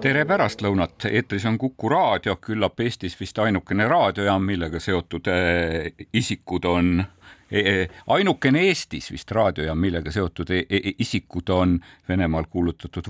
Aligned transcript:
tere 0.00 0.22
pärastlõunat, 0.24 1.04
eetris 1.10 1.44
on 1.48 1.58
Kuku 1.60 1.88
raadio, 1.92 2.38
küllap 2.40 2.80
Eestis 2.80 3.16
vist 3.20 3.38
ainukene 3.38 3.84
raadiojaam, 3.88 4.44
millega 4.48 4.80
seotud 4.80 5.28
äh, 5.28 5.90
isikud 6.16 6.64
on 6.64 7.02
ainukene 8.06 8.62
Eestis 8.68 9.10
vist 9.12 9.30
raadiojaam, 9.34 9.78
millega 9.78 10.12
seotud 10.14 10.50
e, 10.54 10.62
isikud 10.98 11.50
on 11.50 11.78
Venemaal 12.08 12.46
kuulutatud 12.50 13.08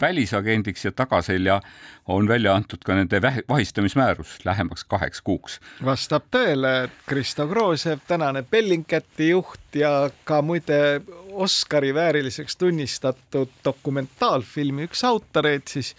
välisagendiks 0.00 0.84
ja 0.84 0.92
tagaselja 0.92 1.60
on 2.06 2.28
välja 2.28 2.54
antud 2.54 2.84
ka 2.84 2.94
nende 2.94 3.20
vahistamismäärus 3.48 4.38
lähemaks 4.44 4.84
kaheks 4.84 5.20
kuuks. 5.20 5.60
vastab 5.84 6.28
tõele, 6.30 6.84
et 6.84 7.02
Kristo 7.06 7.46
Groosev, 7.48 8.04
tänane 8.08 8.42
Bellingcati 8.42 9.28
juht 9.28 9.74
ja 9.74 10.10
ka 10.24 10.42
muide 10.42 11.00
Oscari 11.32 11.94
vääriliseks 11.94 12.56
tunnistatud 12.56 13.50
dokumentaalfilmi 13.64 14.84
üks 14.88 15.04
autoreid 15.04 15.66
siis 15.68 15.94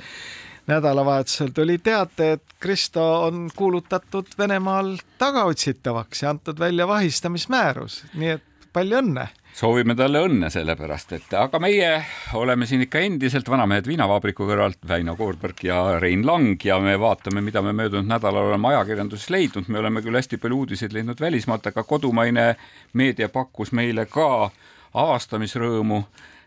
nädalavahetusel 0.68 1.54
tuli 1.54 1.78
teate, 1.78 2.32
et 2.32 2.44
Kristo 2.60 3.24
on 3.24 3.50
kuulutatud 3.56 4.28
Venemaal 4.38 4.96
tagaotsitavaks 5.18 6.24
ja 6.24 6.30
antud 6.30 6.60
välja 6.60 6.88
vahistamismäärus, 6.88 8.04
nii 8.14 8.30
et 8.38 8.70
palju 8.74 9.00
õnne! 9.02 9.28
Soovime 9.56 9.96
talle 9.96 10.20
õnne 10.20 10.50
sellepärast, 10.52 11.14
et 11.16 11.34
aga 11.40 11.60
meie 11.64 11.90
oleme 12.36 12.66
siin 12.68 12.82
ikka 12.84 13.00
endiselt 13.08 13.48
vanamehed 13.48 13.88
viinavabriku 13.88 14.44
kõrvalt, 14.50 14.82
Väino 14.88 15.16
Koorberg 15.16 15.64
ja 15.64 15.78
Rein 16.00 16.26
Lang 16.28 16.60
ja 16.66 16.76
me 16.84 16.98
vaatame, 17.00 17.40
mida 17.46 17.64
me 17.64 17.72
möödunud 17.72 18.10
nädalal 18.10 18.50
oleme 18.50 18.74
ajakirjanduses 18.74 19.30
leidnud, 19.32 19.70
me 19.72 19.80
oleme 19.80 20.04
küll 20.04 20.20
hästi 20.20 20.42
palju 20.44 20.60
uudiseid 20.66 20.92
leidnud 20.98 21.24
välismaalt, 21.24 21.72
aga 21.72 21.86
kodumaine 21.88 22.50
meedia 22.94 23.30
pakkus 23.32 23.72
meile 23.72 24.10
ka 24.12 24.50
avastamisrõõmu 24.92 26.04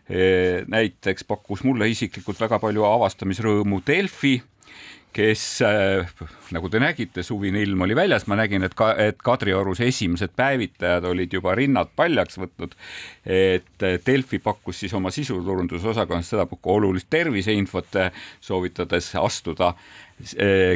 näiteks 0.09 1.23
pakkus 1.29 1.63
mulle 1.63 1.89
isiklikult 1.91 2.39
väga 2.41 2.57
palju 2.59 2.85
avastamisrõõmu 2.87 3.81
Delfi, 3.85 4.39
kes 5.13 5.43
nagu 6.53 6.69
te 6.69 6.81
nägite, 6.81 7.23
suvine 7.25 7.61
ilm 7.65 7.81
oli 7.85 7.95
väljas, 7.97 8.27
ma 8.29 8.37
nägin, 8.37 8.63
et 8.65 8.75
ka, 8.77 8.91
et 9.01 9.21
Kadriorus 9.25 9.81
esimesed 9.85 10.33
päevitajad 10.37 11.05
olid 11.09 11.33
juba 11.33 11.55
rinnad 11.57 11.93
paljaks 11.97 12.37
võtnud. 12.41 12.75
et 13.25 13.85
Delfi 14.05 14.39
pakkus 14.39 14.79
siis 14.79 14.93
oma 14.93 15.11
sisuturundusosakonnast 15.13 16.35
sedapuhku 16.35 16.73
olulist 16.73 17.09
terviseinfot, 17.09 18.01
soovitades 18.41 19.13
astuda 19.15 19.73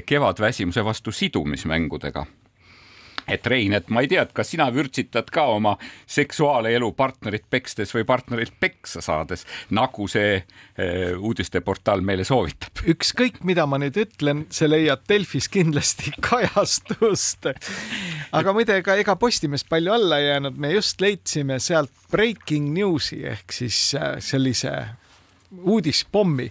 kevadväsimuse 0.06 0.86
vastu 0.86 1.12
sidumismängudega 1.12 2.26
et 3.28 3.48
Rein, 3.48 3.74
et 3.74 3.90
ma 3.94 4.04
ei 4.04 4.10
tea, 4.12 4.24
et 4.26 4.34
kas 4.36 4.52
sina 4.54 4.68
vürtsitad 4.74 5.30
ka 5.34 5.46
oma 5.56 5.76
seksuaalelu 6.10 6.92
partnerit 6.98 7.46
pekstes 7.50 7.94
või 7.96 8.06
partnerit 8.08 8.54
peksa 8.60 9.02
saades, 9.04 9.46
nagu 9.76 10.08
see 10.12 10.36
äh, 10.40 11.14
uudisteportaal 11.18 12.04
meile 12.06 12.26
soovitab. 12.28 12.84
ükskõik, 12.94 13.42
mida 13.48 13.66
ma 13.70 13.80
nüüd 13.82 13.98
ütlen, 14.04 14.46
see 14.54 14.70
leiab 14.70 15.06
Delfis 15.10 15.50
kindlasti 15.54 16.16
kajastust. 16.30 17.52
aga 18.32 18.56
muide, 18.56 18.80
ega 18.84 18.98
ega 19.00 19.18
Postimees 19.20 19.66
palju 19.70 19.94
alla 19.94 20.20
ei 20.20 20.32
jäänud, 20.32 20.58
me 20.58 20.74
just 20.76 21.02
leidsime 21.02 21.60
sealt 21.64 21.92
breaking 22.12 22.74
news'i 22.76 23.24
ehk 23.30 23.56
siis 23.56 23.94
äh, 24.00 24.18
sellise 24.24 24.74
uudispommi 25.54 26.50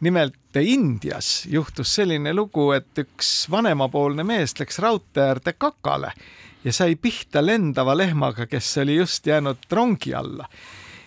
nimelt 0.00 0.56
Indias 0.60 1.46
juhtus 1.50 1.94
selline 1.94 2.32
lugu, 2.34 2.70
et 2.72 2.98
üks 2.98 3.46
vanemapoolne 3.52 4.24
mees 4.24 4.56
läks 4.60 4.78
raudtee 4.80 5.28
äärde 5.30 5.52
kakale 5.58 6.12
ja 6.64 6.72
sai 6.72 6.96
pihta 6.96 7.44
lendava 7.44 7.96
lehmaga, 7.96 8.46
kes 8.46 8.78
oli 8.82 8.96
just 8.96 9.26
jäänud 9.26 9.68
rongi 9.70 10.14
alla 10.14 10.48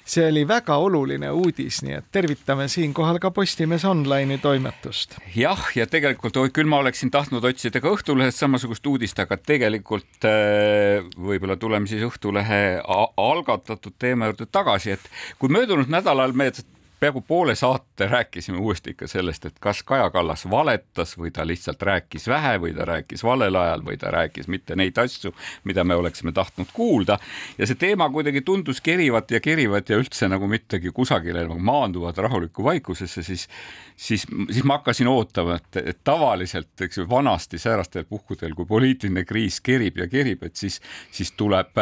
see 0.10 0.26
oli 0.26 0.42
väga 0.48 0.76
oluline 0.82 1.30
uudis, 1.32 1.84
nii 1.86 1.94
et 2.00 2.08
tervitame 2.12 2.66
siinkohal 2.72 3.20
ka 3.22 3.32
Postimees 3.34 3.86
Online'i 3.86 4.40
toimetust. 4.42 5.20
jah, 5.36 5.62
ja 5.76 5.86
tegelikult 5.88 6.40
küll 6.54 6.70
ma 6.70 6.80
oleksin 6.82 7.12
tahtnud 7.14 7.46
otsida 7.46 7.82
ka 7.82 7.94
Õhtulehest 7.94 8.42
samasugust 8.42 8.88
uudist, 8.90 9.20
aga 9.22 9.38
tegelikult 9.38 10.26
äh, 10.26 11.06
võib-olla 11.14 11.60
tuleme 11.62 11.90
siis 11.90 12.02
Õhtulehe 12.08 12.82
algatatud 13.18 13.98
teema 14.00 14.32
juurde 14.32 14.50
tagasi, 14.50 14.98
et 14.98 15.10
kui 15.40 15.54
möödunud 15.54 15.92
nädalal 15.92 16.34
me 16.34 16.50
peaaegu 17.00 17.22
poole 17.22 17.56
saate 17.56 18.08
rääkisime 18.08 18.58
uuesti 18.58 18.90
ikka 18.90 19.08
sellest, 19.08 19.46
et 19.46 19.60
kas 19.60 19.84
Kaja 19.84 20.10
Kallas 20.10 20.46
valetas 20.50 21.16
või 21.18 21.32
ta 21.32 21.46
lihtsalt 21.48 21.82
rääkis 21.82 22.28
vähe 22.28 22.58
või 22.60 22.74
ta 22.76 22.86
rääkis 22.86 23.24
valel 23.24 23.56
ajal 23.56 23.86
või 23.86 23.98
ta 23.98 24.12
rääkis 24.12 24.48
mitte 24.48 24.76
neid 24.76 24.98
asju, 24.98 25.32
mida 25.64 25.84
me 25.84 25.96
oleksime 25.96 26.32
tahtnud 26.32 26.68
kuulda. 26.74 27.20
ja 27.58 27.68
see 27.68 27.76
teema 27.76 28.10
kuidagi 28.10 28.42
tundus 28.42 28.82
kerivat 28.82 29.32
ja 29.32 29.40
kerivat 29.40 29.90
ja 29.90 29.98
üldse 29.98 30.28
nagu 30.28 30.48
mittegi 30.48 30.92
kusagile 30.92 31.46
nagu 31.48 31.60
maanduvat 31.60 32.18
rahulikku 32.18 32.64
vaikusesse, 32.64 33.24
siis, 33.24 33.48
siis, 33.96 34.28
siis 34.52 34.64
ma 34.64 34.80
hakkasin 34.80 35.08
ootama, 35.08 35.56
et, 35.56 35.82
et 35.94 36.00
tavaliselt, 36.04 36.74
eks 36.82 36.98
ju, 36.98 37.08
vanasti 37.10 37.58
säärastel 37.58 38.04
puhkudel, 38.10 38.56
kui 38.56 38.66
poliitiline 38.66 39.24
kriis 39.26 39.62
kerib 39.62 39.98
ja 39.98 40.08
kerib, 40.08 40.44
et 40.44 40.56
siis, 40.56 40.82
siis 41.12 41.32
tuleb, 41.32 41.80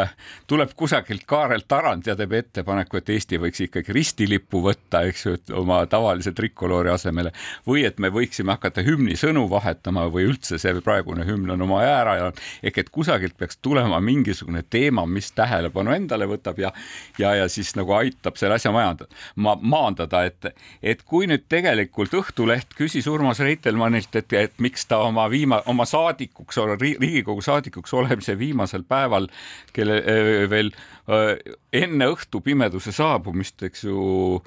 tuleb 0.48 0.74
kusagilt 0.76 1.26
Kaarel 1.26 1.66
Tarand 1.68 2.08
ja 2.08 2.16
teeb 2.16 2.38
ettepaneku, 2.38 3.02
et 3.02 3.10
Eesti 3.10 3.42
võiks 3.42 3.66
ikkagi 3.66 3.94
ristilippu 3.96 4.62
võtta 4.64 5.07
eks 5.10 5.26
ju, 5.26 5.36
oma 5.58 5.80
tavalise 5.90 6.34
trikoloori 6.36 6.92
asemele 6.94 7.32
või 7.68 7.86
et 7.88 8.00
me 8.04 8.12
võiksime 8.14 8.56
hakata 8.56 8.84
hümni 8.86 9.18
sõnu 9.20 9.48
vahetama 9.52 10.08
või 10.14 10.28
üldse 10.32 10.60
see 10.62 10.76
praegune 10.84 11.26
hümn 11.28 11.56
on 11.56 11.66
oma 11.66 11.82
jää 11.84 11.98
ära 12.02 12.16
jäänud. 12.20 12.42
ehk 12.64 12.78
et 12.78 12.90
kusagilt 12.94 13.38
peaks 13.38 13.58
tulema 13.62 14.00
mingisugune 14.00 14.64
teema, 14.70 15.06
mis 15.06 15.32
tähelepanu 15.32 15.94
endale 15.96 16.28
võtab 16.30 16.60
ja, 16.62 16.72
ja, 17.18 17.34
ja 17.36 17.48
siis 17.50 17.76
nagu 17.76 17.94
aitab 17.98 18.38
selle 18.38 18.58
asja 18.58 18.72
majandada, 18.72 19.10
ma 19.36 19.56
maandada, 19.62 20.24
et, 20.26 20.52
et 20.84 21.04
kui 21.04 21.28
nüüd 21.28 21.48
tegelikult 21.50 22.14
Õhtuleht 22.18 22.74
küsis 22.78 23.08
Urmas 23.08 23.40
Reitelmannilt, 23.44 24.16
et, 24.16 24.34
et 24.34 24.60
miks 24.64 24.88
ta 24.90 25.02
oma 25.06 25.28
viima-, 25.32 25.62
oma 25.70 25.86
saadikuks, 25.86 26.58
Riigikogu 26.82 27.42
saadikuks 27.42 27.94
olemise 27.94 28.38
viimasel 28.40 28.84
päeval, 28.88 29.28
kelle 29.74 30.02
veel 30.50 30.72
enne 31.08 32.10
õhtupimeduse 32.12 32.92
saabumist, 32.96 33.64
eks 33.68 33.86
ju, 33.88 34.42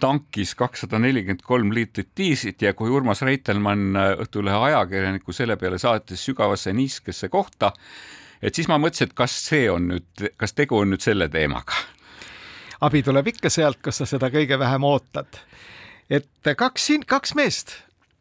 tankis 0.00 0.54
kakssada 0.58 0.98
nelikümmend 0.98 1.44
kolm 1.46 1.72
liitrit 1.74 2.10
diislit 2.16 2.62
ja 2.62 2.74
kui 2.74 2.90
Urmas 2.90 3.22
Reitelmann 3.22 3.96
äh, 3.96 4.10
Õhtulehe 4.24 4.58
ajakirjaniku 4.70 5.32
selle 5.32 5.56
peale 5.60 5.78
saatis 5.78 6.24
sügavasse 6.26 6.72
niiskesse 6.72 7.28
kohta, 7.28 7.72
et 8.42 8.54
siis 8.54 8.68
ma 8.68 8.78
mõtlesin, 8.80 9.10
et 9.10 9.16
kas 9.18 9.36
see 9.48 9.68
on 9.70 9.88
nüüd, 9.94 10.28
kas 10.40 10.56
tegu 10.56 10.78
on 10.82 10.94
nüüd 10.94 11.04
selle 11.04 11.28
teemaga? 11.32 11.78
abi 12.84 13.00
tuleb 13.06 13.30
ikka 13.32 13.48
sealt, 13.48 13.80
kus 13.80 14.02
sa 14.02 14.06
seda 14.08 14.28
kõige 14.34 14.58
vähem 14.60 14.84
ootad. 14.84 15.40
et 16.10 16.54
kaks, 16.56 16.90
kaks 17.06 17.34
meest 17.34 17.78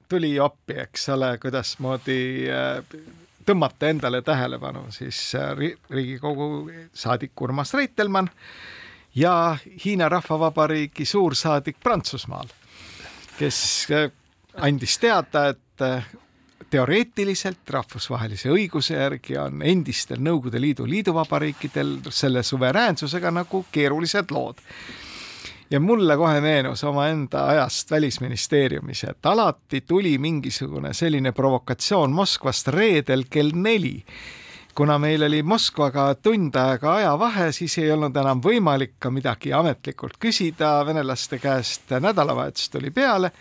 tuli 0.10 0.38
appi, 0.40 0.78
eks 0.86 1.10
ole, 1.10 1.34
kuidasmoodi 1.42 2.22
äh, 2.54 3.02
tõmmata 3.46 3.90
endale 3.90 4.22
tähelepanu, 4.22 4.86
siis 4.94 5.20
äh, 5.36 5.52
Riigikogu 5.90 6.70
saadik 6.94 7.42
Urmas 7.42 7.74
Reitelmann 7.74 8.30
ja 9.16 9.57
Hiina 9.85 10.09
Rahvavabariigi 10.09 11.06
suursaadik 11.06 11.79
Prantsusmaal, 11.84 12.47
kes 13.40 13.88
äh, 13.91 14.12
andis 14.56 14.97
teada, 15.00 15.47
et 15.47 15.81
äh, 15.81 16.06
teoreetiliselt 16.69 17.69
rahvusvahelise 17.69 18.50
õiguse 18.50 18.98
järgi 18.98 19.38
on 19.38 19.62
endistel 19.62 20.21
Nõukogude 20.24 20.62
Liidu 20.62 20.88
liiduvabariikidel 20.89 22.00
selle 22.10 22.44
suveräänsusega 22.44 23.31
nagu 23.31 23.65
keerulised 23.71 24.31
lood. 24.31 24.62
ja 25.69 25.80
mulle 25.80 26.18
kohe 26.18 26.42
meenus 26.42 26.83
omaenda 26.83 27.48
ajast 27.48 27.92
Välisministeeriumis, 27.92 29.04
et 29.04 29.25
alati 29.25 29.81
tuli 29.81 30.18
mingisugune 30.18 30.94
selline 30.94 31.31
provokatsioon 31.31 32.12
Moskvast 32.12 32.68
reedel 32.68 33.24
kell 33.30 33.51
neli 33.54 34.04
kuna 34.75 34.98
meil 35.00 35.24
oli 35.24 35.44
Moskvaga 35.44 36.16
tund 36.16 36.56
aega 36.56 36.96
ajavahe, 36.96 37.52
siis 37.52 37.78
ei 37.78 37.92
olnud 37.92 38.16
enam 38.18 38.42
võimalik 38.42 38.96
ka 39.00 39.12
midagi 39.14 39.54
ametlikult 39.54 40.18
küsida 40.20 40.86
venelaste 40.86 41.40
käest. 41.40 41.90
nädalavahetus 42.00 42.70
tuli 42.70 42.92
peale 42.92 43.31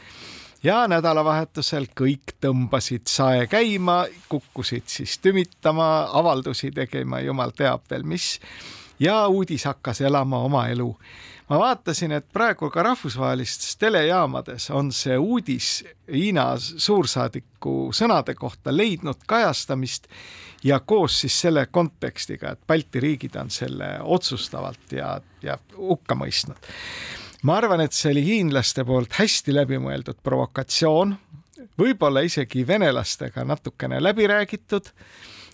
ja 0.63 0.87
nädalavahetusel 0.89 1.87
kõik 2.01 2.37
tõmbasid 2.41 3.09
sae 3.09 3.47
käima, 3.47 4.05
kukkusid 4.29 4.87
siis 4.87 5.19
tümitama, 5.19 6.09
avaldusi 6.13 6.71
tegema, 6.71 7.21
jumal 7.21 7.51
teab 7.57 7.89
veel 7.91 8.03
mis. 8.03 8.41
ja 9.01 9.27
uudis 9.27 9.65
hakkas 9.65 10.01
elama 10.01 10.39
oma 10.39 10.69
elu 10.69 10.97
ma 11.49 11.59
vaatasin, 11.59 12.13
et 12.13 12.27
praegu 12.33 12.71
ka 12.71 12.83
rahvusvahelistes 12.83 13.77
telejaamades 13.77 14.71
on 14.71 14.93
see 14.93 15.19
uudis 15.19 15.85
Hiina 16.13 16.55
suursaadiku 16.59 17.91
sõnade 17.93 18.35
kohta 18.35 18.73
leidnud 18.77 19.27
kajastamist 19.27 20.09
ja 20.65 20.81
koos 20.81 21.21
siis 21.21 21.41
selle 21.41 21.67
kontekstiga, 21.71 22.53
et 22.53 22.67
Balti 22.67 23.01
riigid 23.01 23.37
on 23.41 23.51
selle 23.51 23.97
otsustavalt 24.03 24.93
ja, 24.93 25.17
ja 25.43 25.59
hukka 25.77 26.15
mõistnud. 26.15 26.71
ma 27.43 27.57
arvan, 27.59 27.81
et 27.81 27.93
see 27.93 28.13
oli 28.13 28.25
hiinlaste 28.25 28.85
poolt 28.85 29.19
hästi 29.19 29.55
läbimõeldud 29.55 30.23
provokatsioon, 30.23 31.17
võib-olla 31.79 32.23
isegi 32.27 32.67
venelastega 32.67 33.45
natukene 33.45 34.03
läbi 34.03 34.27
räägitud 34.27 34.93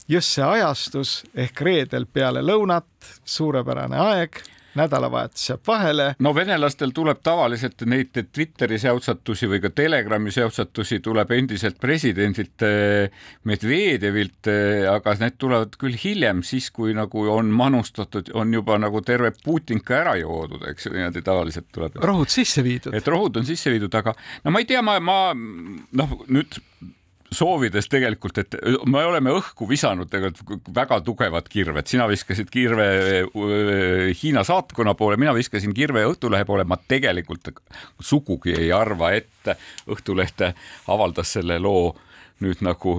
just 0.08 0.32
see 0.36 0.44
ajastus 0.44 1.22
ehk 1.34 1.60
reedel 1.60 2.06
peale 2.06 2.42
lõunat, 2.42 2.88
suurepärane 3.24 3.98
aeg 4.00 4.40
nädalavahetus 4.78 5.48
jääb 5.50 5.66
vahele. 5.66 6.08
no 6.18 6.34
venelastel 6.34 6.92
tuleb 6.94 7.20
tavaliselt 7.22 7.84
neid 7.86 8.16
Twitteri 8.32 8.78
säutsatusi 8.78 9.48
või 9.50 9.60
ka 9.64 9.70
Telegrami 9.70 10.32
säutsatusi 10.34 11.00
tuleb 11.04 11.32
endiselt 11.36 11.78
presidendilt 11.80 12.66
eh, 12.66 13.10
Medvedjevilt, 13.48 14.50
eh, 14.52 14.86
aga 14.90 15.16
need 15.22 15.38
tulevad 15.38 15.78
küll 15.80 15.98
hiljem, 15.98 16.42
siis 16.46 16.70
kui 16.74 16.94
nagu 16.96 17.26
on 17.32 17.52
manustatud, 17.54 18.32
on 18.38 18.54
juba 18.54 18.78
nagu 18.80 19.02
terve 19.06 19.32
Putinka 19.44 19.98
ära 20.02 20.16
joodud, 20.20 20.64
eks 20.70 20.88
ju, 20.88 20.94
niimoodi 20.96 21.24
tavaliselt 21.26 21.68
tuleb. 21.74 21.98
rohud 22.02 22.30
sisse 22.32 22.64
viidud. 22.64 22.94
et 22.94 23.08
rohud 23.08 23.40
on 23.40 23.48
sisse 23.48 23.72
viidud, 23.72 23.94
aga 23.94 24.14
no 24.44 24.54
ma 24.54 24.62
ei 24.62 24.68
tea, 24.68 24.82
ma, 24.84 24.98
ma 25.00 25.18
noh, 25.34 26.16
nüüd 26.28 26.60
soovides 27.34 27.88
tegelikult, 27.90 28.38
et 28.40 28.56
me 28.88 29.02
oleme 29.04 29.32
õhku 29.36 29.68
visanud 29.68 30.08
tegelikult 30.10 30.70
väga 30.74 31.00
tugevad 31.04 31.48
kirved, 31.50 31.86
sina 31.90 32.08
viskasid 32.08 32.50
kirve 32.52 32.88
Hiina 34.18 34.44
saatkonna 34.46 34.94
poole, 34.98 35.18
mina 35.20 35.34
viskasin 35.36 35.74
kirve 35.76 36.06
Õhtulehe 36.08 36.46
poole, 36.48 36.64
ma 36.64 36.78
tegelikult 36.80 37.52
sugugi 38.00 38.56
ei 38.56 38.72
arva, 38.72 39.12
et 39.12 39.52
Õhtuleht 39.88 40.44
avaldas 40.88 41.36
selle 41.38 41.58
loo 41.62 41.94
nüüd 42.44 42.60
nagu 42.62 42.94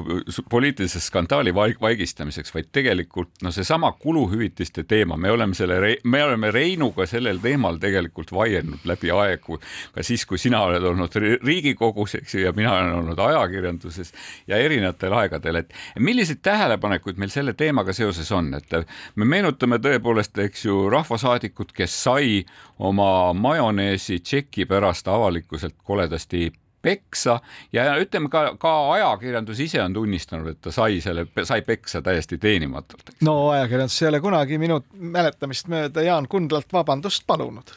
poliitilise 0.52 1.00
skandaali 1.00 1.54
vaigistamiseks, 1.56 2.52
vaid 2.56 2.70
tegelikult 2.76 3.44
no 3.46 3.52
seesama 3.56 3.92
kuluhüvitiste 4.02 4.84
teema, 4.84 5.18
me 5.18 5.32
oleme 5.32 5.56
selle, 5.56 5.96
me 6.04 6.24
oleme 6.24 6.52
Reinuga 6.52 7.06
sellel 7.10 7.40
teemal 7.44 7.80
tegelikult 7.80 8.34
vaielnud 8.36 8.84
läbi 8.90 9.12
aegu, 9.16 9.60
ka 9.96 10.04
siis, 10.04 10.26
kui 10.30 10.42
sina 10.42 10.62
oled 10.68 10.84
olnud 10.92 11.16
Riigikogus, 11.20 12.18
eks 12.20 12.36
ju, 12.36 12.44
ja 12.46 12.54
mina 12.56 12.74
olen 12.76 12.94
olnud 13.00 13.20
ajakirjanduses 13.24 14.14
ja 14.48 14.60
erinevatel 14.60 15.16
aegadel, 15.22 15.64
et 15.64 15.74
milliseid 16.00 16.44
tähelepanekuid 16.44 17.20
meil 17.22 17.32
selle 17.34 17.56
teemaga 17.58 17.96
seoses 17.96 18.32
on, 18.36 18.54
et 18.60 18.80
me 19.16 19.28
meenutame 19.28 19.80
tõepoolest, 19.84 20.38
eks 20.44 20.66
ju, 20.68 20.82
rahvasaadikut, 20.92 21.72
kes 21.76 22.00
sai 22.04 22.42
oma 22.80 23.32
majoneesi 23.34 24.20
tšeki 24.20 24.68
pärast 24.70 25.08
avalikkuselt 25.08 25.80
koledasti 25.84 26.50
peksa 26.82 27.40
ja 27.74 27.96
ütleme 28.00 28.30
ka, 28.30 28.56
ka 28.60 28.74
ajakirjandus 28.94 29.60
ise 29.60 29.82
on 29.84 29.94
tunnistanud, 29.94 30.48
et 30.54 30.62
ta 30.62 30.72
sai 30.72 31.02
selle, 31.04 31.28
sai 31.44 31.62
peksa 31.62 32.02
täiesti 32.02 32.38
teenimatult. 32.38 33.16
no 33.22 33.50
ajakirjandus 33.56 34.02
ei 34.02 34.12
ole 34.12 34.22
kunagi 34.24 34.58
minu 34.62 34.82
mäletamist 34.94 35.68
mööda 35.72 36.06
Jaan 36.06 36.28
Kundlalt 36.28 36.74
vabandust 36.74 37.28
palunud 37.28 37.76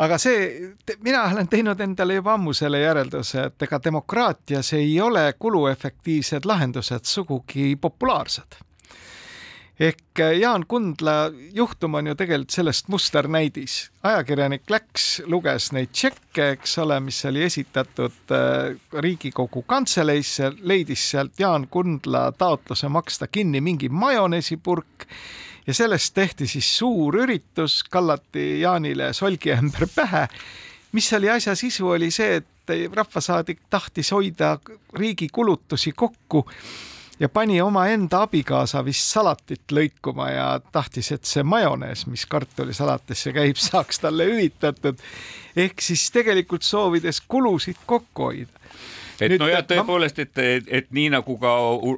aga 0.00 0.16
see, 0.18 0.72
mina 1.04 1.26
olen 1.28 1.48
teinud 1.48 1.80
endale 1.80 2.16
juba 2.16 2.34
ammu 2.38 2.54
selle 2.56 2.80
järelduse, 2.80 3.50
et 3.50 3.68
ega 3.68 3.80
demokraatias 3.84 4.72
ei 4.78 4.94
ole 5.00 5.26
kuluefektiivsed 5.38 6.48
lahendused 6.48 7.04
sugugi 7.04 7.74
populaarsed 7.76 8.60
ehk 9.80 10.20
äh, 10.20 10.38
Jaan 10.38 10.66
Kundla 10.68 11.32
juhtum 11.52 11.94
on 11.94 12.06
ju 12.06 12.14
tegelikult 12.14 12.50
sellest 12.50 12.88
musternäidis. 12.88 13.90
ajakirjanik 14.02 14.70
läks, 14.70 15.22
luges 15.26 15.72
neid 15.72 15.92
tšekke, 15.92 16.50
eks 16.56 16.78
ole, 16.78 17.00
mis 17.00 17.24
oli 17.24 17.42
esitatud 17.46 18.34
äh, 18.36 18.76
Riigikogu 18.92 19.62
kantseleisse, 19.62 20.52
leidis 20.60 21.10
sealt 21.10 21.40
Jaan 21.40 21.68
Kundla 21.68 22.32
taotluse 22.32 22.88
maksta 22.88 23.26
kinni 23.26 23.60
mingi 23.60 23.88
majoneesipurk 23.88 25.06
ja 25.66 25.74
sellest 25.74 26.14
tehti 26.14 26.46
siis 26.46 26.68
suur 26.78 27.16
üritus, 27.24 27.82
kallati 27.90 28.60
Jaanile 28.60 29.12
solgiämber 29.12 29.88
pähe. 29.94 30.28
mis 30.92 31.12
oli 31.12 31.30
asja 31.30 31.54
sisu, 31.54 31.88
oli 31.88 32.10
see, 32.10 32.36
et 32.36 32.46
rahvasaadik 32.94 33.60
tahtis 33.70 34.12
hoida 34.12 34.58
riigi 34.94 35.28
kulutusi 35.32 35.92
kokku 35.96 36.46
ja 37.20 37.28
pani 37.28 37.60
omaenda 37.60 38.22
abikaasa 38.22 38.84
vist 38.84 39.12
salatit 39.12 39.72
lõikuma 39.72 40.30
ja 40.30 40.46
tahtis, 40.72 41.12
et 41.12 41.24
see 41.28 41.42
majonees, 41.42 42.06
mis 42.06 42.24
kartulisalatisse 42.26 43.34
käib, 43.36 43.60
saaks 43.70 44.00
talle 44.00 44.26
hüvitatud. 44.30 44.98
ehk 45.56 45.82
siis 45.82 46.10
tegelikult 46.10 46.62
soovides 46.62 47.22
kulusid 47.28 47.84
kokku 47.86 48.30
hoida 48.30 48.60
et 49.24 49.36
nojah, 49.40 49.62
tõepoolest, 49.68 50.18
et, 50.22 50.38
et, 50.38 50.68
et 50.80 50.88
nii 50.94 51.10
nagu 51.14 51.36
ka 51.40 51.52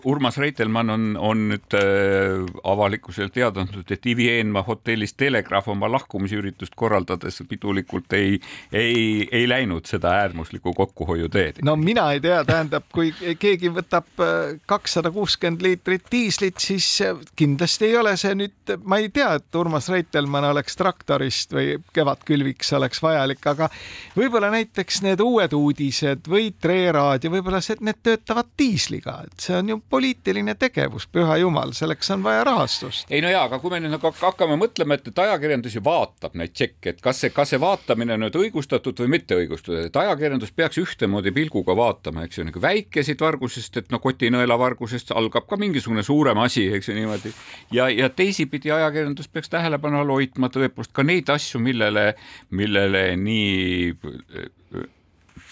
Urmas 0.09 0.39
Reitelmann 0.41 0.93
on, 0.93 1.05
on 1.21 1.45
nüüd 1.53 1.77
äh, 1.79 2.43
avalikkusele 2.69 3.33
teada 3.35 3.63
andnud, 3.63 3.89
et 3.93 4.09
Ivi 4.11 4.29
Eenmaa 4.33 4.65
hotellis 4.67 5.15
Telegraaf 5.19 5.69
oma 5.73 5.91
lahkumisüritust 5.93 6.75
korraldades 6.79 7.43
pidulikult 7.49 8.13
ei, 8.19 8.39
ei, 8.73 9.29
ei 9.31 9.49
läinud 9.49 9.89
seda 9.91 10.15
äärmuslikku 10.23 10.75
kokkuhoiu 10.77 11.29
teed. 11.33 11.63
no 11.67 11.77
mina 11.77 12.09
ei 12.13 12.23
tea, 12.25 12.43
tähendab, 12.49 12.89
kui 12.95 13.13
keegi 13.39 13.71
võtab 13.75 14.23
äh, 14.23 14.57
kakssada 14.67 15.13
kuuskümmend 15.15 15.63
liitrit 15.65 16.11
diislit, 16.13 16.59
siis 16.63 16.89
äh, 17.07 17.19
kindlasti 17.39 17.91
ei 17.91 17.97
ole 18.01 18.17
see 18.21 18.35
nüüd, 18.39 18.75
ma 18.85 18.99
ei 19.03 19.13
tea, 19.15 19.35
et 19.39 19.61
Urmas 19.61 19.91
Reitelmann 19.93 20.51
oleks 20.51 20.79
traktorist 20.81 21.55
või 21.55 21.77
kevadkülviks 21.95 22.75
oleks 22.79 23.03
vajalik, 23.05 23.47
aga 23.53 23.71
võib-olla 24.17 24.51
näiteks 24.55 25.03
need 25.07 25.23
uued 25.23 25.55
uudised 25.57 26.27
või 26.31 26.51
Treera 26.63 26.93
raadio, 26.93 27.12
võib-olla 27.33 27.61
see, 27.65 27.77
need 27.85 28.01
töötavad 28.05 28.49
diisliga, 28.59 29.19
et 29.27 29.45
see 29.45 29.57
on 29.59 29.73
ju 29.73 29.79
poliitiline 29.93 30.55
tegevus, 30.61 31.07
püha 31.13 31.37
jumal, 31.41 31.75
selleks 31.77 32.11
on 32.15 32.23
vaja 32.25 32.45
rahastust. 32.49 33.11
ei 33.11 33.23
no 33.25 33.31
jaa, 33.33 33.45
aga 33.49 33.59
kui 33.63 33.73
me 33.73 33.81
nüüd 33.83 33.95
nagu 33.95 34.13
hakkame 34.21 34.57
mõtlema, 34.61 34.99
et, 34.99 35.09
et 35.09 35.23
ajakirjandus 35.25 35.77
ju 35.77 35.83
vaatab 35.85 36.37
neid 36.39 36.55
tšekke, 36.55 36.95
et 36.95 37.03
kas 37.05 37.23
see, 37.25 37.33
kas 37.35 37.53
see 37.53 37.61
vaatamine 37.63 38.17
on 38.17 38.25
nüüd 38.27 38.39
õigustatud 38.45 39.05
või 39.05 39.13
mitte 39.17 39.39
õigustatud, 39.39 39.89
et 39.89 40.01
ajakirjandus 40.05 40.55
peaks 40.57 40.81
ühtemoodi 40.83 41.35
pilguga 41.37 41.77
vaatama, 41.79 42.27
eks 42.27 42.41
ju, 42.41 42.47
nagu 42.49 42.63
väikeseid 42.63 43.21
vargusest, 43.23 43.81
et 43.83 43.93
no 43.93 44.01
kotinõela 44.03 44.59
vargusest 44.61 45.13
algab 45.17 45.49
ka 45.51 45.59
mingisugune 45.61 46.05
suurem 46.07 46.41
asi, 46.45 46.69
eks 46.77 46.89
ju 46.91 46.97
niimoodi. 46.97 47.35
ja, 47.73 47.89
ja 47.89 48.09
teisipidi 48.09 48.73
ajakirjandus 48.73 49.29
peaks 49.29 49.53
tähelepanu 49.53 50.03
all 50.03 50.17
hoidma 50.17 50.51
tõepoolest 50.53 50.95
ka 50.97 51.05
neid 51.07 51.31
asju, 51.33 51.61
millele, 51.63 52.13
millele 52.51 53.05
nii 53.17 53.93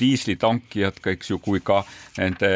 diislitankijad 0.01 1.01
eks 1.13 1.31
ju, 1.31 1.39
kui 1.43 1.61
ka 1.65 1.83
nende 2.19 2.51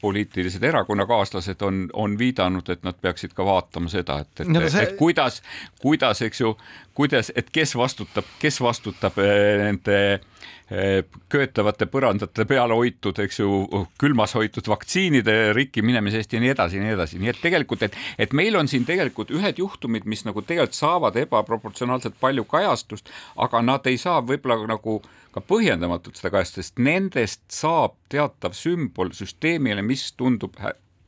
poliitilised 0.00 0.64
erakonnakaaslased 0.64 1.62
on, 1.66 1.82
on 1.92 2.18
viidanud, 2.18 2.68
et 2.72 2.84
nad 2.86 2.98
peaksid 3.00 3.34
ka 3.36 3.46
vaatama 3.46 3.90
seda, 3.92 4.20
et, 4.24 4.44
et 4.44 4.52
no,, 4.52 4.62
see... 4.68 4.84
et 4.84 4.96
kuidas, 5.00 5.40
kuidas, 5.82 6.22
eks 6.26 6.44
ju, 6.44 6.54
kuidas, 6.94 7.32
et 7.34 7.50
kes 7.52 7.74
vastutab, 7.78 8.28
kes 8.42 8.60
vastutab 8.62 9.18
eh, 9.22 9.56
nende 9.64 10.00
eh, 10.14 10.28
köetavate 10.70 11.88
põrandate 11.90 12.44
peal 12.46 12.70
hoitud, 12.70 13.18
eks 13.18 13.40
ju, 13.40 13.86
külmas 13.98 14.36
hoitud 14.38 14.68
vaktsiinide 14.70 15.50
rikki 15.56 15.82
minemise 15.82 16.20
eest 16.22 16.36
ja 16.36 16.40
nii 16.42 16.52
edasi 16.52 16.78
ja 16.78 16.84
nii 16.84 16.94
edasi, 16.94 17.18
nii 17.18 17.32
et 17.32 17.40
tegelikult, 17.42 17.82
et, 17.88 17.96
et 18.22 18.36
meil 18.38 18.54
on 18.58 18.70
siin 18.70 18.86
tegelikult 18.86 19.32
ühed 19.34 19.58
juhtumid, 19.58 20.06
mis 20.06 20.22
nagu 20.28 20.44
tegelikult 20.46 20.78
saavad 20.78 21.18
ebaproportsionaalselt 21.24 22.20
palju 22.22 22.46
kajastust, 22.50 23.10
aga 23.42 23.64
nad 23.66 23.90
ei 23.90 23.98
saa 23.98 24.20
võib-olla 24.22 24.70
nagu 24.70 25.00
ka 25.34 25.42
põhjendamatult 25.42 26.20
seda 26.20 26.30
kajastust, 26.36 26.70
sest 26.70 26.78
nendest 26.82 27.42
saab 27.50 27.98
teatav 28.12 28.54
sümbol 28.54 29.10
süsteemile, 29.16 29.82
mis 29.82 30.06
tundub 30.14 30.54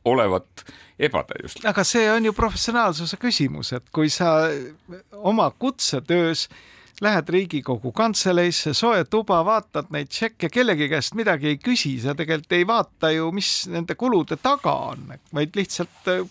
olevat 0.03 0.65
ebatäiuslik. 0.99 1.65
aga 1.65 1.83
see 1.87 2.11
on 2.11 2.27
ju 2.27 2.35
professionaalsuse 2.35 3.17
küsimus, 3.21 3.71
et 3.75 3.87
kui 3.95 4.11
sa 4.11 4.49
oma 5.23 5.47
kutsetöös 5.55 6.49
lähed 7.01 7.29
Riigikogu 7.29 7.91
kantseleisse, 7.91 8.73
soe 8.73 9.03
tuba, 9.09 9.39
vaatad 9.45 9.89
neid 9.93 10.11
tšekke, 10.11 10.49
kellegi 10.53 10.89
käest 10.91 11.15
midagi 11.17 11.53
ei 11.53 11.57
küsi, 11.57 11.95
sa 12.03 12.15
tegelikult 12.15 12.53
ei 12.57 12.67
vaata 12.67 13.11
ju, 13.13 13.31
mis 13.35 13.51
nende 13.71 13.95
kulude 13.95 14.37
taga 14.41 14.75
on, 14.93 15.13
vaid 15.33 15.57
lihtsalt 15.57 16.11
äh, 16.11 16.21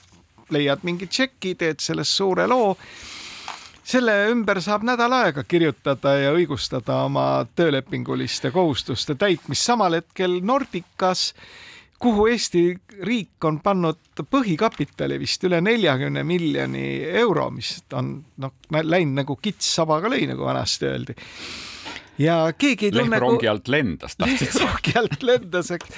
leiad 0.52 0.84
mingi 0.86 1.08
tšeki, 1.10 1.56
teed 1.58 1.82
sellest 1.82 2.20
suure 2.20 2.46
loo. 2.46 2.76
selle 3.82 4.12
ümber 4.30 4.60
saab 4.62 4.84
nädal 4.86 5.12
aega 5.12 5.42
kirjutada 5.42 6.12
ja 6.14 6.30
õigustada 6.32 7.00
oma 7.04 7.44
töölepinguliste 7.56 8.52
kohustuste 8.54 9.16
täitmist, 9.18 9.64
samal 9.66 9.98
hetkel 9.98 10.38
Nordicas 10.40 11.32
kuhu 12.02 12.26
Eesti 12.32 12.62
riik 13.06 13.44
on 13.46 13.60
pannud 13.62 14.24
põhikapitali 14.30 15.18
vist 15.22 15.44
üle 15.46 15.60
neljakümne 15.64 16.24
miljoni 16.26 16.86
euro, 17.22 17.48
mis 17.54 17.76
on 17.98 18.16
noh, 18.42 18.56
läinud 18.74 19.22
nagu 19.22 19.36
kits 19.42 19.70
sabaga 19.78 20.10
lõi, 20.12 20.26
nagu 20.30 20.46
vanasti 20.46 20.88
öeldi. 20.90 21.16
ja 22.22 22.42
keegi 22.58 22.90
ei 22.90 22.96
tunne. 22.98 23.22
rongi 23.22 23.48
alt 23.50 23.70
lendas, 23.72 24.18
tahtsid 24.18 24.52
sa? 24.56 24.66
rongi 24.66 24.98
alt 24.98 25.22
lendas, 25.26 25.72
eks 25.78 25.96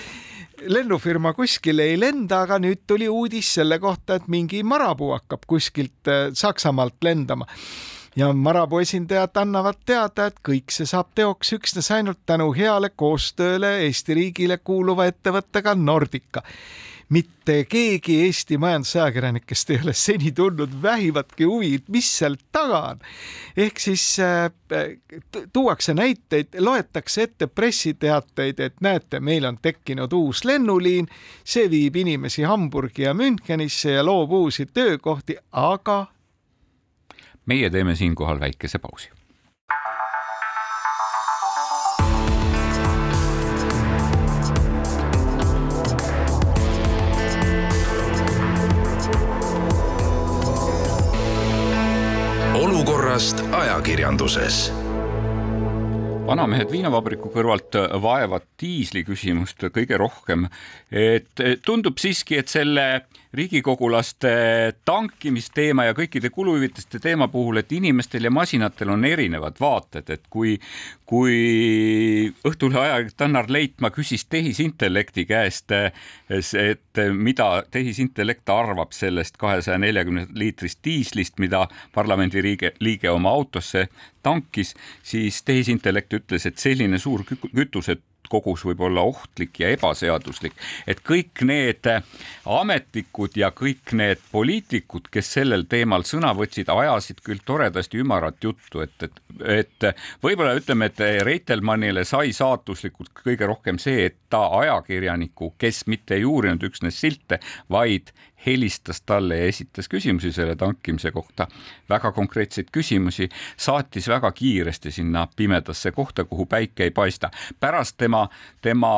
lennufirma 0.70 1.34
kuskile 1.34 1.88
ei 1.90 1.98
lenda, 2.00 2.44
aga 2.44 2.60
nüüd 2.62 2.84
tuli 2.86 3.08
uudis 3.10 3.50
selle 3.58 3.80
kohta, 3.82 4.20
et 4.20 4.28
mingi 4.32 4.62
marapuu 4.64 5.10
hakkab 5.16 5.48
kuskilt 5.50 6.08
äh, 6.08 6.28
Saksamaalt 6.36 7.00
lendama 7.04 7.48
ja 8.16 8.32
Marapuu 8.32 8.78
esindajad 8.78 9.36
annavad 9.42 9.80
teada, 9.86 10.26
et 10.26 10.40
kõik 10.48 10.70
see 10.74 10.86
saab 10.86 11.10
teoks 11.14 11.52
üksnes 11.56 11.90
ainult 11.94 12.22
tänu 12.26 12.52
heale 12.54 12.90
koostööle 12.96 13.76
Eesti 13.86 14.14
riigile 14.14 14.58
kuuluva 14.58 15.06
ettevõttega 15.10 15.74
Nordica 15.74 16.42
mitte 17.08 17.64
keegi 17.68 18.22
Eesti 18.24 18.58
majandusajakirjanikest 18.58 19.70
ei 19.70 19.80
ole 19.82 19.92
seni 19.92 20.32
tundnud 20.32 20.72
vähimatki 20.82 21.44
huvi, 21.44 21.78
mis 21.88 22.08
seal 22.18 22.36
taga 22.52 22.80
on. 22.90 23.02
ehk 23.56 23.78
siis 23.78 24.06
äh, 24.20 24.50
tuuakse 25.52 25.94
näiteid, 25.94 26.48
loetakse 26.58 27.22
ette 27.22 27.46
pressiteateid, 27.46 28.60
et 28.60 28.80
näete, 28.80 29.20
meil 29.20 29.44
on 29.44 29.58
tekkinud 29.62 30.12
uus 30.12 30.44
lennuliin, 30.44 31.08
see 31.44 31.70
viib 31.70 31.96
inimesi 31.96 32.42
Hamburgi 32.42 33.02
ja 33.02 33.14
Münchenisse 33.14 33.90
ja 33.98 34.04
loob 34.04 34.32
uusi 34.32 34.66
töökohti, 34.66 35.36
aga 35.52 36.06
meie 37.46 37.70
teeme 37.70 37.96
siinkohal 37.96 38.40
väikese 38.40 38.78
pausi. 38.78 39.10
olukorrast 52.54 53.40
ajakirjanduses 53.52 54.70
vanamehed 56.26 56.70
viinavabriku 56.72 57.28
kõrvalt 57.34 57.76
vaevad 58.02 58.46
diisli 58.60 59.02
küsimust 59.04 59.66
kõige 59.74 59.98
rohkem. 60.00 60.46
et 60.90 61.42
tundub 61.64 61.98
siiski, 61.98 62.38
et 62.38 62.48
selle 62.48 63.04
riigikogulaste 63.34 64.30
tankimisteema 64.84 65.88
ja 65.88 65.94
kõikide 65.96 66.30
kuluhüvitiste 66.30 67.00
teema 67.02 67.28
puhul, 67.28 67.58
et 67.60 67.72
inimestel 67.72 68.28
ja 68.28 68.32
masinatel 68.34 68.92
on 68.94 69.04
erinevad 69.04 69.58
vaated, 69.60 70.10
et 70.14 70.24
kui, 70.30 70.54
kui 71.06 71.34
Õhtulehe 72.44 72.80
ajakirjanik 72.80 73.18
Tannar 73.18 73.50
Leitmaa 73.50 73.90
küsis 73.94 74.26
tehisintellekti 74.30 75.26
käest, 75.26 75.74
et 75.74 77.02
mida 77.12 77.50
tehisintellekt 77.70 78.48
arvab 78.54 78.94
sellest 78.96 79.38
kahesaja 79.40 79.78
neljakümne 79.82 80.26
liitrist 80.34 80.80
diislist, 80.84 81.38
mida 81.42 81.66
parlamendi 81.94 82.42
liige, 82.42 82.74
liige 82.80 83.10
oma 83.10 83.34
autosse 83.34 83.88
tankis, 84.22 84.74
siis 85.02 85.42
tehisintellekt 85.42 86.20
ütles, 86.20 86.46
et 86.46 86.58
selline 86.58 86.98
suur 86.98 87.26
kütuse 87.28 87.98
kogus 88.34 88.64
võib 88.66 88.82
olla 88.88 89.04
ohtlik 89.06 89.60
ja 89.62 89.70
ebaseaduslik, 89.74 90.56
et 90.90 91.02
kõik 91.06 91.44
need 91.46 91.86
ametnikud 92.50 93.38
ja 93.38 93.52
kõik 93.54 93.94
need 93.96 94.22
poliitikud, 94.32 95.08
kes 95.12 95.32
sellel 95.38 95.66
teemal 95.70 96.06
sõna 96.08 96.32
võtsid, 96.36 96.70
ajasid 96.72 97.22
küll 97.24 97.42
toredasti 97.46 98.02
ümarat 98.02 98.42
juttu, 98.44 98.82
et, 98.84 99.06
et, 99.06 99.22
et 99.60 99.88
võib-olla 100.24 100.56
ütleme, 100.58 100.90
et 100.90 101.02
Reitelmannile 101.24 102.04
sai 102.08 102.34
saatuslikult 102.36 103.14
kõige 103.22 103.48
rohkem 103.48 103.78
see, 103.82 104.08
et 104.10 104.18
ta 104.32 104.46
ajakirjaniku, 104.60 105.54
kes 105.58 105.84
mitte 105.90 106.18
ei 106.18 106.26
uurinud 106.26 106.62
üksnes 106.66 106.98
silte, 107.00 107.38
vaid 107.70 108.10
helistas 108.46 109.02
talle 109.06 109.38
ja 109.38 109.46
esitas 109.50 109.88
küsimusi 109.88 110.32
selle 110.32 110.56
tankimise 110.56 111.12
kohta, 111.12 111.46
väga 111.88 112.12
konkreetseid 112.12 112.68
küsimusi, 112.72 113.28
saatis 113.56 114.08
väga 114.08 114.32
kiiresti 114.32 114.90
sinna 114.90 115.26
pimedasse 115.36 115.92
kohta, 115.92 116.24
kuhu 116.24 116.46
päike 116.46 116.84
ei 116.84 116.90
paista. 116.90 117.30
pärast 117.60 117.96
tema, 117.96 118.28
tema 118.62 118.94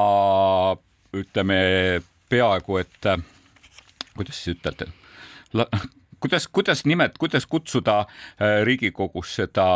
ütleme 1.12 2.02
peaaegu 2.28 2.78
et 2.78 3.06
kuidas 4.16 4.44
siis 4.44 4.56
ütelda, 4.56 4.88
kuidas, 6.20 6.48
kuidas 6.48 6.84
nimet-, 6.84 7.18
kuidas 7.18 7.46
kutsuda 7.46 7.98
äh, 8.00 8.62
Riigikogus 8.64 9.34
seda 9.36 9.66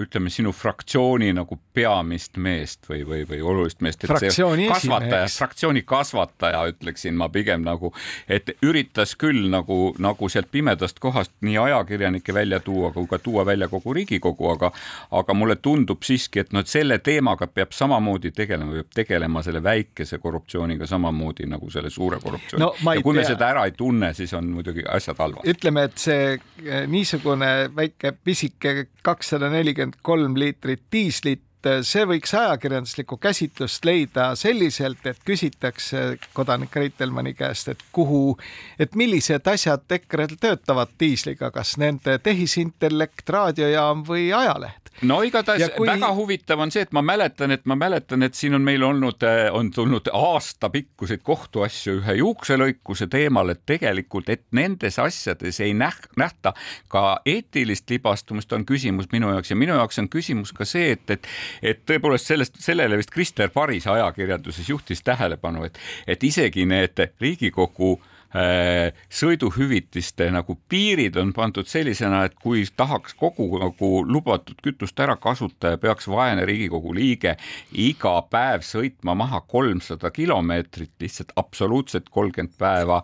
ütleme, 0.00 0.30
sinu 0.30 0.52
fraktsiooni 0.52 1.32
nagu 1.36 1.58
peamist 1.74 2.36
meest 2.36 2.88
või, 2.88 3.02
või, 3.08 3.22
või 3.28 3.40
olulist 3.42 3.82
meest? 3.84 4.06
fraktsiooni 4.06 4.68
kasvataja, 4.70 5.26
fraktsiooni 5.36 5.82
kasvataja, 5.86 6.64
ütleksin 6.72 7.16
ma 7.18 7.28
pigem 7.32 7.64
nagu, 7.66 7.92
et 8.28 8.54
üritas 8.62 9.14
küll 9.18 9.48
nagu, 9.52 9.92
nagu 10.02 10.28
sealt 10.32 10.50
pimedast 10.52 11.00
kohast 11.02 11.34
nii 11.40 11.58
ajakirjanikke 11.58 12.34
välja 12.34 12.60
tuua 12.60 12.92
kui 12.92 13.06
ka 13.10 13.18
tuua 13.18 13.46
välja 13.46 13.68
kogu 13.68 13.94
Riigikogu, 13.94 14.50
aga 14.54 14.72
aga 15.10 15.34
mulle 15.34 15.56
tundub 15.56 16.02
siiski, 16.06 16.42
et 16.42 16.52
noh, 16.52 16.64
et 16.64 16.70
selle 16.70 16.98
teemaga 17.04 17.46
peab 17.46 17.74
samamoodi 17.76 18.32
tegelema, 18.36 18.72
peab 18.80 18.96
tegelema 19.02 19.42
selle 19.44 19.62
väikese 19.62 20.18
korruptsiooniga 20.22 20.86
samamoodi 20.86 21.46
nagu 21.50 21.70
selle 21.70 21.90
suure 21.90 22.20
korruptsiooni 22.22 22.64
no,. 22.64 22.72
ja 22.94 23.02
kui 23.02 23.14
tea. 23.14 23.20
me 23.20 23.28
seda 23.28 23.50
ära 23.52 23.66
ei 23.68 23.76
tunne, 23.76 24.12
siis 24.16 24.32
on 24.38 24.50
muidugi 24.52 24.84
asjad 24.88 25.20
halvad 25.22 25.41
ütleme, 25.48 25.86
et 25.88 25.98
see 25.98 26.34
eh, 26.36 26.84
niisugune 26.90 27.70
väike 27.76 28.14
pisike 28.24 28.88
kakssada 29.02 29.50
nelikümmend 29.52 30.00
kolm 30.02 30.36
liitrit 30.38 30.84
diislit 30.92 31.42
eh, 31.66 31.80
see 31.86 32.04
võiks 32.08 32.34
ajakirjanduslikku 32.36 33.16
käsitlust 33.22 33.84
leida 33.84 34.32
selliselt, 34.38 35.04
et 35.06 35.20
küsitakse 35.26 36.04
kodanik 36.36 36.76
Reitelmanni 36.76 37.34
käest, 37.38 37.72
et 37.72 37.82
kuhu, 37.92 38.36
et 38.78 38.94
millised 38.98 39.46
asjad 39.48 39.84
EKRE-l 39.98 40.38
töötavad 40.40 40.94
diisliga, 41.00 41.50
kas 41.54 41.76
nende 41.82 42.18
tehisintellekt, 42.22 43.28
raadiojaam 43.28 44.06
või 44.08 44.30
ajaleht. 44.36 44.82
No 45.02 45.22
igatahes 45.24 45.72
kui... 45.76 45.86
väga 45.88 46.12
huvitav 46.14 46.60
on 46.62 46.70
see, 46.70 46.84
et 46.84 46.92
ma 46.94 47.02
mäletan, 47.02 47.50
et 47.54 47.64
ma 47.66 47.74
mäletan, 47.78 48.22
et 48.22 48.36
siin 48.38 48.54
on 48.54 48.62
meil 48.62 48.82
olnud, 48.86 49.22
eh, 49.26 49.48
on 49.52 49.70
tulnud 49.74 50.10
aastapikkuseid 50.12 51.24
kohtuasju 51.26 51.96
ühe 52.02 52.18
juukselõikuse 52.20 53.08
teemal, 53.10 53.54
et 53.54 53.62
tegelikult, 53.66 54.28
et 54.30 54.44
nendes 54.54 54.98
asjades 55.02 55.60
ei 55.64 55.74
näh-, 55.74 56.06
nähta 56.20 56.52
ka 56.92 57.20
eetilist 57.26 57.90
libastumist, 57.90 58.52
on 58.52 58.66
küsimus 58.68 59.08
minu 59.12 59.32
jaoks. 59.32 59.50
Ja 59.50 59.58
minu 59.58 59.74
jaoks 59.78 59.98
on 60.02 60.10
küsimus 60.12 60.52
ka 60.54 60.68
see, 60.68 60.92
et, 60.94 61.10
et, 61.10 61.26
et 61.62 61.82
tõepoolest 61.88 62.30
sellest, 62.32 62.60
sellele 62.62 62.96
vist 63.00 63.12
Krister 63.12 63.50
Paris 63.50 63.86
ajakirjanduses 63.86 64.68
juhtis 64.68 65.02
tähelepanu, 65.02 65.66
et, 65.68 65.78
et 66.06 66.24
isegi 66.24 66.66
need 66.68 67.06
Riigikogu 67.20 67.98
Äh, 68.32 68.94
sõiduhüvitiste 69.12 70.30
nagu 70.32 70.54
piirid 70.72 71.18
on 71.20 71.34
pandud 71.36 71.68
sellisena, 71.68 72.22
et 72.24 72.38
kui 72.40 72.62
tahaks 72.64 73.12
kogu 73.20 73.58
nagu 73.60 73.90
lubatud 74.08 74.56
kütust 74.64 75.02
ära 75.04 75.18
kasutada, 75.20 75.76
peaks 75.76 76.08
vaene 76.08 76.46
Riigikogu 76.48 76.94
liige 76.96 77.34
iga 77.76 78.14
päev 78.32 78.64
sõitma 78.64 79.12
maha 79.20 79.42
kolmsada 79.44 80.08
kilomeetrit, 80.16 80.94
lihtsalt 81.04 81.36
absoluutselt 81.36 82.08
kolmkümmend 82.08 82.56
päeva 82.56 83.02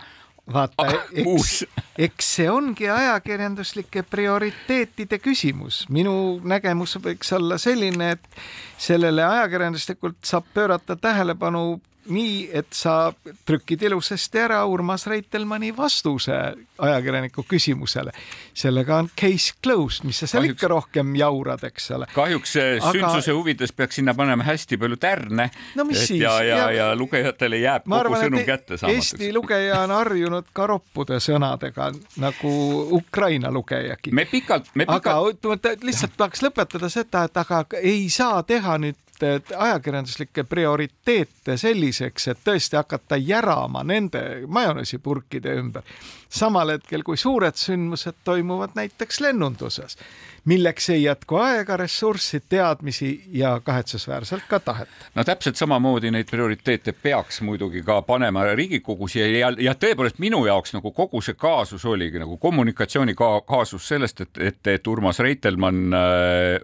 vaata, 0.52 0.86
eks, 1.12 1.64
eks 1.98 2.30
see 2.36 2.48
ongi 2.50 2.88
ajakirjanduslike 2.90 4.02
prioriteetide 4.10 5.18
küsimus. 5.22 5.84
minu 5.92 6.40
nägemus 6.44 6.96
võiks 7.02 7.32
olla 7.36 7.58
selline, 7.58 8.12
et 8.16 8.40
sellele 8.78 9.24
ajakirjanduslikult 9.24 10.18
saab 10.24 10.48
pöörata 10.54 10.96
tähelepanu 10.96 11.80
nii, 12.08 12.48
et 12.52 12.72
sa 12.72 13.12
trükid 13.46 13.82
ilusasti 13.82 14.40
ära 14.40 14.60
Urmas 14.66 15.06
Reitelmanni 15.06 15.70
vastuse 15.76 16.36
ajakirjaniku 16.78 17.44
küsimusele. 17.48 18.12
sellega 18.54 18.96
on 18.96 19.10
case 19.20 19.54
closed, 19.62 20.04
mis 20.06 20.18
sa 20.18 20.26
seal 20.26 20.42
kahjuks, 20.42 20.58
ikka 20.58 20.68
rohkem 20.68 21.14
jaurad, 21.16 21.64
eks 21.64 21.90
ole. 21.96 22.06
kahjuks 22.14 22.56
Aga... 22.56 22.92
sündsuse 22.92 23.32
huvides 23.32 23.72
peaks 23.72 23.98
sinna 24.00 24.14
panema 24.14 24.44
hästi 24.46 24.78
palju 24.78 24.96
tärne 24.96 25.50
no,. 25.74 25.86
ja, 25.92 26.42
ja, 26.42 26.56
ja, 26.56 26.70
ja 26.70 26.88
lugejatele 26.96 27.58
jääb 27.62 27.84
kogu 27.86 27.98
arvan, 27.98 28.24
sõnum 28.24 28.46
kätte 28.46 28.78
saamatuks. 28.78 29.12
Eesti 29.12 29.32
lugeja 29.34 29.82
on 29.86 29.94
harjunud 29.96 30.52
ka 30.52 30.66
roppude 30.70 31.20
sõnadega 31.22 31.90
nagu 32.22 32.54
Ukraina 32.98 33.50
lugejagi. 33.52 34.12
me 34.12 34.24
pikalt, 34.30 34.70
me 34.74 34.86
pikalt. 34.86 35.44
aga 35.44 35.76
lihtsalt 35.82 36.16
tahaks 36.16 36.42
lõpetada 36.46 36.90
seda, 36.92 37.26
et 37.28 37.42
aga 37.44 37.64
ei 37.82 38.08
saa 38.12 38.42
teha 38.42 38.78
nüüd 38.78 39.07
ajakirjanduslikke 39.56 40.44
prioriteete 40.44 41.56
selliseks, 41.56 42.28
et 42.28 42.38
tõesti 42.44 42.76
hakata 42.76 43.16
järama 43.16 43.84
nende 43.84 44.42
majoneesipurkide 44.46 45.54
ümber. 45.58 45.82
samal 46.28 46.68
hetkel, 46.68 47.02
kui 47.02 47.16
suured 47.16 47.56
sündmused 47.56 48.18
toimuvad 48.24 48.74
näiteks 48.76 49.20
lennunduses, 49.20 49.96
milleks 50.44 50.90
ei 50.90 51.02
jätku 51.02 51.36
aega, 51.36 51.76
ressurssi, 51.76 52.42
teadmisi 52.48 53.24
ja 53.32 53.60
kahetsusväärselt 53.64 54.44
ka 54.48 54.60
tahet. 54.60 54.88
no 55.14 55.24
täpselt 55.24 55.56
samamoodi 55.56 56.10
neid 56.10 56.28
prioriteete 56.30 56.92
peaks 56.92 57.40
muidugi 57.40 57.82
ka 57.82 58.02
panema 58.02 58.44
Riigikogus 58.54 59.16
ja, 59.16 59.26
ja, 59.38 59.52
ja 59.58 59.74
tõepoolest 59.74 60.18
minu 60.18 60.44
jaoks 60.46 60.74
nagu 60.76 60.92
kogu 60.92 61.20
see 61.20 61.34
kaasus 61.34 61.84
oligi 61.84 62.18
nagu 62.18 62.36
kommunikatsiooni 62.36 63.14
ka, 63.14 63.40
kaasus 63.40 63.88
sellest, 63.88 64.20
et, 64.20 64.38
et, 64.38 64.66
et 64.66 64.86
Urmas 64.86 65.18
Reitelmann 65.18 65.94
äh, 65.94 66.60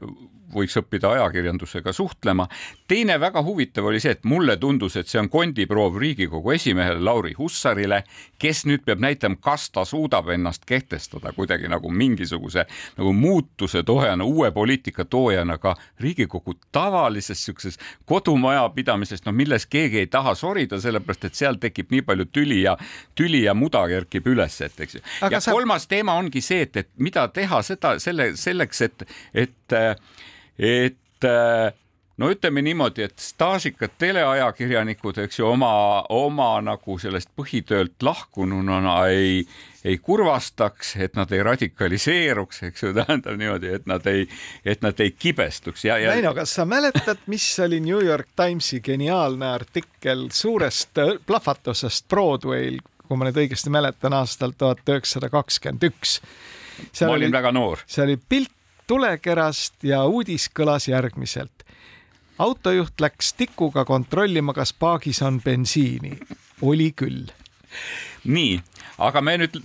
võiks 0.55 0.77
õppida 0.81 1.11
ajakirjandusega 1.17 1.93
suhtlema. 1.93 2.49
teine 2.89 3.21
väga 3.21 3.43
huvitav 3.43 3.85
oli 3.85 4.01
see, 4.01 4.15
et 4.17 4.25
mulle 4.25 4.57
tundus, 4.57 4.97
et 4.97 5.09
see 5.09 5.21
on 5.21 5.29
kondiproov 5.29 5.97
Riigikogu 5.99 6.51
esimehele 6.55 7.01
Lauri 7.01 7.35
Hussarile, 7.39 8.03
kes 8.39 8.65
nüüd 8.67 8.85
peab 8.85 9.01
näitama, 9.01 9.37
kas 9.41 9.71
ta 9.71 9.85
suudab 9.85 10.29
ennast 10.29 10.65
kehtestada 10.67 11.33
kuidagi 11.33 11.69
nagu 11.69 11.91
mingisuguse 11.91 12.67
nagu 12.99 13.13
muutuse 13.13 13.83
toojana, 13.83 14.25
uue 14.25 14.51
poliitika 14.53 15.05
toojana 15.05 15.59
ka 15.59 15.77
Riigikogu 16.01 16.55
tavalises 16.73 17.45
siukses 17.45 17.79
kodumajapidamises, 18.05 19.25
no 19.27 19.33
milles 19.33 19.67
keegi 19.67 19.99
ei 20.05 20.07
taha 20.07 20.35
sorida, 20.35 20.81
sellepärast 20.81 21.25
et 21.25 21.35
seal 21.35 21.59
tekib 21.61 21.91
nii 21.91 22.03
palju 22.03 22.29
tüli 22.33 22.63
ja 22.63 22.77
tüli 23.15 23.45
ja 23.45 23.55
muda 23.55 23.87
kerkib 23.89 24.27
üles, 24.27 24.61
et 24.61 24.81
eks 24.81 24.99
ju. 24.99 25.05
ja 25.31 25.41
sa... 25.41 25.53
kolmas 25.53 25.87
teema 25.87 26.15
ongi 26.19 26.41
see, 26.45 26.65
et, 26.69 26.77
et 26.77 26.91
mida 26.99 27.27
teha 27.29 27.63
seda 27.63 27.97
selle 28.03 28.33
selleks, 28.37 28.83
et, 28.89 29.07
et, 29.35 29.79
et 30.59 31.75
no 32.17 32.31
ütleme 32.31 32.63
niimoodi, 32.63 33.03
et 33.09 33.19
staažikad 33.19 33.97
teleajakirjanikud, 33.99 35.19
eks 35.25 35.41
ju, 35.41 35.49
oma, 35.51 36.05
oma 36.15 36.51
nagu 36.65 36.99
sellest 37.03 37.31
põhitöölt 37.37 38.05
lahkununa 38.07 38.95
ei, 39.11 39.43
ei 39.85 39.99
kurvastaks, 39.99 40.95
et 41.03 41.19
nad 41.19 41.33
ei 41.35 41.43
radikaliseeruks, 41.47 42.63
eks 42.71 42.87
ju, 42.87 42.95
tähendab 42.99 43.39
niimoodi, 43.41 43.75
et 43.81 43.87
nad 43.91 44.07
ei, 44.11 44.29
et 44.65 44.83
nad 44.87 45.01
ei 45.03 45.15
kibestuks 45.19 45.87
ja, 45.89 45.99
ja. 46.03 46.15
Väino, 46.15 46.35
kas 46.37 46.55
sa 46.59 46.67
mäletad, 46.69 47.27
mis 47.31 47.49
oli 47.65 47.83
New 47.85 48.03
York 48.05 48.35
Timesi 48.39 48.81
geniaalne 48.85 49.51
artikkel 49.51 50.29
suurest 50.33 51.03
plahvatusest 51.27 52.09
Broadway'l, 52.09 52.83
kui 53.05 53.19
ma 53.19 53.27
nüüd 53.29 53.43
õigesti 53.43 53.73
mäletan, 53.75 54.15
aastal 54.17 54.55
tuhat 54.59 54.87
üheksasada 54.89 55.29
kakskümmend 55.33 55.91
üks 55.91 56.21
ma 57.01 57.13
olin 57.13 57.29
oli, 57.29 57.33
väga 57.33 57.51
noor. 57.55 57.83
see 57.87 58.05
oli 58.05 58.17
pilt 58.17 58.54
tulekerast 58.87 59.85
ja 59.85 60.05
uudis 60.05 60.49
kõlas 60.51 60.89
järgmiselt. 60.89 61.65
autojuht 62.39 63.01
läks 63.01 63.33
tikuga 63.39 63.85
kontrollima, 63.85 64.53
kas 64.53 64.73
paagis 64.73 65.23
on 65.23 65.41
bensiini. 65.43 66.19
oli 66.63 66.93
küll. 66.93 67.27
nii, 68.25 68.61
aga 68.99 69.21
me 69.21 69.37
nüüd 69.39 69.57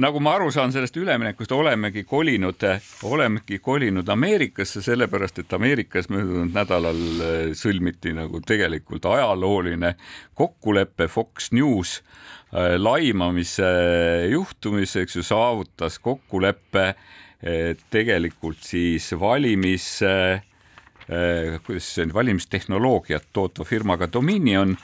nagu 0.00 0.20
ma 0.20 0.34
aru 0.36 0.50
saan 0.52 0.72
sellest 0.72 0.96
üleminekust, 0.96 1.52
olemegi 1.52 2.04
kolinud, 2.04 2.64
olemegi 3.02 3.58
kolinud 3.58 4.08
Ameerikasse, 4.08 4.82
sellepärast 4.82 5.38
et 5.38 5.52
Ameerikas 5.52 6.08
möödunud 6.08 6.52
nädalal 6.54 6.98
eh, 6.98 7.52
sõlmiti 7.54 8.12
nagu 8.16 8.40
tegelikult 8.40 9.06
ajalooline 9.06 9.94
kokkulepe 10.34 11.08
Fox 11.08 11.52
News 11.52 11.98
eh, 12.52 12.76
laimamise 12.76 13.70
juhtumis, 14.32 14.96
eks 14.96 15.16
ju, 15.16 15.22
saavutas 15.22 15.98
kokkuleppe 15.98 16.94
tegelikult 17.90 18.64
siis 18.66 19.12
valimis 19.20 20.00
kuidas 21.66 21.86
see 21.94 22.04
on, 22.04 22.14
valimistehnoloogiat 22.14 23.30
tootva 23.32 23.64
firmaga 23.64 24.08
Dominion 24.12 24.74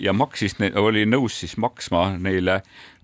ja 0.00 0.12
maksis, 0.12 0.56
oli 0.74 1.04
nõus 1.06 1.38
siis 1.40 1.54
maksma 1.56 2.16
neile 2.18 2.58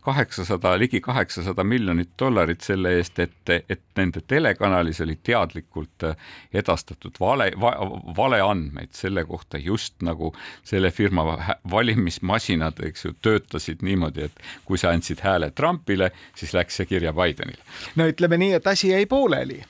kaheksasada, 0.05 0.79
ligi 0.79 1.01
kaheksasada 1.01 1.65
miljonit 1.65 2.11
dollarit 2.19 2.61
selle 2.61 2.93
eest, 2.99 3.19
et, 3.19 3.53
et 3.69 3.83
nende 3.97 4.21
telekanalis 4.29 5.01
oli 5.01 5.17
teadlikult 5.23 6.05
edastatud 6.53 7.17
vale 7.21 7.49
va,, 7.61 7.73
valeandmeid 8.17 8.93
selle 8.93 9.25
kohta, 9.25 9.59
just 9.59 9.97
nagu 10.05 10.35
selle 10.65 10.91
firma 10.93 11.25
valimismasinad, 11.71 12.85
eks 12.85 13.09
ju, 13.09 13.15
töötasid 13.25 13.85
niimoodi, 13.87 14.29
et 14.29 14.45
kui 14.69 14.81
sa 14.81 14.93
andsid 14.93 15.25
hääle 15.25 15.51
Trumpile, 15.57 16.11
siis 16.37 16.53
läks 16.53 16.83
see 16.83 16.91
kirja 16.91 17.17
Bidenile. 17.17 17.65
no 17.97 18.09
ütleme 18.11 18.41
nii, 18.41 18.59
et 18.61 18.67
asi 18.67 18.93
jäi 18.93 19.07
pooleli 19.09 19.63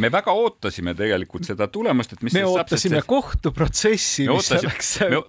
me 0.00 0.10
väga 0.12 0.32
ootasime 0.34 0.94
tegelikult 0.98 1.46
seda 1.48 1.68
tulemust, 1.72 2.16
et 2.16 2.24
mis 2.26 2.34
me 2.36 2.44
ootasime 2.48 2.98
see... 2.98 3.06
kohtuprotsessi. 3.08 4.26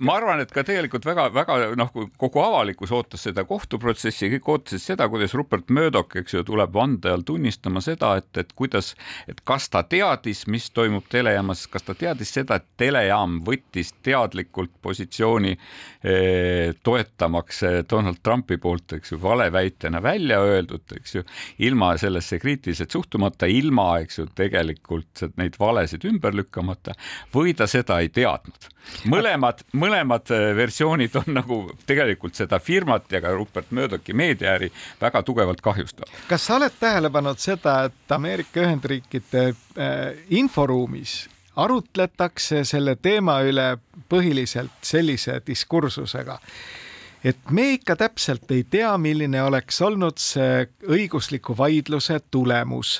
ma 0.06 0.18
arvan, 0.20 0.42
et 0.44 0.52
ka 0.54 0.64
tegelikult 0.68 1.06
väga-väga 1.08 1.58
noh, 1.80 1.92
kogu 2.22 2.42
avalikkus 2.44 2.94
ootas 2.96 3.26
seda 3.28 3.46
kohtuprotsessi, 3.48 4.30
kõik 4.36 4.50
ootasid 4.56 4.84
seda, 4.84 5.08
kuidas 5.12 5.36
Rupert 5.38 5.72
Murdoch, 5.74 6.18
eks 6.22 6.38
ju, 6.38 6.44
tuleb 6.48 6.74
vande 6.76 7.12
all 7.12 7.26
tunnistama 7.28 7.84
seda, 7.84 8.16
et, 8.22 8.32
et 8.42 8.54
kuidas, 8.58 8.94
et 9.32 9.42
kas 9.48 9.70
ta 9.74 9.84
teadis, 9.88 10.46
mis 10.52 10.70
toimub 10.76 11.08
telejaamas, 11.12 11.66
kas 11.72 11.86
ta 11.88 11.96
teadis 11.98 12.34
seda, 12.36 12.60
et 12.60 12.68
telejaam 12.80 13.40
võttis 13.46 13.94
teadlikult 14.06 14.74
positsiooni 14.86 15.54
eh, 15.56 16.74
toetamaks 16.84 17.64
eh, 17.64 17.80
Donald 17.90 18.22
Trumpi 18.24 18.60
poolt, 18.62 18.98
eks 19.00 19.14
ju, 19.14 19.20
valeväitena 19.22 20.02
välja 20.04 20.42
öeldud, 20.44 20.86
eks 20.98 21.18
ju, 21.20 21.26
ilma 21.68 21.94
sellesse 22.02 22.40
kriitiliselt 22.42 22.94
suhtumata, 22.96 23.50
ilma, 23.50 24.00
eks 24.04 24.20
ju, 24.20 24.28
tegelikult 24.46 25.26
neid 25.40 25.60
valesid 25.60 26.06
ümber 26.08 26.36
lükkamata 26.38 26.96
või 27.34 27.56
ta 27.58 27.68
seda 27.68 28.00
ei 28.04 28.10
teadnud. 28.14 28.70
mõlemad, 29.10 29.66
mõlemad 29.74 30.32
äh, 30.32 30.48
versioonid 30.56 31.16
on 31.22 31.34
nagu 31.40 31.60
tegelikult 31.90 32.38
seda 32.38 32.60
firmat 32.60 33.12
ja 33.12 33.22
ka 33.22 33.34
Rupert 33.34 33.72
Murdochi 33.72 34.14
meediaäri 34.14 34.72
väga 35.02 35.24
tugevalt 35.24 35.62
kahjustavad. 35.62 36.12
kas 36.30 36.46
sa 36.46 36.60
oled 36.60 36.74
tähele 36.80 37.10
pannud 37.10 37.42
seda, 37.42 37.84
et 37.90 38.12
Ameerika 38.12 38.62
Ühendriikide 38.62 39.48
äh, 39.50 40.28
inforuumis 40.30 41.24
arutletakse 41.56 42.64
selle 42.68 42.96
teema 42.96 43.40
üle 43.48 43.76
põhiliselt 44.12 44.84
sellise 44.86 45.40
diskursusega, 45.48 46.38
et 47.24 47.52
me 47.52 47.72
ikka 47.78 47.96
täpselt 48.00 48.52
ei 48.52 48.66
tea, 48.70 48.92
milline 49.02 49.42
oleks 49.44 49.82
olnud 49.82 50.20
see 50.22 50.68
õigusliku 50.92 51.56
vaidluse 51.58 52.20
tulemus 52.32 53.00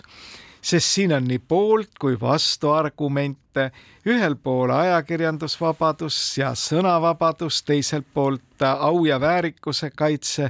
sest 0.66 0.96
siin 0.96 1.14
on 1.14 1.28
nii 1.28 1.40
poolt 1.40 2.00
kui 2.02 2.16
vastuargumente, 2.22 3.70
ühel 4.10 4.36
pool 4.36 4.74
ajakirjandusvabadus 4.74 6.18
ja 6.40 6.54
sõnavabadus, 6.58 7.62
teiselt 7.68 8.08
poolt 8.14 8.66
au 8.66 9.06
ja 9.06 9.20
väärikuse 9.22 9.92
kaitse. 9.96 10.50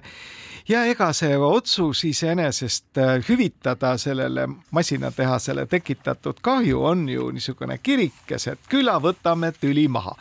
Ja 0.67 0.85
ega 0.89 1.11
see 1.13 1.35
otsus 1.37 2.05
iseenesest 2.07 2.97
äh, 2.97 3.19
hüvitada 3.27 3.97
sellele 4.01 4.47
masinatehasele 4.71 5.65
tekitatud 5.69 6.39
kahju 6.41 6.83
on 6.83 7.09
ju 7.09 7.29
niisugune 7.35 7.77
kirikes, 7.77 8.47
et 8.47 8.71
küla 8.71 8.95
võtame 9.03 9.51
tüli 9.59 9.87
maha. 9.91 10.15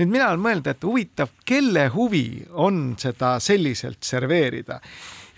Nüüd 0.00 0.10
mina 0.10 0.28
olen 0.32 0.42
mõelnud, 0.42 0.68
et 0.68 0.84
huvitav, 0.84 1.30
kelle 1.46 1.86
huvi 1.94 2.42
on 2.50 2.94
seda 2.98 3.38
selliselt 3.40 4.02
serveerida 4.04 4.80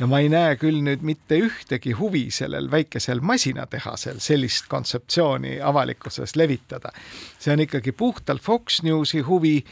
ja 0.02 0.06
ma 0.10 0.18
ei 0.18 0.26
näe 0.32 0.56
küll 0.58 0.80
nüüd 0.82 1.04
mitte 1.06 1.36
ühtegi 1.38 1.92
huvi 1.94 2.24
sellel 2.34 2.66
väikesel 2.70 3.20
masinatehasel 3.22 4.18
sellist 4.18 4.66
kontseptsiooni 4.68 5.60
avalikkuses 5.62 6.34
levitada. 6.36 6.90
see 7.38 7.52
on 7.52 7.62
ikkagi 7.62 7.92
puhtalt 7.92 8.42
Fox 8.42 8.82
Newsi 8.82 9.20
huvi, 9.20 9.62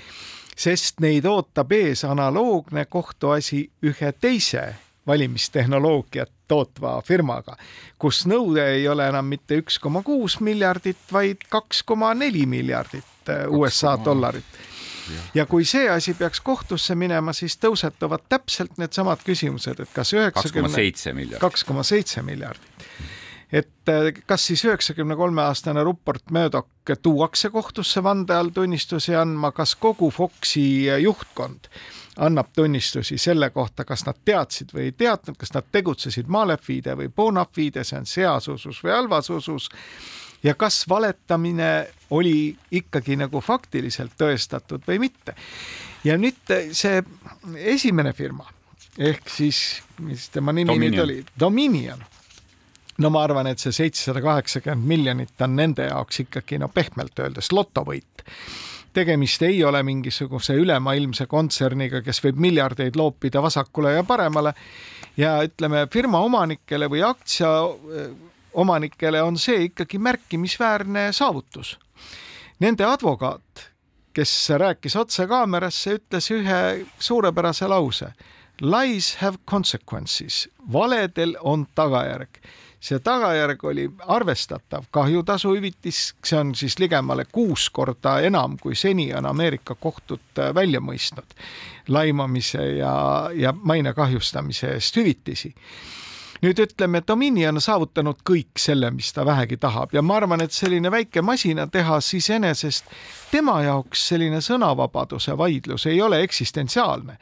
sest 0.57 1.01
neid 1.01 1.27
ootab 1.27 1.73
ees 1.73 2.05
analoogne 2.05 2.85
kohtuasi 2.85 3.65
ühe 3.83 4.13
teise 4.21 4.75
valimistehnoloogiat 5.07 6.31
tootva 6.49 7.01
firmaga, 7.03 7.57
kus 7.99 8.23
nõude 8.31 8.69
ei 8.77 8.87
ole 8.89 9.09
enam 9.11 9.27
mitte 9.27 9.59
üks 9.59 9.81
koma 9.83 10.05
kuus 10.07 10.39
miljardit, 10.41 11.09
vaid 11.13 11.43
kaks 11.51 11.83
koma 11.83 12.15
neli 12.15 12.47
miljardit 12.47 13.35
USA 13.51 13.99
dollarit 14.05 14.70
ja 15.35 15.47
kui 15.47 15.65
see 15.69 15.89
asi 15.91 16.15
peaks 16.15 16.41
kohtusse 16.45 16.95
minema, 16.95 17.33
siis 17.37 17.57
tõusetuvad 17.61 18.27
täpselt 18.29 18.79
needsamad 18.81 19.23
küsimused, 19.27 19.81
et 19.81 19.95
kas 19.95 20.13
üheksakümne, 20.17 21.41
kaks 21.41 21.65
koma 21.65 21.87
seitse 21.87 22.23
miljardit. 22.23 22.87
et 23.53 23.89
äh, 23.89 24.13
kas 24.27 24.47
siis 24.47 24.65
üheksakümne 24.65 25.17
kolme 25.17 25.43
aastane 25.43 25.85
Rupert 25.85 26.31
Murdoch 26.31 26.69
tuuakse 27.03 27.51
kohtusse 27.51 28.03
vande 28.03 28.35
all 28.35 28.51
tunnistusi 28.55 29.15
andma, 29.15 29.53
kas 29.53 29.75
kogu 29.75 30.11
Foxi 30.11 30.87
juhtkond 31.03 31.71
annab 32.21 32.47
tunnistusi 32.57 33.19
selle 33.19 33.51
kohta, 33.51 33.85
kas 33.85 34.05
nad 34.07 34.19
teadsid 34.25 34.75
või 34.75 34.89
ei 34.89 34.93
teadnud, 34.93 35.39
kas 35.41 35.55
nad 35.55 35.69
tegutsesid 35.73 36.29
malefide 36.29 36.97
või 36.99 37.09
bona 37.17 37.47
fide, 37.53 37.85
see 37.85 37.99
on 38.01 38.07
seas 38.07 38.49
usus 38.49 38.83
või 38.85 38.93
halvas 38.93 39.31
usus 39.31 39.71
ja 40.43 40.55
kas 40.55 40.85
valetamine 40.89 41.89
oli 42.11 42.57
ikkagi 42.71 43.17
nagu 43.21 43.41
faktiliselt 43.41 44.17
tõestatud 44.19 44.87
või 44.89 44.99
mitte. 45.07 45.35
ja 46.05 46.17
nüüd 46.19 46.55
see 46.73 47.03
esimene 47.75 48.13
firma 48.13 48.49
ehk 48.99 49.29
siis, 49.31 49.83
mis 49.99 50.29
tema 50.29 50.53
nimi 50.53 50.73
Dominion. 50.73 50.93
nüüd 50.93 51.05
oli, 51.05 51.25
Dominion. 51.41 52.03
no 52.99 53.11
ma 53.11 53.25
arvan, 53.25 53.47
et 53.47 53.59
see 53.59 53.73
seitsesada 53.73 54.23
kaheksakümmend 54.25 54.89
miljonit 54.89 55.47
on 55.47 55.57
nende 55.57 55.89
jaoks 55.91 56.25
ikkagi 56.27 56.59
no 56.59 56.69
pehmelt 56.69 57.19
öeldes 57.19 57.53
lotovõit 57.53 58.27
tegemist 58.93 59.43
ei 59.47 59.65
ole 59.65 59.83
mingisuguse 59.87 60.55
ülemaailmse 60.59 61.27
kontserniga, 61.31 62.01
kes 62.03 62.19
võib 62.25 62.41
miljardeid 62.43 62.97
loopida 62.99 63.43
vasakule 63.43 63.95
ja 63.95 64.03
paremale 64.05 64.55
ja 65.17 65.37
ütleme 65.47 65.87
firma 65.93 66.21
omanikele 66.27 66.89
või 66.91 67.05
aktsia 67.07 67.51
omanikele 68.53 69.23
on 69.23 69.39
see 69.39 69.65
ikkagi 69.65 69.99
märkimisväärne 69.99 71.13
saavutus. 71.13 71.79
Nende 72.61 72.85
advokaat, 72.85 73.71
kes 74.13 74.51
rääkis 74.51 74.97
otse 74.97 75.27
kaamerasse, 75.27 75.95
ütles 76.01 76.31
ühe 76.31 76.87
suurepärase 76.99 77.69
lause. 77.69 78.13
Lies 78.61 79.17
have 79.17 79.39
consequences, 79.51 80.49
valedel 80.73 81.37
on 81.41 81.67
tagajärg. 81.75 82.39
see 82.81 82.99
tagajärg 82.99 83.65
oli 83.65 83.91
arvestatav 84.09 84.85
kahjutasu 84.91 85.51
hüvitis, 85.53 86.15
see 86.25 86.39
on 86.39 86.55
siis 86.55 86.79
ligemale 86.79 87.27
kuus 87.33 87.67
korda 87.71 88.21
enam, 88.25 88.57
kui 88.57 88.75
seni 88.75 89.15
on 89.15 89.27
Ameerika 89.27 89.75
kohtud 89.75 90.39
äh, 90.39 90.55
välja 90.55 90.81
mõistnud 90.81 91.37
laimamise 91.89 92.63
ja, 92.79 92.95
ja 93.35 93.53
maine 93.53 93.93
kahjustamise 93.95 94.73
eest 94.79 94.97
hüvitisi 94.97 95.53
nüüd 96.43 96.59
ütleme, 96.59 97.03
Dominion 97.07 97.59
on 97.59 97.65
saavutanud 97.65 98.23
kõik 98.27 98.59
selle, 98.59 98.91
mis 98.91 99.13
ta 99.13 99.25
vähegi 99.27 99.57
tahab. 99.61 99.95
Ja 99.95 100.03
ma 100.03 100.17
arvan, 100.21 100.41
et 100.45 100.53
selline 100.57 100.91
väike 100.91 101.23
masinatehas 101.23 102.15
iseenesest 102.15 102.91
tema 103.31 103.61
jaoks 103.63 104.09
selline 104.13 104.41
sõnavabaduse 104.45 105.37
vaidlus 105.39 105.87
ei 105.87 106.03
ole 106.03 106.23
eksistentsiaalne. 106.27 107.19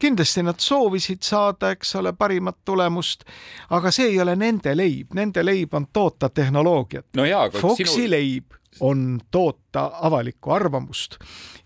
Kindlasti 0.00 0.42
nad 0.44 0.60
soovisid 0.60 1.22
saada, 1.24 1.70
eks 1.72 1.94
ole, 1.96 2.12
parimat 2.12 2.58
tulemust, 2.64 3.24
aga 3.70 3.90
see 3.90 4.10
ei 4.10 4.20
ole 4.20 4.36
nende 4.36 4.74
leib, 4.76 5.14
nende 5.16 5.44
leib 5.44 5.74
on 5.74 5.86
toota 5.92 6.28
tehnoloogiat. 6.28 7.06
No. 7.16 7.24
Foxi 7.60 7.86
sinu... 7.88 8.10
leib 8.10 8.52
on 8.80 9.20
toota 9.30 9.90
avalikku 10.04 10.52
arvamust 10.52 11.16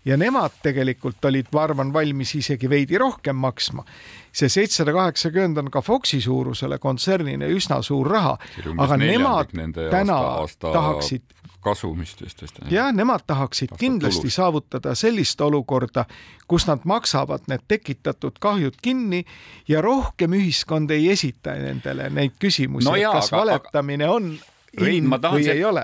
ja 0.05 0.17
nemad 0.17 0.61
tegelikult 0.63 1.25
olid, 1.25 1.51
ma 1.53 1.65
arvan, 1.67 1.93
valmis 1.93 2.35
isegi 2.35 2.69
veidi 2.69 2.97
rohkem 2.97 3.35
maksma. 3.35 3.85
see 4.31 4.49
seitsesada 4.49 4.93
kaheksakümmend 4.95 5.57
on 5.57 5.71
ka 5.71 5.81
Foxi 5.81 6.21
suurusele 6.21 6.79
kontsernile 6.79 7.49
üsna 7.51 7.81
suur 7.83 8.07
raha, 8.07 8.37
aga 8.77 8.97
nemad 8.97 9.51
täna 9.91 10.17
aasta, 10.17 10.41
aasta 10.41 10.73
tahaksid 10.73 11.23
kasumist 11.61 12.21
just, 12.21 12.41
just. 12.41 12.59
jah, 12.71 12.93
nemad 12.93 13.21
tahaksid 13.27 13.75
kindlasti 13.77 14.21
tulust. 14.21 14.35
saavutada 14.35 14.95
sellist 14.95 15.41
olukorda, 15.41 16.05
kus 16.47 16.65
nad 16.67 16.85
maksavad 16.85 17.45
need 17.51 17.67
tekitatud 17.67 18.39
kahjud 18.39 18.79
kinni 18.81 19.25
ja 19.67 19.81
rohkem 19.81 20.33
ühiskond 20.33 20.91
ei 20.91 21.11
esita 21.11 21.53
nendele 21.59 22.09
neid 22.09 22.39
küsimusi 22.41 22.89
no, 22.89 22.97
kas 23.11 23.29
aga, 23.29 23.43
valetamine 23.43 24.07
aga... 24.07 24.15
on 24.15 24.33
Rein, 24.79 25.03
ma 25.03 25.17
tahan, 25.19 25.41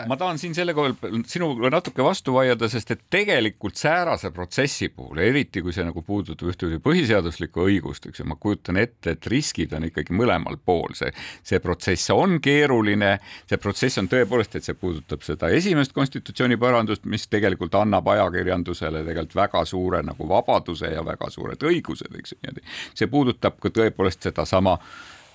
ma 0.08 0.16
tahan 0.16 0.38
siin 0.40 0.54
selle 0.56 0.72
koha 0.72 0.94
peal 0.96 1.18
sinuga 1.28 1.68
natuke 1.74 2.06
vastu 2.06 2.32
vaielda, 2.38 2.70
sest 2.72 2.94
et 2.94 3.02
tegelikult 3.12 3.76
säärase 3.76 4.30
protsessi 4.32 4.88
puhul, 4.96 5.20
eriti 5.26 5.60
kui 5.64 5.74
see 5.76 5.84
nagu 5.84 6.00
puudutab 6.08 6.48
ühtepidi 6.54 6.80
põhiseaduslikku 6.86 7.66
õigust, 7.66 8.08
eks 8.08 8.22
ju, 8.22 8.28
ma 8.32 8.38
kujutan 8.40 8.80
ette, 8.80 9.18
et 9.18 9.28
riskid 9.28 9.76
on 9.76 9.90
ikkagi 9.90 10.16
mõlemal 10.16 10.56
pool, 10.64 10.96
see, 10.96 11.12
see 11.44 11.60
protsess 11.60 12.14
on 12.16 12.38
keeruline, 12.44 13.18
see 13.50 13.60
protsess 13.60 14.00
on 14.00 14.08
tõepoolest, 14.14 14.56
et 14.56 14.70
see 14.70 14.78
puudutab 14.80 15.26
seda 15.28 15.50
esimest 15.52 15.92
konstitutsiooniparandust, 15.98 17.04
mis 17.12 17.28
tegelikult 17.28 17.76
annab 17.76 18.08
ajakirjandusele 18.14 19.02
tegelikult 19.10 19.36
väga 19.42 19.66
suure 19.68 20.00
nagu 20.08 20.30
vabaduse 20.32 20.94
ja 20.94 21.04
väga 21.04 21.28
suured 21.36 21.68
õigused, 21.74 22.16
eks 22.22 22.38
ju, 22.40 22.56
see 22.96 23.12
puudutab 23.12 23.60
ka 23.60 23.74
tõepoolest 23.82 24.30
sedasama 24.30 24.78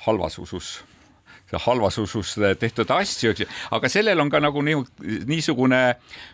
halvas 0.06 0.40
usus 0.40 0.78
halvas 1.60 1.98
usus 1.98 2.34
tehtud 2.58 2.90
asju, 2.90 3.32
eks 3.32 3.44
ju, 3.44 3.48
aga 3.76 3.88
sellel 3.92 4.20
on 4.20 4.30
ka 4.32 4.40
nagu 4.42 4.62
nii, 4.64 4.78
niisugune 5.28 5.80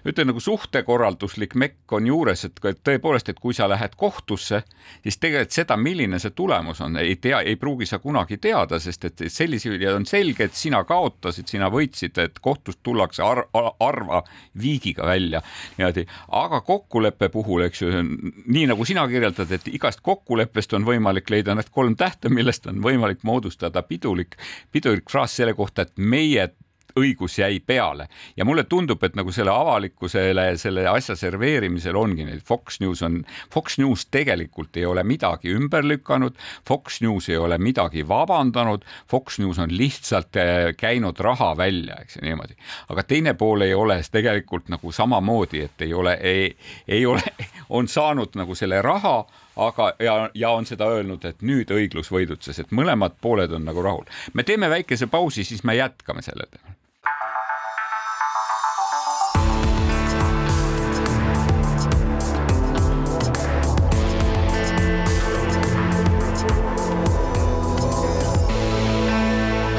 ütleme 0.07 0.33
nagu 0.33 0.42
suhtekorralduslik 0.42 1.57
mekk 1.59 1.96
on 1.98 2.07
juures, 2.07 2.44
et 2.46 2.61
tõepoolest, 2.85 3.33
et 3.33 3.40
kui 3.40 3.57
sa 3.57 3.68
lähed 3.70 3.96
kohtusse, 3.98 4.62
siis 5.02 5.18
tegelikult 5.18 5.54
seda, 5.54 5.76
milline 5.81 6.20
see 6.22 6.35
tulemus 6.37 6.83
on, 6.85 6.98
ei 7.00 7.16
tea, 7.20 7.40
ei 7.40 7.57
pruugi 7.57 7.87
sa 7.88 7.98
kunagi 8.02 8.38
teada, 8.42 8.78
sest 8.83 9.09
et 9.09 9.24
sellisel 9.33 9.76
juhul 9.78 10.00
on 10.00 10.07
selge, 10.09 10.48
et 10.48 10.57
sina 10.57 10.83
kaotasid, 10.88 11.48
sina 11.50 11.70
võitsid, 11.72 12.18
et 12.22 12.38
kohtust 12.44 12.83
tullakse 12.87 13.24
ar 13.24 13.44
arva 13.54 14.22
viigiga 14.59 15.07
välja 15.07 15.42
niimoodi, 15.78 16.04
aga 16.38 16.61
kokkuleppe 16.66 17.31
puhul, 17.33 17.64
eks 17.68 17.83
ju, 17.83 18.02
nii 18.46 18.66
nagu 18.70 18.87
sina 18.88 19.07
kirjeldad, 19.11 19.52
et 19.54 19.68
igast 19.72 20.02
kokkuleppest 20.07 20.74
on 20.78 20.87
võimalik 20.88 21.31
leida 21.33 21.57
need 21.59 21.70
kolm 21.74 21.96
tähte, 21.98 22.31
millest 22.33 22.66
on 22.70 22.83
võimalik 22.85 23.24
moodustada 23.28 23.83
pidulik, 23.87 24.37
pidulik 24.72 25.08
fraas 25.11 25.37
selle 25.37 25.55
kohta, 25.59 25.83
et 25.83 25.92
meie 25.97 26.49
õigus 26.99 27.38
jäi 27.38 27.61
peale. 27.61 28.09
Ja 28.37 28.44
mulle 28.44 28.64
tundub, 28.64 29.03
et 29.05 29.16
nagu 29.18 29.33
selle 29.35 29.53
avalikkusele 29.53 30.51
selle 30.61 30.87
asja 30.90 31.16
serveerimisel 31.18 31.97
ongi 31.97 32.27
neid. 32.27 32.42
Fox 32.47 32.81
News 32.83 33.03
on, 33.07 33.21
Fox 33.53 33.79
News 33.79 34.07
tegelikult 34.11 34.77
ei 34.77 34.87
ole 34.88 35.05
midagi 35.07 35.53
ümber 35.55 35.87
lükanud, 35.87 36.38
Fox 36.68 37.01
News 37.05 37.29
ei 37.29 37.38
ole 37.38 37.59
midagi 37.59 38.07
vabandanud, 38.09 38.87
Fox 39.11 39.38
News 39.42 39.59
on 39.62 39.75
lihtsalt 39.77 40.37
eh, 40.37 40.73
käinud 40.77 41.21
raha 41.21 41.55
välja, 41.57 42.01
eks 42.03 42.18
ju 42.18 42.27
niimoodi. 42.27 42.57
aga 42.88 43.03
teine 43.03 43.35
pool 43.35 43.66
ei 43.66 43.75
ole 43.75 44.01
tegelikult 44.11 44.68
nagu 44.68 44.92
samamoodi, 44.92 45.64
et 45.68 45.87
ei 45.87 45.94
ole, 45.94 46.18
ei 46.88 47.07
ole, 47.07 47.23
on 47.77 47.88
saanud 47.88 48.35
nagu 48.38 48.55
selle 48.55 48.83
raha 48.83 49.23
aga, 49.59 49.92
ja, 49.99 50.31
ja 50.35 50.51
on 50.55 50.66
seda 50.66 50.88
öelnud, 50.94 51.25
et 51.27 51.42
nüüd 51.42 51.71
õiglus 51.75 52.12
võidutses, 52.14 52.61
et 52.62 52.75
mõlemad 52.75 53.18
pooled 53.21 53.53
on 53.53 53.66
nagu 53.66 53.83
rahul. 53.83 54.07
me 54.35 54.47
teeme 54.47 54.71
väikese 54.71 55.07
pausi, 55.07 55.44
siis 55.44 55.64
me 55.64 55.77
jätkame 55.77 56.23
sellel 56.23 56.47
teemal. 56.51 56.75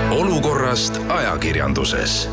olukorrast 0.09 0.97
ajakirjanduses 1.07 2.27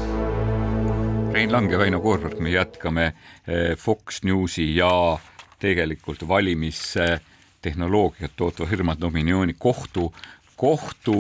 Rein 1.33 1.53
Lang 1.53 1.73
ja 1.73 1.79
Väino 1.79 2.01
Koorberg, 2.01 2.39
me 2.41 2.51
jätkame 2.51 3.07
eh, 3.07 3.77
Fox 3.77 4.23
Newsi 4.25 4.77
ja 4.77 5.19
tegelikult 5.61 6.29
valimis 6.29 6.97
tehnoloogiat 7.67 8.37
tootva 8.39 8.67
firma 8.71 8.97
Dominioni 9.01 9.57
kohtu, 9.59 10.13
kohtu 10.57 11.17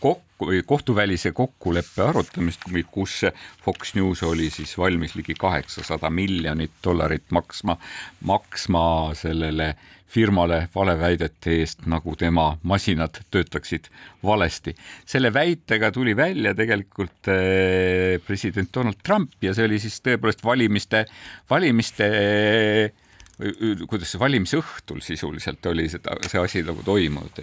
kokku 0.00 0.48
või 0.50 0.62
kohtuvälise 0.66 1.34
kokkuleppe 1.36 2.02
arutamist, 2.06 2.64
kus 2.90 3.20
Fox 3.64 3.94
News 3.98 4.22
oli 4.24 4.48
siis 4.50 4.72
valmis 4.78 5.14
ligi 5.18 5.34
kaheksasada 5.38 6.10
miljonit 6.10 6.78
dollarit 6.84 7.26
maksma, 7.34 7.76
maksma 8.24 8.84
sellele 9.18 9.74
firmale 10.10 10.64
valeväidete 10.74 11.52
eest, 11.60 11.84
nagu 11.86 12.16
tema 12.18 12.56
masinad 12.62 13.20
töötaksid 13.30 13.90
valesti. 14.24 14.74
selle 15.06 15.32
väitega 15.34 15.92
tuli 15.92 16.16
välja 16.16 16.54
tegelikult 16.54 17.28
eh, 17.28 18.18
president 18.26 18.74
Donald 18.74 18.98
Trump 19.02 19.30
ja 19.42 19.54
see 19.54 19.68
oli 19.68 19.78
siis 19.78 20.00
tõepoolest 20.02 20.42
valimiste, 20.44 21.04
valimiste 21.50 22.10
kuidas 23.88 24.12
see 24.12 24.20
valimisõhtul 24.20 25.00
sisuliselt 25.04 25.66
oli 25.70 25.88
seda, 25.92 26.16
see 26.28 26.40
asi 26.40 26.62
nagu 26.66 26.84
toimunud, 26.84 27.40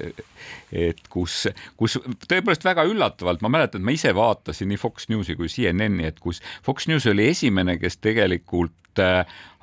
et 0.71 1.01
kus, 1.11 1.47
kus 1.79 1.97
tõepoolest 2.27 2.65
väga 2.67 2.85
üllatavalt, 2.89 3.43
ma 3.45 3.51
mäletan, 3.57 3.81
et 3.81 3.87
ma 3.87 3.95
ise 3.95 4.13
vaatasin 4.17 4.69
nii 4.71 4.81
Fox 4.81 5.09
Newsi 5.11 5.37
kui 5.39 5.49
CNN-i, 5.51 6.09
et 6.11 6.19
kus 6.23 6.41
Fox 6.65 6.89
News 6.91 7.07
oli 7.09 7.29
esimene, 7.31 7.77
kes 7.81 7.99
tegelikult 8.03 8.75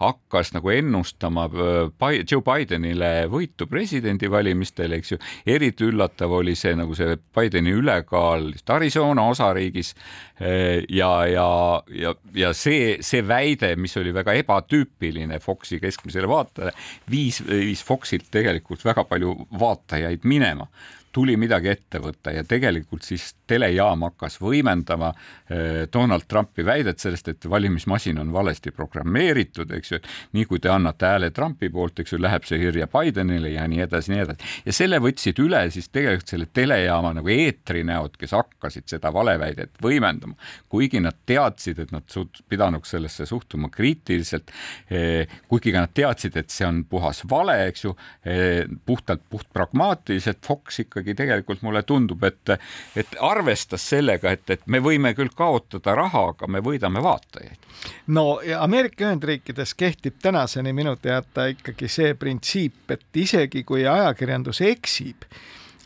hakkas 0.01 0.51
nagu 0.55 0.71
ennustama 0.75 1.45
äh, 1.47 2.17
Joe 2.31 2.43
Bidenile 2.45 3.27
võitu 3.31 3.69
presidendivalimistel, 3.71 4.97
eks 4.99 5.15
ju. 5.15 5.19
eriti 5.47 5.87
üllatav 5.87 6.33
oli 6.41 6.57
see 6.59 6.75
nagu 6.79 6.97
see 6.99 7.17
Bideni 7.37 7.75
ülekaal 7.79 8.51
just 8.53 8.71
Arizona 8.71 9.29
osariigis. 9.31 9.95
Äh, 10.41 10.83
ja, 10.89 11.13
ja, 11.31 11.49
ja, 11.95 12.15
ja 12.35 12.53
see, 12.57 12.99
see 13.05 13.23
väide, 13.27 13.75
mis 13.81 13.97
oli 14.01 14.15
väga 14.15 14.35
ebatüüpiline 14.43 15.39
Foxi 15.43 15.81
keskmisele 15.83 16.29
vaatajale, 16.31 16.75
viis, 17.11 17.41
viis 17.47 17.85
Foxilt 17.87 18.31
tegelikult 18.35 18.85
väga 18.85 19.07
palju 19.09 19.37
vaatajaid 19.61 20.27
minema 20.29 20.69
tuli 21.15 21.37
midagi 21.39 21.71
ette 21.71 22.01
võtta 22.03 22.33
ja 22.35 22.43
tegelikult 22.47 23.07
siis 23.07 23.29
telejaam 23.49 24.03
hakkas 24.09 24.39
võimendama 24.43 25.13
eh, 25.15 25.85
Donald 25.93 26.27
Trumpi 26.29 26.65
väidet 26.67 27.03
sellest, 27.03 27.29
et 27.31 27.47
valimismasin 27.51 28.19
on 28.19 28.33
valesti 28.35 28.73
programmeeritud, 28.75 29.71
eks 29.79 29.93
ju, 29.93 30.01
et 30.01 30.09
nii 30.37 30.49
kui 30.51 30.63
te 30.63 30.73
annate 30.73 31.09
hääle 31.13 31.31
Trumpi 31.35 31.71
poolt, 31.73 32.03
eks 32.03 32.17
ju, 32.17 32.21
läheb 32.23 32.47
see 32.49 32.59
kirja 32.63 32.89
Bidenile 32.91 33.53
ja 33.55 33.67
nii 33.71 33.85
edasi, 33.87 34.15
nii 34.15 34.25
edasi. 34.25 34.51
ja 34.67 34.75
selle 34.77 35.01
võtsid 35.05 35.43
üle 35.45 35.63
siis 35.75 35.91
tegelikult 35.95 36.35
selle 36.35 36.49
telejaama 36.53 37.15
nagu 37.21 37.33
eetrinäod, 37.35 38.19
kes 38.19 38.35
hakkasid 38.35 38.89
seda 38.97 39.13
valeväidet 39.15 39.79
võimendama, 39.85 40.35
kuigi 40.73 41.03
nad 41.05 41.21
teadsid, 41.27 41.85
et 41.85 41.95
nad 41.95 42.19
pidanuks 42.51 42.95
sellesse 42.97 43.29
suhtuma 43.31 43.71
kriitiliselt, 43.73 44.51
eh, 44.91 45.31
kuigi 45.49 45.75
ka 45.75 45.87
nad 45.87 45.95
teadsid, 45.95 46.37
et 46.41 46.51
see 46.51 46.67
on 46.67 46.83
puhas 46.91 47.23
vale, 47.31 47.61
eks 47.69 47.87
ju, 47.87 47.95
eh, 48.27 48.65
puhtalt 48.87 49.23
puht 49.31 49.47
pragmaatiliselt 49.55 50.43
Fox 50.45 50.81
ikkagi 50.83 51.04
ikkagi 51.05 51.15
tegelikult 51.15 51.63
mulle 51.63 51.83
tundub, 51.83 52.23
et, 52.25 52.55
et 52.97 53.17
arvestas 53.21 53.85
sellega, 53.93 54.33
et, 54.33 54.49
et 54.51 54.63
me 54.67 54.81
võime 54.81 55.15
küll 55.15 55.33
kaotada 55.37 55.95
raha, 55.95 56.31
aga 56.33 56.49
me 56.49 56.63
võidame 56.65 57.03
vaatajaid. 57.05 57.69
no 58.07 58.41
ja 58.45 58.63
Ameerika 58.65 59.05
Ühendriikides 59.05 59.75
kehtib 59.75 60.17
tänaseni 60.23 60.73
minu 60.73 60.97
teada 60.97 61.47
ikkagi 61.53 61.89
see 61.89 62.15
printsiip, 62.15 62.91
et 62.91 63.05
isegi 63.17 63.65
kui 63.65 63.87
ajakirjandus 63.87 64.61
eksib, 64.65 65.29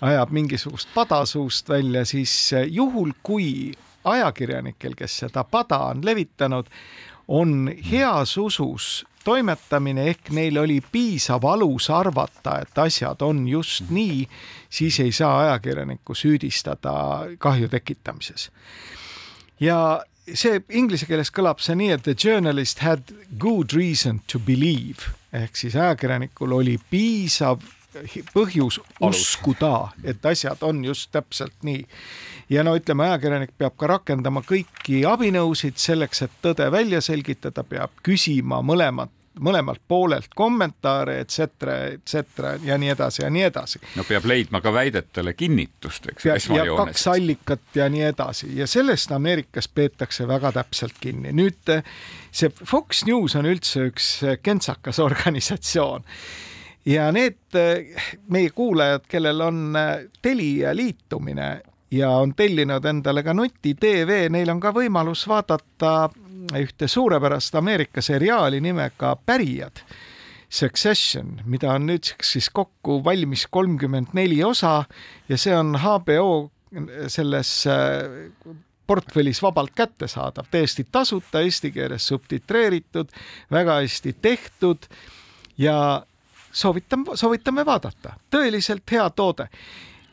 ajab 0.00 0.30
mingisugust 0.30 0.88
pada 0.94 1.24
suust 1.26 1.68
välja, 1.68 2.04
siis 2.04 2.54
juhul, 2.70 3.12
kui 3.22 3.72
ajakirjanikel, 4.04 4.94
kes 4.94 5.24
seda 5.24 5.44
pada 5.44 5.78
on 5.90 6.04
levitanud, 6.04 6.68
on 7.28 7.70
heas 7.90 8.36
usus 8.38 9.04
toimetamine 9.28 10.08
ehk 10.10 10.32
neil 10.36 10.58
oli 10.64 10.80
piisav 10.80 11.44
alus 11.44 11.90
arvata, 11.92 12.58
et 12.64 12.84
asjad 12.84 13.22
on 13.26 13.44
just 13.48 13.90
nii, 13.92 14.22
siis 14.70 15.00
ei 15.04 15.12
saa 15.12 15.38
ajakirjanikku 15.46 16.16
süüdistada 16.16 16.94
kahju 17.38 17.68
tekitamises 17.68 18.48
ja 19.60 19.78
see 20.34 20.60
inglise 20.76 21.08
keeles 21.08 21.30
kõlab 21.34 21.62
see 21.62 21.76
nii, 21.78 21.92
et 21.96 22.04
the 22.06 22.14
journalist 22.16 22.82
had 22.84 23.12
good 23.40 23.74
reason 23.76 24.22
to 24.30 24.40
believe 24.40 25.12
ehk 25.32 25.56
siis 25.56 25.76
ajakirjanikul 25.76 26.54
oli 26.60 26.78
piisav 26.90 27.60
põhjus 28.34 28.78
Alus. 29.00 29.20
uskuda, 29.20 29.90
et 30.04 30.24
asjad 30.26 30.62
on 30.62 30.84
just 30.84 31.10
täpselt 31.12 31.54
nii. 31.62 31.86
ja 32.48 32.64
no 32.64 32.76
ütleme, 32.76 33.08
ajakirjanik 33.08 33.56
peab 33.58 33.76
ka 33.76 33.88
rakendama 33.90 34.42
kõiki 34.46 35.02
abinõusid 35.08 35.80
selleks, 35.80 36.22
et 36.22 36.36
tõde 36.42 36.70
välja 36.72 37.00
selgitada, 37.04 37.64
peab 37.64 37.90
küsima 38.04 38.62
mõlemat 38.62 39.10
mõlemalt 39.44 39.82
poolelt 39.88 40.34
kommentaare, 40.36 41.18
et 41.22 41.30
cetera, 41.30 41.78
et 41.94 42.04
cetera 42.08 42.54
ja 42.64 42.78
nii 42.78 42.92
edasi 42.94 43.22
ja 43.22 43.30
nii 43.30 43.44
edasi. 43.48 43.80
no 43.96 44.04
peab 44.08 44.26
leidma 44.28 44.60
ka 44.64 44.72
väidetele 44.74 45.34
kinnitust, 45.38 46.10
eks. 46.12 46.26
ja 46.54 46.66
kaks 46.76 47.06
allikat 47.12 47.78
ja 47.78 47.88
nii 47.92 48.04
edasi 48.10 48.52
ja 48.56 48.66
sellest 48.66 49.12
Ameerikas 49.12 49.68
peetakse 49.68 50.28
väga 50.28 50.52
täpselt 50.60 50.98
kinni. 51.00 51.32
nüüd 51.32 51.72
see 52.32 52.52
Fox 52.64 53.04
News 53.06 53.36
on 53.38 53.48
üldse 53.48 53.88
üks 53.92 54.12
kentsakas 54.42 55.00
organisatsioon 55.08 56.04
ja 56.88 57.10
need 57.12 57.58
meie 58.28 58.50
kuulajad, 58.50 59.08
kellel 59.08 59.40
on 59.44 59.64
Telia 60.22 60.76
liitumine 60.76 61.50
ja 61.90 62.10
on 62.10 62.34
tellinud 62.36 62.84
endale 62.84 63.22
ka 63.22 63.34
nuti 63.34 63.74
tv, 63.74 64.26
neil 64.32 64.50
on 64.52 64.60
ka 64.60 64.72
võimalus 64.76 65.24
vaadata 65.28 66.08
ühte 66.56 66.88
suurepärast 66.88 67.54
Ameerika 67.54 68.02
seriaali 68.02 68.60
nimega 68.60 69.16
Pärijad. 69.26 69.82
Succession, 70.48 71.42
mida 71.44 71.74
on 71.74 71.84
nüüdseks 71.86 72.32
siis 72.32 72.48
kokku 72.50 73.02
valmis 73.04 73.46
kolmkümmend 73.50 74.14
neli 74.16 74.40
osa 74.44 74.84
ja 75.28 75.36
see 75.36 75.52
on 75.56 75.76
HBO 75.76 76.50
selles 77.12 77.50
äh, 77.68 78.54
portfellis 78.88 79.42
vabalt 79.42 79.74
kättesaadav, 79.76 80.48
täiesti 80.50 80.86
tasuta, 80.92 81.40
eesti 81.44 81.70
keeles 81.70 82.06
subtitreeritud, 82.08 83.12
väga 83.50 83.80
hästi 83.82 84.14
tehtud 84.22 84.88
ja 85.58 86.06
soovitan, 86.52 87.04
soovitame 87.14 87.66
vaadata, 87.66 88.16
tõeliselt 88.30 88.88
hea 88.90 89.10
toode. 89.10 89.48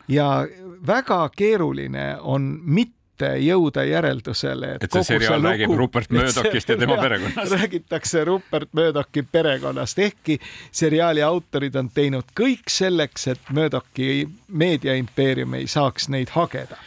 ja 0.08 0.48
väga 0.88 1.30
keeruline 1.36 2.18
on 2.22 2.60
mitte 2.64 3.05
mitte 3.16 3.38
jõuda 3.40 3.84
järeldusele, 3.88 4.76
et, 4.76 4.84
et 4.84 4.92
see 4.92 5.04
seriaal 5.04 5.40
lugu, 5.40 5.52
räägib 5.54 5.76
Rupert 5.80 6.12
Murdochist 6.16 6.70
ja 6.70 6.78
tema 6.78 6.98
perekonnast. 7.00 7.52
räägitakse 7.52 8.26
Rupert 8.26 8.74
Murdochi 8.74 9.24
perekonnast, 9.32 10.00
ehkki 10.00 10.40
seriaali 10.72 11.24
autorid 11.24 11.76
on 11.76 11.90
teinud 11.90 12.28
kõik 12.36 12.68
selleks, 12.70 13.28
et 13.28 13.54
Murdochi 13.56 14.28
meediaimpeerium 14.48 15.54
ei 15.54 15.68
saaks 15.68 16.10
neid 16.10 16.36
hageda 16.36 16.78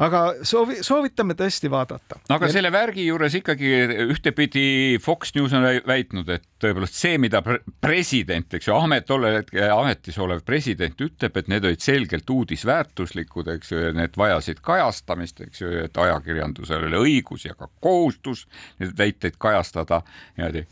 aga 0.00 0.20
soovi, 0.46 0.80
soovitame 0.86 1.36
tõesti 1.38 1.70
vaadata. 1.72 2.20
aga 2.32 2.48
ja... 2.48 2.54
selle 2.54 2.72
värgi 2.72 3.04
juures 3.06 3.36
ikkagi 3.38 3.72
ühtepidi 4.10 4.64
Fox 5.02 5.34
News 5.36 5.54
on 5.56 5.66
väitnud, 5.86 6.30
et 6.32 6.46
tõepoolest 6.62 6.96
see, 6.96 7.18
mida 7.22 7.42
president, 7.82 8.48
eks 8.56 8.68
ju, 8.68 8.74
Ahmed, 8.76 9.06
tollel 9.08 9.40
hetkel 9.40 9.74
ametis 9.74 10.18
olev 10.22 10.42
president 10.46 11.00
ütleb, 11.00 11.36
et 11.36 11.52
need 11.52 11.68
olid 11.68 11.84
selgelt 11.84 12.30
uudisväärtuslikud, 12.32 13.52
eks 13.56 13.74
ju, 13.74 13.86
need 13.96 14.18
vajasid 14.20 14.64
kajastamist, 14.64 15.44
eks 15.46 15.64
ju, 15.64 15.72
et 15.86 16.04
ajakirjandusel 16.04 16.88
oli 16.88 17.00
õigus 17.04 17.46
ja 17.48 17.56
ka 17.58 17.70
kohustus 17.80 18.46
neid 18.80 18.96
väiteid 18.98 19.40
kajastada 19.40 20.02
niimoodi 20.36 20.66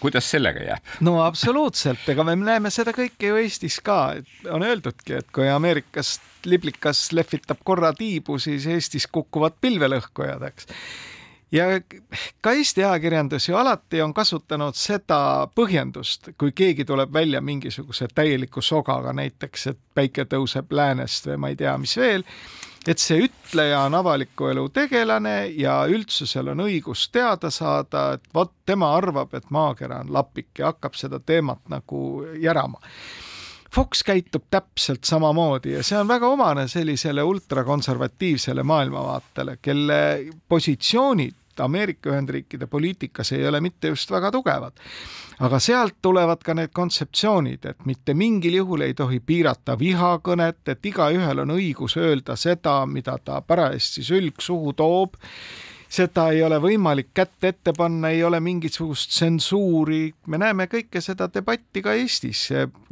kuidas 0.00 0.30
sellega 0.30 0.64
jääb? 0.64 0.94
no 1.06 1.18
absoluutselt, 1.24 2.06
ega 2.08 2.24
me 2.26 2.36
näeme 2.36 2.72
seda 2.74 2.94
kõike 2.96 3.32
ju 3.32 3.42
Eestis 3.42 3.80
ka, 3.84 4.00
et 4.20 4.50
on 4.52 4.64
öeldudki, 4.66 5.18
et 5.20 5.30
kui 5.34 5.48
Ameerikast 5.50 6.48
liblikas 6.48 7.08
lehvitab 7.12 7.62
korra 7.64 7.92
tiibu, 7.96 8.38
siis 8.42 8.66
Eestis 8.66 9.08
kukuvad 9.12 9.58
pilvelõhkujad, 9.60 10.48
eks 10.50 10.68
ja 11.52 11.64
ka 12.40 12.52
Eesti 12.52 12.84
ajakirjandus 12.84 13.48
ju 13.48 13.56
alati 13.56 14.02
on 14.02 14.14
kasutanud 14.14 14.76
seda 14.76 15.48
põhjendust, 15.54 16.32
kui 16.38 16.52
keegi 16.52 16.84
tuleb 16.84 17.12
välja 17.12 17.40
mingisuguse 17.40 18.08
täieliku 18.14 18.62
sogaga, 18.62 19.12
näiteks 19.16 19.66
et 19.72 19.78
päike 19.94 20.26
tõuseb 20.28 20.72
läänest 20.72 21.26
või 21.30 21.36
ma 21.36 21.52
ei 21.52 21.56
tea, 21.56 21.76
mis 21.78 21.96
veel 21.96 22.26
et 22.88 23.00
see 23.02 23.26
ütleja 23.26 23.82
on 23.84 23.98
avaliku 23.98 24.48
elu 24.48 24.64
tegelane 24.72 25.36
ja 25.60 25.82
üldsusel 25.90 26.54
on 26.54 26.64
õigus 26.64 27.08
teada 27.12 27.50
saada, 27.52 28.14
et 28.16 28.28
vot 28.34 28.54
tema 28.66 28.94
arvab, 28.96 29.34
et 29.36 29.50
maakera 29.52 30.00
on 30.04 30.12
lapik 30.14 30.62
ja 30.62 30.72
hakkab 30.72 30.96
seda 30.96 31.20
teemat 31.20 31.66
nagu 31.68 32.00
järama. 32.40 32.80
Fox 33.74 34.00
käitub 34.00 34.46
täpselt 34.50 35.04
samamoodi 35.04 35.74
ja 35.74 35.82
see 35.84 35.98
on 36.00 36.08
väga 36.08 36.30
omane 36.32 36.64
sellisele 36.72 37.22
ultrakonservatiivsele 37.22 38.64
maailmavaatele, 38.64 39.58
kelle 39.62 39.98
positsioonid 40.48 41.36
Ameerika 41.60 42.10
Ühendriikide 42.10 42.66
poliitikas 42.66 43.32
ei 43.32 43.46
ole 43.48 43.60
mitte 43.60 43.88
just 43.88 44.10
väga 44.10 44.30
tugevad. 44.30 44.72
aga 45.40 45.58
sealt 45.62 45.94
tulevad 46.02 46.42
ka 46.42 46.54
need 46.54 46.72
kontseptsioonid, 46.74 47.64
et 47.64 47.86
mitte 47.86 48.14
mingil 48.14 48.54
juhul 48.58 48.80
ei 48.80 48.94
tohi 48.94 49.20
piirata 49.20 49.78
vihakõnet, 49.78 50.64
et 50.66 50.86
igaühel 50.86 51.44
on 51.44 51.54
õigus 51.54 51.96
öelda 51.96 52.36
seda, 52.36 52.86
mida 52.86 53.18
ta 53.24 53.40
parajasti 53.40 54.02
sülg 54.02 54.42
suhu 54.42 54.72
toob. 54.72 55.14
Seda 55.88 56.26
ei 56.36 56.42
ole 56.44 56.58
võimalik 56.60 57.14
kätt 57.16 57.44
ette 57.48 57.72
panna, 57.72 58.10
ei 58.12 58.20
ole 58.24 58.42
mingisugust 58.44 59.08
tsensuuri, 59.14 60.10
me 60.28 60.36
näeme 60.36 60.66
kõike 60.68 61.00
seda 61.00 61.30
debatti 61.32 61.80
ka 61.80 61.94
Eestis, 61.96 62.42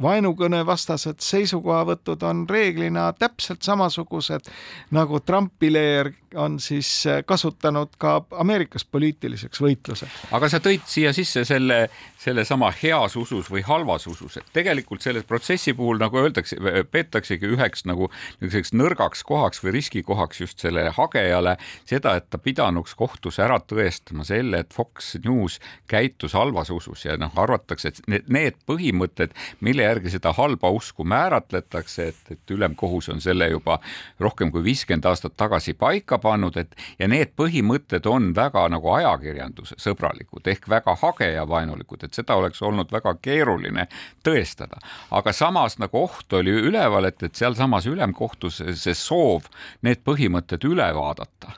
vaenukõne 0.01 0.63
vastased 0.65 1.21
seisukohavõtud 1.21 2.25
on 2.25 2.47
reeglina 2.49 3.11
täpselt 3.13 3.61
samasugused 3.61 4.49
nagu 4.97 5.21
Trumpi 5.21 5.69
leer 5.69 6.09
on 6.37 6.59
siis 6.59 6.89
kasutanud 7.25 7.97
ka 7.97 8.21
Ameerikas 8.39 8.85
poliitiliseks 8.85 9.61
võitluseks. 9.61 10.27
aga 10.31 10.49
sa 10.49 10.59
tõid 10.63 10.85
siia 10.89 11.13
sisse 11.13 11.43
selle, 11.45 11.87
sellesama 12.21 12.71
heas 12.83 13.15
usus 13.19 13.49
või 13.51 13.63
halvas 13.65 14.07
usus, 14.07 14.37
et 14.37 14.51
tegelikult 14.53 15.01
selle 15.05 15.23
protsessi 15.27 15.73
puhul 15.77 15.99
nagu 16.01 16.19
öeldakse, 16.21 16.57
peetaksegi 16.91 17.49
üheks 17.55 17.85
nagu 17.89 18.09
niisuguseks 18.41 18.73
nõrgaks 18.77 19.23
kohaks 19.27 19.63
või 19.63 19.77
riskikohaks 19.77 20.41
just 20.41 20.63
selle 20.63 20.87
hagejale 20.95 21.57
seda, 21.85 22.15
et 22.17 22.29
ta 22.29 22.37
pidanuks 22.41 22.95
kohtus 22.97 23.39
ära 23.43 23.59
tõestama 23.59 24.25
selle, 24.27 24.61
et 24.63 24.73
Fox 24.73 25.15
News 25.25 25.59
käitus 25.87 26.35
halvas 26.37 26.71
usus 26.73 27.05
ja 27.05 27.17
noh, 27.17 27.33
arvatakse, 27.35 27.93
et 27.93 28.29
need 28.29 28.59
põhimõtted, 28.69 29.33
mille 29.65 29.85
järgi 29.87 30.13
seda 30.17 30.33
halba 30.37 30.71
usku 30.73 31.05
määratletakse, 31.07 32.07
et, 32.11 32.21
et 32.31 32.55
ülemkohus 32.55 33.09
on 33.13 33.21
selle 33.23 33.49
juba 33.51 33.79
rohkem 34.19 34.51
kui 34.51 34.63
viiskümmend 34.65 35.05
aastat 35.09 35.37
tagasi 35.37 35.73
paika 35.77 36.17
pannud, 36.17 36.26
et 36.57 36.75
ja 36.99 37.07
need 37.07 37.33
põhimõtted 37.39 38.07
on 38.09 38.31
väga 38.35 38.67
nagu 38.73 38.91
ajakirjanduse 38.93 39.77
sõbralikud 39.81 40.47
ehk 40.47 40.69
väga 40.69 40.95
hagejavaenulikud, 41.01 42.03
et 42.03 42.13
seda 42.13 42.35
oleks 42.35 42.61
olnud 42.61 42.91
väga 42.91 43.15
keeruline 43.21 43.87
tõestada. 44.23 44.81
aga 45.11 45.33
samas 45.33 45.77
nagu 45.79 46.03
oht 46.03 46.33
oli 46.33 46.51
üleval, 46.51 47.05
et, 47.05 47.23
et 47.23 47.35
sealsamas 47.35 47.85
ülemkohtus 47.85 48.61
see 48.73 48.93
soov 48.93 49.47
need 49.81 50.03
põhimõtted 50.05 50.63
üle 50.67 50.91
vaadata 50.93 51.55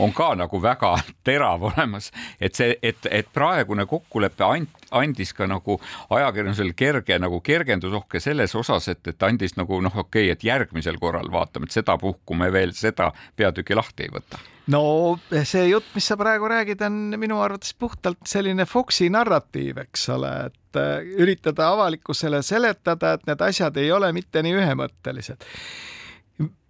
on 0.00 0.12
ka 0.16 0.32
nagu 0.38 0.62
väga 0.62 0.94
terav 1.26 1.64
olemas, 1.70 2.10
et 2.40 2.58
see, 2.58 2.76
et, 2.82 3.08
et 3.10 3.28
praegune 3.34 3.86
kokkulepe 3.90 4.46
and, 4.46 4.78
andis 4.90 5.34
ka 5.36 5.46
nagu 5.50 5.78
ajakirjandusele 6.10 6.74
kerge 6.76 7.18
nagu 7.22 7.40
kergendusohke 7.44 8.20
selles 8.20 8.54
osas, 8.58 8.88
et, 8.92 9.02
et 9.12 9.28
andis 9.28 9.56
nagu 9.58 9.80
noh, 9.84 10.00
okei 10.04 10.30
okay,, 10.30 10.36
et 10.36 10.46
järgmisel 10.46 10.98
korral 11.02 11.30
vaatame, 11.32 11.68
et 11.68 11.76
sedapuhku 11.76 12.38
me 12.38 12.50
veel 12.52 12.74
seda 12.76 13.12
peatükki 13.36 13.78
lahti 13.78 14.08
ei 14.08 14.14
võta. 14.14 14.40
No 14.70 15.18
see 15.42 15.64
jutt, 15.70 15.88
mis 15.96 16.06
sa 16.06 16.14
praegu 16.20 16.46
räägid, 16.50 16.82
on 16.86 17.16
minu 17.18 17.40
arvates 17.42 17.72
puhtalt 17.74 18.20
selline 18.28 18.66
Foxi 18.70 19.08
narratiiv, 19.10 19.80
eks 19.82 20.04
ole, 20.14 20.30
et 20.50 20.78
äh, 20.78 21.08
üritada 21.18 21.72
avalikkusele 21.74 22.42
seletada, 22.46 23.16
et 23.16 23.26
need 23.26 23.42
asjad 23.48 23.80
ei 23.82 23.90
ole 23.92 24.12
mitte 24.14 24.44
nii 24.46 24.60
ühemõttelised 24.60 25.48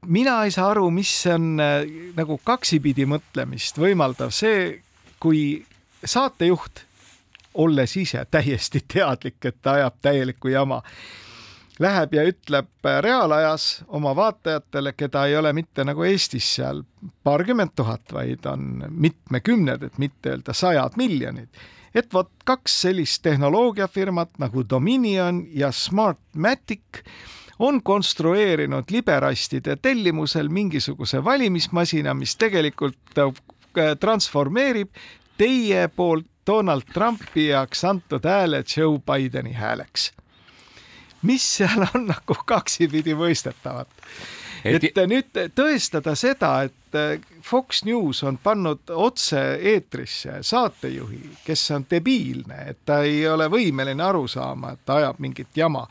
mina 0.06 0.44
ei 0.44 0.50
saa 0.50 0.70
aru, 0.70 0.90
mis 0.90 1.12
on 1.30 1.60
äh, 1.60 1.84
nagu 2.16 2.40
kaksipidi 2.44 3.06
mõtlemist 3.08 3.78
võimaldav. 3.80 4.32
See, 4.34 4.80
kui 5.20 5.64
saatejuht, 6.04 6.84
olles 7.60 7.96
ise 7.96 8.24
täiesti 8.30 8.84
teadlik, 8.94 9.40
et 9.44 9.58
ta 9.62 9.78
ajab 9.80 9.98
täielikku 10.02 10.52
jama, 10.52 10.80
läheb 11.80 12.14
ja 12.14 12.24
ütleb 12.28 12.70
äh, 12.86 13.00
reaalajas 13.04 13.82
oma 13.88 14.14
vaatajatele, 14.16 14.92
keda 14.92 15.26
ei 15.26 15.36
ole 15.36 15.52
mitte 15.56 15.84
nagu 15.84 16.04
Eestis 16.04 16.54
seal 16.56 16.84
paarkümmend 17.24 17.76
tuhat, 17.76 18.12
vaid 18.12 18.46
on 18.46 18.86
mitmekümned, 18.90 19.82
et 19.82 19.98
mitte 19.98 20.34
öelda 20.34 20.56
sajad 20.56 20.96
miljonid. 21.00 21.48
Et 21.94 22.06
vot 22.14 22.30
kaks 22.46 22.76
sellist 22.84 23.22
tehnoloogiafirmat 23.26 24.36
nagu 24.38 24.62
Dominion 24.62 25.42
ja 25.50 25.72
Smartmatic 25.74 27.02
on 27.60 27.82
konstrueerinud 27.82 28.84
liberastide 28.90 29.76
tellimusel 29.76 30.48
mingisuguse 30.48 31.24
valimismasina, 31.24 32.14
mis 32.14 32.36
tegelikult 32.36 33.18
äh, 33.18 33.32
transformeerib 34.00 34.88
teie 35.38 35.88
poolt 35.88 36.26
Donald 36.46 36.88
Trumpi 36.94 37.50
heaks 37.52 37.84
antud 37.84 38.24
hääle 38.24 38.64
Joe 38.76 38.98
Bideni 38.98 39.52
hääleks. 39.52 40.12
mis 41.22 41.56
seal 41.56 41.84
on 41.94 42.06
nagu 42.06 42.34
kaksipidi 42.46 43.12
mõistetavat. 43.14 43.88
et 44.64 44.96
nüüd 45.06 45.36
tõestada 45.54 46.14
seda, 46.16 46.62
et 46.62 46.96
äh, 46.96 47.20
Fox 47.42 47.84
News 47.84 48.22
on 48.24 48.38
pannud 48.38 48.88
otse-eetrisse 48.88 50.38
saatejuhi, 50.40 51.20
kes 51.44 51.70
on 51.76 51.84
debiilne, 51.90 52.64
et 52.70 52.80
ta 52.86 53.02
ei 53.02 53.28
ole 53.28 53.50
võimeline 53.52 54.02
aru 54.04 54.24
saama, 54.28 54.72
et 54.72 54.84
ta 54.84 54.96
ajab 54.96 55.20
mingit 55.20 55.56
jama 55.56 55.84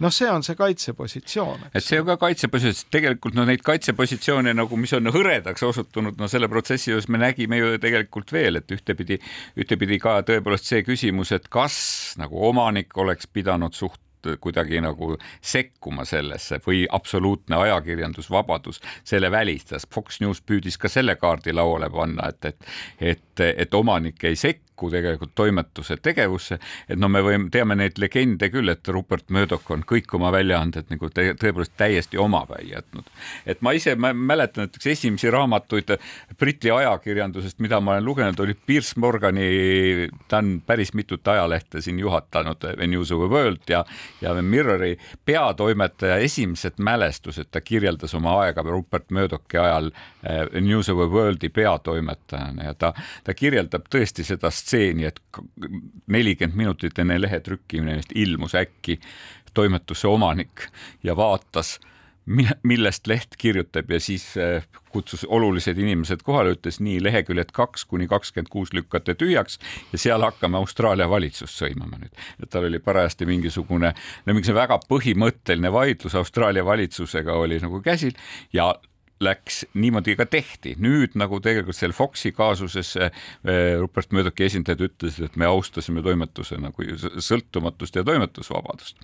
noh, 0.00 0.12
see 0.14 0.28
on 0.30 0.44
see 0.46 0.58
kaitsepositsioon. 0.58 1.66
et 1.74 1.84
see 1.84 2.00
on 2.00 2.08
ka 2.08 2.16
kaitsepositsioon, 2.24 2.90
tegelikult 2.96 3.38
no 3.38 3.46
neid 3.48 3.64
kaitsepositsioone 3.66 4.54
nagu, 4.56 4.80
mis 4.80 4.92
on 4.96 5.12
hõredaks 5.14 5.64
osutunud, 5.66 6.18
no 6.20 6.28
selle 6.32 6.48
protsessi 6.52 6.92
juures 6.92 7.08
me 7.08 7.20
nägime 7.22 7.60
ju 7.60 7.72
tegelikult 7.82 8.32
veel, 8.32 8.60
et 8.60 8.76
ühtepidi, 8.76 9.20
ühtepidi 9.60 10.00
ka 10.02 10.20
tõepoolest 10.26 10.70
see 10.70 10.84
küsimus, 10.86 11.34
et 11.36 11.48
kas 11.52 11.80
nagu 12.20 12.40
omanik 12.50 12.96
oleks 12.98 13.28
pidanud 13.30 13.76
suht 13.76 14.00
kuidagi 14.40 14.80
nagu 14.80 15.14
sekkuma 15.40 16.04
sellesse 16.04 16.60
või 16.66 16.84
absoluutne 16.90 17.56
ajakirjandusvabadus 17.56 18.80
selle 19.04 19.30
välistas. 19.30 19.86
Fox 19.94 20.20
News 20.20 20.40
püüdis 20.40 20.78
ka 20.78 20.88
selle 20.88 21.16
kaardi 21.16 21.54
lauale 21.54 21.90
panna, 21.90 22.28
et, 22.28 22.44
et, 22.44 22.66
et, 23.00 23.46
et 23.56 23.74
omanik 23.74 24.24
ei 24.24 24.36
sekku 24.36 24.90
tegelikult 24.90 25.34
toimetuse 25.34 25.96
tegevusse, 26.02 26.58
et 26.88 26.98
no 26.98 27.08
me 27.12 27.20
võime, 27.24 27.50
teame 27.52 27.76
neid 27.76 27.98
legende 28.00 28.48
küll, 28.52 28.68
et 28.72 28.88
Rupert 28.88 29.28
Murdoch 29.28 29.70
on 29.74 29.84
kõik 29.86 30.14
oma 30.16 30.30
väljaanded 30.32 30.88
nagu 30.92 31.10
tõepoolest 31.12 31.74
täiesti 31.76 32.20
omapäi 32.20 32.70
jätnud. 32.70 33.10
et 33.46 33.60
ma 33.60 33.72
ise 33.76 33.94
ma 33.96 34.12
mäletan 34.14 34.64
näiteks 34.64 34.86
esimesi 34.86 35.30
raamatuid 35.30 35.96
Briti 36.38 36.70
ajakirjandusest, 36.70 37.58
mida 37.60 37.80
ma 37.80 37.96
olen 37.96 38.04
lugenud, 38.04 38.40
oli 38.40 38.54
Piers 38.54 38.96
Morgani, 38.96 40.08
ta 40.28 40.40
on 40.40 40.62
päris 40.66 40.94
mitut 40.94 41.28
ajalehte 41.28 41.80
siin 41.80 41.98
juhatanud, 41.98 42.64
News 42.86 43.12
of 43.12 43.20
the 43.20 43.28
World 43.28 43.68
ja, 43.68 43.84
ja 44.20 44.34
Mirrori 44.42 44.96
peatoimetaja 45.24 46.16
esimesed 46.16 46.78
mälestused, 46.78 47.50
ta 47.50 47.60
kirjeldas 47.60 48.14
oma 48.14 48.36
aega 48.42 48.62
Rupert 48.62 49.10
Murdochi 49.10 49.58
ajal 49.58 49.90
eh, 49.90 50.60
News 50.60 50.88
of 50.88 50.98
the 50.98 51.08
Worldi 51.10 51.48
peatoimetajana 51.48 52.64
ja 52.64 52.74
ta, 52.74 52.92
ta 53.24 53.34
kirjeldab 53.34 53.88
tõesti 53.92 54.24
seda 54.26 54.50
stseeni, 54.50 55.04
et 55.08 55.20
nelikümmend 56.06 56.56
minutit 56.56 56.98
enne 56.98 57.20
lehe 57.20 57.40
trükkimist 57.40 58.12
ilmus 58.14 58.54
äkki 58.54 59.00
toimetuse 59.54 60.08
omanik 60.08 60.68
ja 61.02 61.16
vaatas, 61.16 61.78
millest 62.62 63.08
leht 63.10 63.36
kirjutab 63.38 63.90
ja 63.90 64.00
siis 64.00 64.24
äh, 64.38 64.66
kutsus 64.90 65.24
olulised 65.28 65.78
inimesed 65.78 66.22
kohale, 66.26 66.54
ütles 66.56 66.80
nii, 66.82 66.98
leheküljed 67.02 67.52
kaks 67.54 67.84
kuni 67.90 68.08
kakskümmend 68.10 68.50
kuus 68.52 68.72
lükkate 68.76 69.14
tühjaks 69.18 69.58
ja 69.92 69.98
seal 69.98 70.22
hakkame 70.26 70.58
Austraalia 70.60 71.08
valitsust 71.10 71.58
sõimama 71.62 71.98
nüüd. 72.00 72.12
et 72.42 72.50
tal 72.50 72.66
oli 72.68 72.78
parajasti 72.82 73.26
mingisugune, 73.26 73.94
no 74.26 74.34
mingisugune 74.34 74.60
väga 74.60 74.80
põhimõtteline 74.90 75.72
vaidlus 75.72 76.14
Austraalia 76.18 76.64
valitsusega 76.64 77.38
oli 77.38 77.60
nagu 77.62 77.82
käsil 77.82 78.14
ja 78.52 78.72
läks, 79.20 79.64
niimoodi 79.74 80.14
ka 80.16 80.24
tehti. 80.26 80.74
nüüd 80.80 81.16
nagu 81.20 81.40
tegelikult 81.44 81.76
seal 81.76 81.92
Foxi 81.96 82.32
kaasuses 82.32 82.94
äh, 82.96 83.10
Rupert 83.80 84.14
Murdochi 84.16 84.46
esindajad 84.48 84.86
ütlesid, 84.88 85.28
et 85.28 85.36
me 85.40 85.48
austasime 85.48 86.02
toimetuse 86.04 86.56
nagu 86.60 86.86
sõltumatust 87.20 88.00
ja 88.00 88.04
toimetusvabadust. 88.06 88.96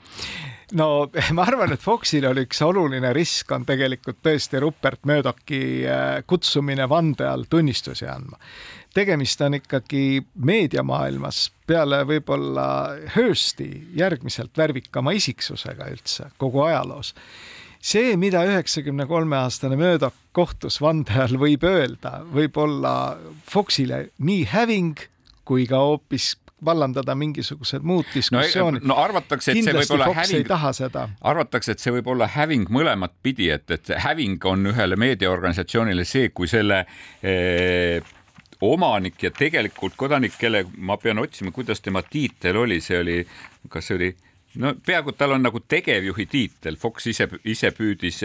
no 0.78 0.88
ma 1.36 1.44
arvan, 1.44 1.74
et 1.76 1.84
Foxil 1.84 2.24
on 2.28 2.40
üks 2.40 2.62
oluline 2.64 3.12
risk 3.16 3.52
on 3.52 3.66
tegelikult 3.68 4.22
tõesti 4.24 4.62
Rupert 4.62 5.04
Murdochi 5.04 5.60
äh, 5.84 6.22
kutsumine 6.26 6.88
vande 6.88 7.28
all 7.28 7.44
tunnistusi 7.50 8.08
andma 8.08 8.40
tegemist 8.96 9.40
on 9.44 9.58
ikkagi 9.58 10.22
meediamaailmas 10.48 11.50
peale 11.68 12.00
võib-olla 12.08 12.64
Hearsti 13.16 13.68
järgmiselt 13.98 14.56
värvikama 14.56 15.12
isiksusega 15.18 15.90
üldse 15.92 16.30
kogu 16.40 16.64
ajaloos 16.64 17.12
see, 17.86 18.16
mida 18.20 18.42
üheksakümne 18.48 19.06
kolme 19.10 19.38
aastane 19.38 19.78
mööda 19.78 20.10
kohtus 20.36 20.80
vande 20.82 21.14
all 21.22 21.38
võib 21.40 21.64
öelda, 21.66 22.18
võib 22.32 22.58
olla 22.60 22.94
Foxile 23.48 24.08
nii 24.18 24.48
häving 24.52 25.06
kui 25.46 25.68
ka 25.70 25.78
hoopis 25.84 26.34
vallandada 26.64 27.14
mingisugused 27.14 27.84
muud 27.84 28.08
diskussioonid 28.14 28.82
no,. 28.82 28.94
no 28.94 29.00
arvatakse, 29.02 29.52
et 29.52 29.60
Kindlasti 29.60 29.86
see 29.86 29.92
võib 29.92 29.96
olla 29.96 30.08
Fox 30.08 30.32
häving. 30.32 31.16
arvatakse, 31.30 31.76
et 31.76 31.84
see 31.84 31.94
võib 31.98 32.10
olla 32.14 32.28
häving 32.32 32.70
mõlemat 32.72 33.16
pidi, 33.22 33.50
et, 33.52 33.70
et 33.70 33.92
häving 34.02 34.44
on 34.48 34.72
ühele 34.72 34.96
meediaorganisatsioonile 35.00 36.06
see, 36.08 36.30
kui 36.34 36.48
selle 36.50 36.82
eh, 37.22 38.00
omanik 38.64 39.26
ja 39.28 39.30
tegelikult 39.36 39.98
kodanik, 40.00 40.38
kelle 40.40 40.64
ma 40.76 40.96
pean 41.00 41.20
otsima, 41.20 41.52
kuidas 41.52 41.84
tema 41.84 42.02
tiitel 42.02 42.56
oli, 42.64 42.80
see 42.80 43.02
oli, 43.02 43.18
kas 43.68 43.90
see 43.90 44.00
oli 44.00 44.10
no 44.60 44.72
peaaegu 44.86 45.14
tal 45.16 45.36
on 45.36 45.44
nagu 45.46 45.60
tegevjuhi 45.68 46.26
tiitel, 46.30 46.78
Fox 46.80 47.08
ise, 47.12 47.28
ise 47.48 47.70
püüdis, 47.76 48.22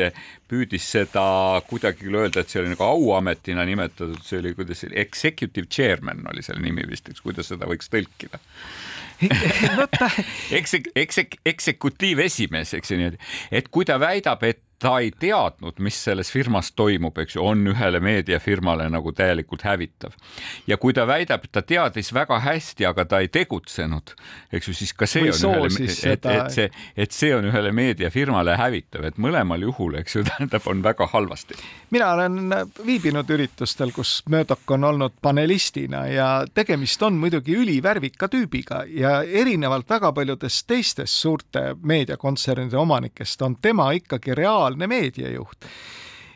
püüdis 0.49 0.87
seda 0.95 1.25
kuidagi 1.69 2.05
küll 2.05 2.19
öelda, 2.21 2.43
et 2.43 2.53
see 2.53 2.61
oli 2.63 2.73
nagu 2.73 2.85
auametina 2.87 3.65
nimetatud, 3.67 4.21
see 4.25 4.39
oli, 4.41 4.55
kuidas 4.57 4.85
executive 4.91 5.69
chairman 5.71 6.25
oli 6.31 6.45
selle 6.45 6.63
nimi 6.65 6.87
vist, 6.89 7.11
eks 7.11 7.23
kuidas 7.23 7.51
seda 7.51 7.69
võiks 7.69 7.91
tõlkida. 7.91 8.41
Eksek-, 10.57 10.91
eksek-, 11.03 11.39
eksekutiivesimees, 11.45 12.75
eks 12.79 12.93
ju 12.93 12.99
niimoodi, 13.01 13.21
et 13.53 13.69
kui 13.73 13.87
ta 13.87 13.99
väidab, 14.01 14.43
et 14.47 14.63
ta 14.81 14.99
ei 14.99 15.11
teadnud, 15.19 15.77
mis 15.79 15.97
selles 16.03 16.31
firmas 16.33 16.71
toimub, 16.75 17.17
eks 17.21 17.35
ju, 17.35 17.43
on 17.45 17.61
ühele 17.69 17.99
meediafirmale 18.01 18.87
nagu 18.89 19.11
täielikult 19.13 19.61
hävitav. 19.67 20.15
ja 20.67 20.77
kui 20.77 20.93
ta 20.93 21.05
väidab, 21.07 21.45
et 21.45 21.51
ta 21.51 21.61
teadis 21.61 22.09
väga 22.13 22.39
hästi, 22.41 22.85
aga 22.89 23.05
ta 23.05 23.19
ei 23.21 23.27
tegutsenud, 23.27 24.15
eks 24.51 24.67
ju, 24.67 24.73
siis 24.73 24.93
ka 24.97 25.05
see 25.05 25.27
Või 25.27 25.33
on 25.45 25.67
ühele, 25.69 26.13
et, 26.13 26.25
et 26.25 26.55
see, 26.55 26.69
et 26.97 27.13
see 27.13 27.35
on 27.35 27.45
ühele 27.45 27.71
meediafirmale 27.77 28.55
hävitav, 28.57 29.05
et 29.05 29.19
mõlemal 29.21 29.61
juhul, 29.67 29.99
eks 30.01 30.17
ju, 30.17 30.23
tähendab, 30.31 30.65
on 30.65 30.81
väga 30.83 31.07
halvasti. 31.13 31.59
mina 31.91 32.11
olen 32.15 32.55
viibinud 32.85 33.29
üritustel, 33.29 33.93
kus 33.93 34.23
Murdoch 34.29 34.73
on 34.73 34.83
olnud 34.89 35.13
panelistina 35.21 36.07
ja 36.07 36.29
tegemist 36.53 37.03
on 37.03 37.21
muidugi 37.21 37.53
ülivärvika 37.55 38.31
tüübiga 38.33 38.81
ja 38.89 39.21
erinevalt 39.21 39.89
väga 39.89 40.11
paljudest 40.11 40.67
teistest 40.67 41.21
suurte 41.21 41.75
meediakontsernide 41.83 42.77
omanikest 42.77 43.41
on 43.41 43.55
tema 43.61 43.91
ikkagi 43.91 44.35
reaalne 44.35 44.70
globaalne 44.71 44.87
meediajuht. 44.87 45.65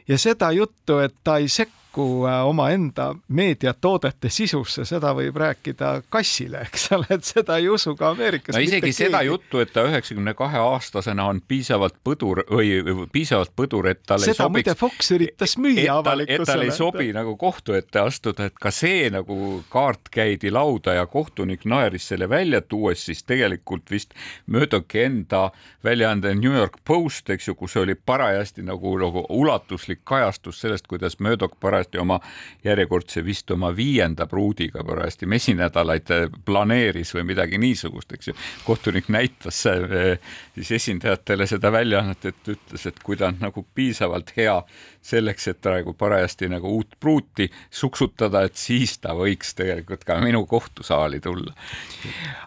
ja 0.07 0.17
seda 0.17 0.51
juttu, 0.51 0.99
et 0.99 1.15
ta 1.23 1.37
ei 1.37 1.47
sekku 1.49 1.84
sekku 1.95 2.25
äh, 2.25 2.47
omaenda 2.47 3.15
meediatoodete 3.27 4.29
sisusse, 4.29 4.85
seda 4.85 5.13
võib 5.15 5.35
rääkida 5.35 6.01
kassile, 6.09 6.65
eks 6.67 6.91
ole, 6.91 7.07
et 7.09 7.23
seda 7.23 7.57
ei 7.57 7.69
usu 7.69 7.95
ka 7.95 8.09
Ameerikas. 8.09 8.55
no 8.55 8.61
isegi 8.61 8.91
seda 8.93 9.21
juttu, 9.23 9.59
et 9.59 9.71
ta 9.73 9.85
üheksakümne 9.87 10.33
kahe 10.35 10.59
aastasena 10.59 11.27
on 11.31 11.41
piisavalt 11.47 11.95
põdur 12.03 12.43
või 12.51 13.07
piisavalt 13.11 13.53
põdur, 13.55 13.87
et 13.87 14.03
tal 14.05 14.19
seda 14.19 14.43
sobiks. 14.43 14.53
muide 14.53 14.75
Fox 14.75 15.11
üritas 15.15 15.57
müüa 15.57 15.99
avalikkusele. 16.01 16.41
et 16.41 16.47
tal 16.51 16.65
ei 16.65 16.71
sobi 16.71 17.13
nagu 17.15 17.37
kohtu 17.37 17.73
ette 17.73 17.99
astuda, 17.99 18.49
et 18.49 18.59
ka 18.59 18.71
see 18.71 19.09
nagu 19.09 19.63
kaart 19.69 20.11
käidi 20.11 20.51
lauda 20.51 20.97
ja 20.99 21.05
kohtunik 21.07 21.65
naeris 21.65 22.07
selle 22.11 22.29
välja 22.29 22.61
tuues, 22.61 23.05
siis 23.05 23.23
tegelikult 23.23 23.91
vist 23.91 24.13
Murdochi 24.47 25.05
enda 25.05 25.51
väljaande 25.83 26.35
New 26.35 26.53
York 26.53 26.81
Post, 26.83 27.29
eks 27.29 27.47
ju, 27.47 27.55
kus 27.55 27.77
oli 27.77 27.95
parajasti 27.95 28.65
nagu, 28.65 28.97
nagu 28.99 29.25
ulatuslik 29.29 30.03
kajastus 30.03 30.59
sellest, 30.61 30.87
kuidas 30.87 31.19
Murdoch 31.19 31.55
parajasti 31.59 31.84
parajasti 31.85 31.97
oma 31.97 32.19
järjekordse 32.63 33.23
vist 33.25 33.51
oma 33.51 33.71
viienda 33.75 34.25
pruudiga 34.27 34.83
parajasti 34.83 35.25
mesinädalaid 35.25 36.11
äh, 36.11 36.29
planeeris 36.45 37.13
või 37.15 37.23
midagi 37.23 37.57
niisugust, 37.57 38.11
eks 38.13 38.27
ju. 38.27 38.33
kohtunik 38.65 39.09
näitas 39.09 39.65
äh, 39.67 40.19
siis 40.55 40.71
esindajatele 40.71 41.47
seda 41.47 41.71
väljaannet, 41.71 42.25
et 42.25 42.47
ütles, 42.47 42.87
et 42.87 42.99
kui 43.03 43.17
ta 43.17 43.27
on 43.27 43.37
nagu 43.39 43.65
piisavalt 43.75 44.33
hea 44.37 44.63
selleks, 45.01 45.47
et 45.47 45.61
praegu 45.61 45.93
parajasti 45.93 46.49
nagu 46.49 46.69
uut 46.77 46.95
pruuti 46.99 47.49
suksutada, 47.69 48.45
et 48.45 48.55
siis 48.55 48.97
ta 48.97 49.13
võiks 49.13 49.53
tegelikult 49.55 50.03
ka 50.03 50.19
minu 50.21 50.45
kohtusaali 50.45 51.19
tulla. 51.19 51.53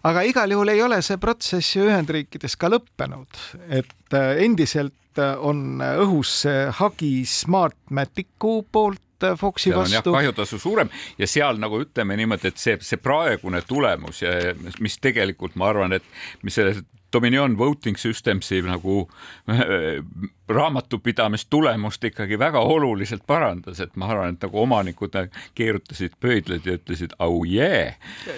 aga 0.03 0.23
igal 0.23 0.51
juhul 0.51 0.69
ei 0.69 0.83
ole 0.83 1.03
see 1.03 1.19
protsess 1.19 1.77
ju 1.77 1.87
Ühendriikides 1.89 2.57
ka 2.59 2.69
lõppenud, 2.69 3.45
et 3.69 4.15
äh, 4.15 4.43
endiselt 4.45 4.95
on 5.19 5.81
õhus 5.83 6.45
hagi 6.79 7.25
Smartmaticu 7.27 8.53
poolt 8.71 9.03
Äh, 9.08 9.08
Foxi 9.39 9.71
seal 9.71 9.81
vastu. 9.81 10.13
kahjutasu 10.15 10.59
suurem 10.59 10.91
ja 11.19 11.27
seal 11.27 11.59
nagu 11.59 11.81
ütleme 11.83 12.17
niimoodi, 12.19 12.53
et 12.53 12.61
see, 12.61 12.79
see 12.85 13.01
praegune 13.03 13.63
tulemus 13.67 14.23
ja 14.23 14.55
mis 14.81 14.99
tegelikult 15.03 15.59
ma 15.59 15.73
arvan, 15.73 15.97
et 15.99 16.07
mis 16.43 16.55
selle 16.55 16.77
Dominion 17.13 17.57
Voting 17.59 17.97
Systemsi 17.99 18.61
nagu 18.63 19.07
raamatupidamistulemust 20.49 22.05
ikkagi 22.05 22.39
väga 22.39 22.61
oluliselt 22.61 23.23
parandas, 23.27 23.81
et 23.81 23.97
ma 23.97 24.09
arvan, 24.13 24.35
et 24.35 24.47
nagu 24.47 24.61
omanikud 24.63 25.15
keerutasid 25.55 26.17
pöidlaid 26.21 26.67
ja 26.67 26.77
ütlesid 26.79 27.15
au 27.19 27.45
jee. 27.45 27.95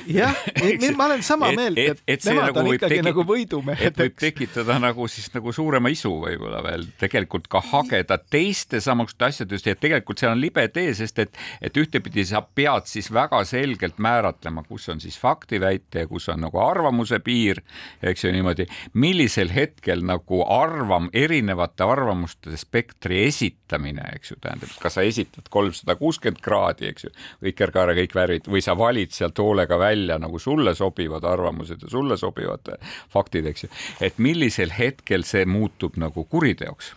jah, 0.07 0.37
ma 0.99 1.07
olen 1.07 1.23
sama 1.23 1.53
meelt, 1.57 1.79
et, 1.79 2.03
et, 2.07 2.19
et 2.19 2.29
nemad 2.31 2.51
nagu 2.51 2.63
on 2.63 2.73
ikkagi 2.75 2.97
teki... 2.97 3.07
nagu 3.11 3.25
võidumehed. 3.27 3.87
et 3.87 4.03
võib 4.05 4.17
tekitada 4.21 4.79
nagu 4.83 5.09
siis 5.09 5.31
nagu 5.35 5.53
suurema 5.55 5.93
isu 5.93 6.13
võib-olla 6.25 6.63
veel 6.67 6.87
tegelikult 7.01 7.49
ka 7.51 7.63
hageda 7.71 8.19
teiste 8.31 8.81
samaste 8.83 9.29
asjade 9.29 9.57
just 9.57 9.69
ja 9.71 9.77
tegelikult 9.79 10.21
seal 10.21 10.35
on 10.35 10.43
libe 10.43 10.67
tee, 10.75 10.95
sest 10.97 11.19
et, 11.23 11.39
et 11.63 11.77
ühtepidi 11.81 12.25
sa 12.29 12.43
pead 12.43 12.89
siis 12.91 13.11
väga 13.15 13.43
selgelt 13.49 13.99
määratlema, 14.03 14.65
kus 14.69 14.89
on 14.93 15.01
siis 15.03 15.19
faktiväite 15.21 16.05
ja 16.05 16.11
kus 16.11 16.29
on 16.33 16.43
nagu 16.47 16.61
arvamuse 16.63 17.21
piir, 17.25 17.63
eks 18.03 18.25
ju 18.25 18.33
niimoodi, 18.35 18.67
millisel 18.95 19.53
hetkel 19.55 20.05
nagu 20.07 20.43
arvam, 20.51 21.11
erinevate 21.13 21.87
arvamuste 22.01 22.57
spektri 22.59 23.23
esitamine, 23.29 24.09
eks 24.17 24.33
ju, 24.33 24.39
tähendab, 24.43 24.73
kas 24.83 24.97
sa 24.99 25.05
esitad 25.07 25.51
kolmsada 25.53 25.97
kuuskümmend 26.01 26.41
kraadi, 26.45 26.91
eks 26.91 27.07
ju, 27.07 27.13
vikerkaare 27.45 27.95
kõik 28.01 28.17
värvid 28.17 28.49
või 28.51 28.65
sa 28.65 28.77
valid 28.79 29.13
sealt 29.15 29.39
hoolega 29.39 29.79
välja 29.81 30.19
nagu 30.21 30.41
sulle 30.43 30.75
sobivad 30.79 31.27
arvamused 31.29 31.85
ja 31.85 31.93
sulle 31.93 32.19
sobivad 32.21 32.73
faktid, 33.13 33.51
eks 33.53 33.67
ju, 33.67 33.75
et 34.01 34.19
millisel 34.19 34.73
hetkel 34.77 35.27
see 35.29 35.45
muutub 35.49 36.01
nagu 36.01 36.25
kuriteoks? 36.25 36.95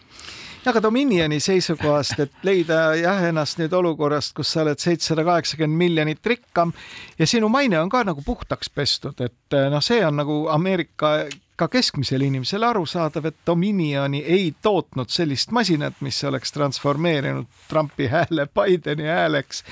Aga 0.64 0.80
Dominioni 0.80 1.42
seisukohast, 1.44 2.22
et 2.24 2.46
leida 2.48 2.94
jah 2.96 3.26
ennast 3.28 3.58
nüüd 3.60 3.74
olukorrast, 3.76 4.32
kus 4.38 4.54
sa 4.54 4.62
oled 4.62 4.80
seitsesada 4.80 5.26
kaheksakümmend 5.28 5.76
miljonit 5.76 6.30
rikkam 6.32 6.72
ja 7.20 7.28
sinu 7.28 7.50
maine 7.52 7.82
on 7.82 7.92
ka 7.92 8.06
nagu 8.08 8.24
puhtaks 8.24 8.72
pestud, 8.72 9.20
et 9.20 9.58
noh, 9.74 9.84
see 9.84 10.00
on 10.08 10.16
nagu 10.22 10.38
Ameerika 10.54 11.18
ka 11.56 11.68
keskmisele 11.68 12.26
inimesele 12.26 12.66
arusaadav, 12.66 13.26
et 13.26 13.36
Dominioni 13.48 14.24
ei 14.26 14.54
tootnud 14.62 15.10
sellist 15.10 15.52
masinat, 15.52 15.94
mis 16.02 16.24
oleks 16.24 16.52
transformeerinud 16.52 17.46
Trumpi 17.68 18.08
hääle 18.08 18.48
Bideni 18.48 19.04
hääleks. 19.04 19.64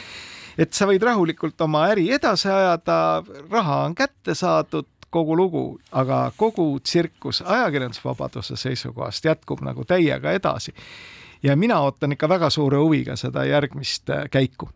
et 0.57 0.73
sa 0.73 0.85
võid 0.85 1.01
rahulikult 1.01 1.61
oma 1.61 1.85
äri 1.87 2.11
edasi 2.11 2.49
ajada, 2.49 3.23
raha 3.49 3.83
on 3.85 3.95
kätte 3.95 4.35
saadud, 4.35 4.87
kogu 5.09 5.35
lugu, 5.37 5.79
aga 5.91 6.31
kogu 6.37 6.79
tsirkus 6.79 7.41
ajakirjandusvabaduse 7.41 8.55
seisukohast 8.55 9.25
jätkub 9.25 9.61
nagu 9.61 9.85
täiega 9.85 10.31
edasi. 10.31 10.73
ja 11.43 11.55
mina 11.55 11.79
ootan 11.79 12.11
ikka 12.11 12.29
väga 12.29 12.49
suure 12.49 12.77
huviga 12.77 13.15
seda 13.15 13.45
järgmist 13.45 14.09
äh, 14.09 14.29
käiku. 14.31 14.69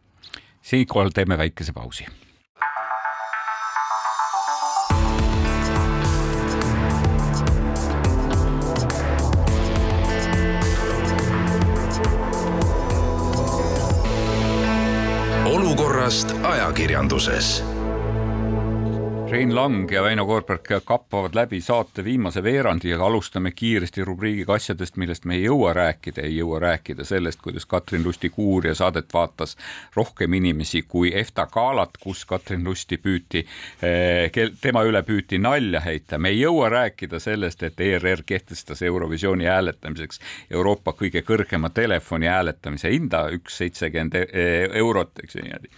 siinkohal 0.62 1.10
teeme 1.10 1.38
väikese 1.38 1.74
pausi 1.74 2.06
olukorrast 16.06 16.32
ajakirjanduses 16.45 17.64
Rein 19.30 19.56
Lang 19.56 19.92
ja 19.92 20.04
Väino 20.04 20.26
Koorberg 20.26 20.62
kappavad 20.86 21.34
läbi 21.36 21.62
saate 21.62 22.04
viimase 22.04 22.44
veerandi 22.44 22.90
ja 22.90 23.06
alustame 23.06 23.52
kiiresti 23.52 24.06
rubriigiga 24.06 24.54
asjadest, 24.54 24.98
millest 25.02 25.26
me 25.26 25.36
ei 25.36 25.48
jõua 25.48 25.74
rääkida, 25.74 26.22
ei 26.22 26.36
jõua 26.38 26.60
rääkida 26.62 27.04
sellest, 27.04 27.42
kuidas 27.42 27.66
Katrin 27.66 28.04
Lusti 28.04 28.30
kuurija 28.30 28.76
saadet 28.76 29.14
vaatas 29.14 29.58
rohkem 29.96 30.34
inimesi 30.34 30.84
kui 30.88 31.10
EFTA 31.18 31.48
galat, 31.52 31.98
kus 32.04 32.22
Katrin 32.26 32.64
Lusti 32.64 33.00
püüti, 33.02 33.42
eh, 33.82 34.32
tema 34.62 34.84
üle 34.86 35.02
püüti 35.04 35.42
nalja 35.42 35.80
heita. 35.80 36.18
me 36.18 36.30
ei 36.30 36.40
jõua 36.40 36.70
rääkida 36.70 37.20
sellest, 37.20 37.64
et 37.64 37.80
ERR 37.80 38.24
kehtestas 38.26 38.82
Eurovisiooni 38.82 39.46
hääletamiseks 39.46 40.20
Euroopa 40.52 40.92
kõige 40.92 41.22
kõrgema 41.22 41.70
telefoni 41.70 42.28
hääletamise 42.28 42.92
hinda, 42.92 43.30
üks 43.32 43.58
seitsekümmend 43.58 44.16
eh, 44.16 44.70
eurot, 44.74 45.20
eks 45.24 45.36
ju 45.36 45.42
niimoodi. 45.42 45.70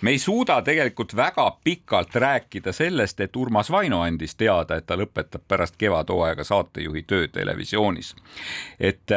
me 0.00 0.10
ei 0.10 0.18
suuda 0.18 0.62
tegelikult 0.62 1.16
väga 1.16 1.50
pikalt 1.64 2.14
rääkida 2.14 2.72
sellest, 2.72 2.96
sellest, 3.06 3.20
et 3.20 3.36
Urmas 3.36 3.70
Vaino 3.70 4.02
andis 4.02 4.34
teada, 4.34 4.76
et 4.76 4.86
ta 4.86 4.96
lõpetab 4.96 5.42
pärast 5.48 5.76
kevadhooaega 5.78 6.44
saatejuhi 6.44 7.02
töö 7.02 7.28
televisioonis. 7.28 8.14
et 8.80 9.10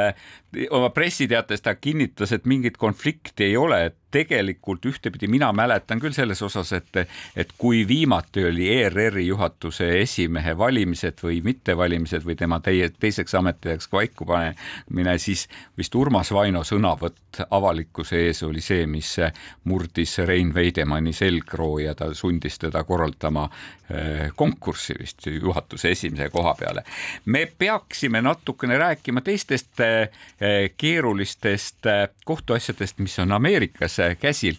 oma 0.69 0.89
pressiteates 0.89 1.61
ta 1.61 1.75
kinnitas, 1.75 2.31
et 2.31 2.45
mingit 2.45 2.77
konflikti 2.77 3.43
ei 3.43 3.57
ole, 3.57 3.85
et 3.85 3.97
tegelikult 4.11 4.85
ühtepidi 4.89 5.27
mina 5.29 5.51
mäletan 5.53 5.99
küll 6.01 6.13
selles 6.17 6.41
osas, 6.41 6.71
et, 6.73 7.01
et 7.37 7.51
kui 7.57 7.83
viimati 7.87 8.43
oli 8.49 8.69
ERR-i 8.73 9.27
juhatuse 9.27 9.89
esimehe 10.01 10.55
valimised 10.57 11.21
või 11.23 11.41
mittevalimised 11.45 12.25
või 12.25 12.35
tema 12.39 12.59
teie 12.65 12.89
teiseks 12.89 13.35
ametiajaks 13.37 13.89
paiku 13.91 14.25
panemine, 14.29 15.17
siis 15.21 15.45
vist 15.77 15.95
Urmas 15.95 16.33
Vaino 16.33 16.63
sõnavõtt 16.65 17.43
avalikkuse 17.49 18.23
ees 18.25 18.41
oli 18.43 18.61
see, 18.65 18.87
mis 18.89 19.13
murdis 19.69 20.17
Rein 20.25 20.53
Veidemanni 20.55 21.13
selgroo 21.13 21.77
ja 21.83 21.93
ta 21.95 22.09
sundis 22.17 22.57
teda 22.59 22.83
korraldama 22.83 23.45
eh, 23.45 24.31
konkurssi 24.35 24.97
vist 24.99 25.29
juhatuse 25.29 25.93
esimese 25.93 26.29
koha 26.33 26.55
peale. 26.57 26.83
me 27.25 27.45
peaksime 27.57 28.21
natukene 28.25 28.77
rääkima 28.77 29.21
teistest 29.21 29.79
eh, 29.85 30.09
keerulistest 30.77 31.87
kohtuasjadest, 32.25 32.99
mis 32.99 33.19
on 33.19 33.31
Ameerikas 33.31 33.97
käsil 34.19 34.55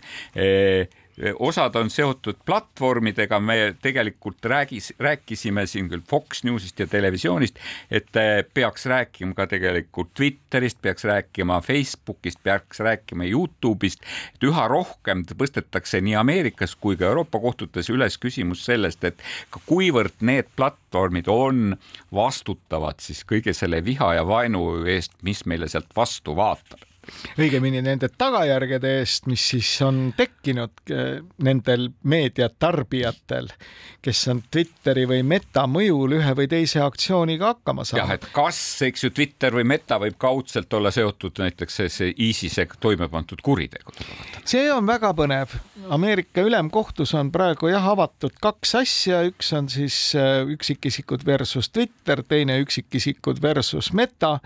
osad 1.38 1.76
on 1.76 1.90
seotud 1.90 2.38
platvormidega, 2.46 3.40
me 3.40 3.74
tegelikult 3.82 4.44
räägis, 4.44 4.92
rääkisime 4.98 5.66
siin 5.66 5.88
küll 5.90 6.02
Fox 6.08 6.44
Newsist 6.44 6.80
ja 6.80 6.86
televisioonist, 6.86 7.58
et 7.90 8.16
eh, 8.16 8.44
peaks 8.54 8.86
rääkima 8.86 9.34
ka 9.34 9.46
tegelikult 9.50 10.14
Twitterist, 10.14 10.80
peaks 10.82 11.04
rääkima 11.04 11.60
Facebookist, 11.60 12.42
peaks 12.42 12.80
rääkima 12.80 13.28
Youtube'ist, 13.28 14.04
et 14.34 14.48
üha 14.48 14.66
rohkem 14.68 15.24
tõstetakse 15.28 16.00
nii 16.04 16.16
Ameerikas 16.20 16.76
kui 16.76 16.96
ka 16.96 17.10
Euroopa 17.10 17.40
kohtutes 17.40 17.90
üles 17.90 18.18
küsimus 18.18 18.64
sellest, 18.64 19.04
et 19.04 19.22
kuivõrd 19.66 20.20
need 20.20 20.48
platvormid 20.56 21.28
on 21.28 21.74
vastutavad 22.14 23.00
siis 23.00 23.24
kõige 23.28 23.54
selle 23.56 23.84
viha 23.84 24.14
ja 24.20 24.26
vaenu 24.26 24.86
eest, 24.88 25.18
mis 25.22 25.44
meile 25.46 25.68
sealt 25.68 25.92
vastu 25.96 26.36
vaatab 26.36 26.89
õigemini 27.40 27.80
nende 27.84 28.10
tagajärgede 28.18 28.92
eest, 29.00 29.26
mis 29.30 29.42
siis 29.52 29.70
on 29.84 30.10
tekkinud 30.16 30.92
eh, 30.92 31.20
nendel 31.44 31.88
meediatarbijatel, 32.10 33.50
kes 34.04 34.20
on 34.32 34.42
Twitteri 34.52 35.06
või 35.08 35.22
Meta 35.26 35.66
mõjul 35.70 36.18
ühe 36.18 36.34
või 36.36 36.48
teise 36.50 36.82
aktsiooniga 36.84 37.54
hakkama 37.54 37.84
saanud. 37.88 38.04
jah, 38.04 38.14
et 38.18 38.28
kas, 38.34 38.60
eks 38.86 39.06
ju, 39.06 39.12
Twitter 39.16 39.54
või 39.56 39.66
Meta 39.72 40.00
võib 40.02 40.18
kaudselt 40.20 40.72
olla 40.76 40.92
seotud 40.94 41.40
näiteks 41.42 41.80
see 41.88 42.12
ISISe 42.28 42.66
toime 42.80 43.08
pandud 43.12 43.40
kuritegudega? 43.42 44.44
see 44.44 44.68
on 44.72 44.86
väga 44.88 45.12
põnev. 45.16 45.56
Ameerika 45.90 46.44
ülemkohtus 46.46 47.14
on 47.18 47.32
praegu 47.32 47.70
jah 47.72 47.90
avatud 47.92 48.36
kaks 48.42 48.76
asja, 48.82 49.24
üks 49.28 49.52
on 49.56 49.72
siis 49.72 49.98
eh, 50.18 50.44
üksikisikud 50.56 51.26
versus 51.26 51.72
Twitter, 51.72 52.22
teine 52.28 52.60
üksikisikud 52.64 53.42
versus 53.42 53.92
Meta 53.96 54.38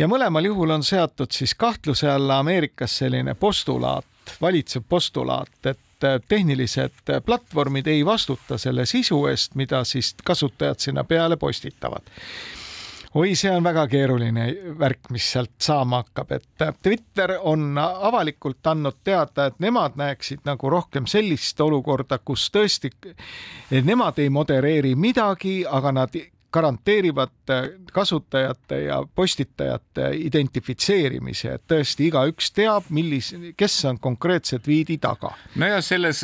ja 0.00 0.08
mõlemal 0.08 0.48
juhul 0.48 0.70
on 0.72 0.84
seatud 0.84 1.32
siis 1.34 1.54
kahtluse 1.54 2.08
alla 2.10 2.38
Ameerikas 2.40 2.96
selline 3.02 3.34
postulaat, 3.34 4.36
valitsev 4.40 4.86
postulaat, 4.88 5.66
et 5.66 6.04
äh, 6.04 6.16
tehnilised 6.28 7.12
platvormid 7.26 7.86
ei 7.86 8.06
vastuta 8.06 8.58
selle 8.58 8.86
sisu 8.86 9.26
eest, 9.28 9.54
mida 9.60 9.84
siis 9.84 10.14
kasutajad 10.24 10.80
sinna 10.80 11.04
peale 11.04 11.36
postitavad. 11.36 12.08
Oi, 13.14 13.34
see 13.34 13.50
on 13.50 13.64
väga 13.66 13.88
keeruline 13.90 14.44
värk, 14.78 15.08
mis 15.10 15.24
sealt 15.32 15.56
saama 15.58 16.04
hakkab, 16.04 16.32
et 16.38 16.64
äh, 16.64 16.74
Twitter 16.82 17.36
on 17.42 17.78
avalikult 17.78 18.66
andnud 18.72 19.02
teada, 19.04 19.50
et 19.50 19.60
nemad 19.60 19.98
näeksid 20.00 20.46
nagu 20.48 20.70
rohkem 20.70 21.10
sellist 21.10 21.60
olukorda, 21.60 22.22
kus 22.24 22.48
tõesti 22.54 22.92
nemad 23.84 24.18
ei 24.22 24.30
modereeri 24.30 24.94
midagi, 24.96 25.64
aga 25.68 25.92
nad 25.92 26.22
garanteerivad 26.52 27.30
kasutajate 27.92 28.80
ja 28.84 29.00
postitajate 29.14 30.10
identifitseerimise, 30.14 31.54
et 31.56 31.64
tõesti 31.70 32.08
igaüks 32.08 32.50
teab, 32.54 32.88
millis, 32.94 33.32
kes 33.58 33.76
on 33.90 33.98
konkreetse 34.02 34.58
tweet'i 34.62 34.98
taga. 35.02 35.32
no 35.56 35.68
ja 35.70 35.80
selles 35.84 36.22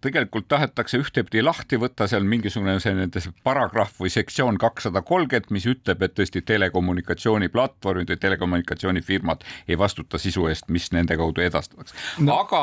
tegelikult 0.00 0.48
tahetakse 0.48 0.98
ühtepidi 1.02 1.42
lahti 1.44 1.78
võtta 1.80 2.08
seal 2.10 2.26
mingisugune 2.26 2.78
selline 2.82 3.22
paragrahv 3.44 4.02
või 4.02 4.12
sektsioon 4.12 4.58
kakssada 4.58 5.02
kolmkümmend, 5.02 5.50
mis 5.54 5.66
ütleb, 5.70 6.02
et 6.02 6.14
tõesti 6.18 6.42
telekommunikatsiooniplatvormid 6.46 8.12
või 8.12 8.20
telekommunikatsioonifirmad 8.26 9.46
ei 9.68 9.78
vastuta 9.78 10.18
sisu 10.18 10.46
eest, 10.50 10.68
mis 10.68 10.90
nende 10.92 11.16
kaudu 11.18 11.44
edastatakse 11.44 11.94
no.. 12.18 12.38
aga, 12.42 12.62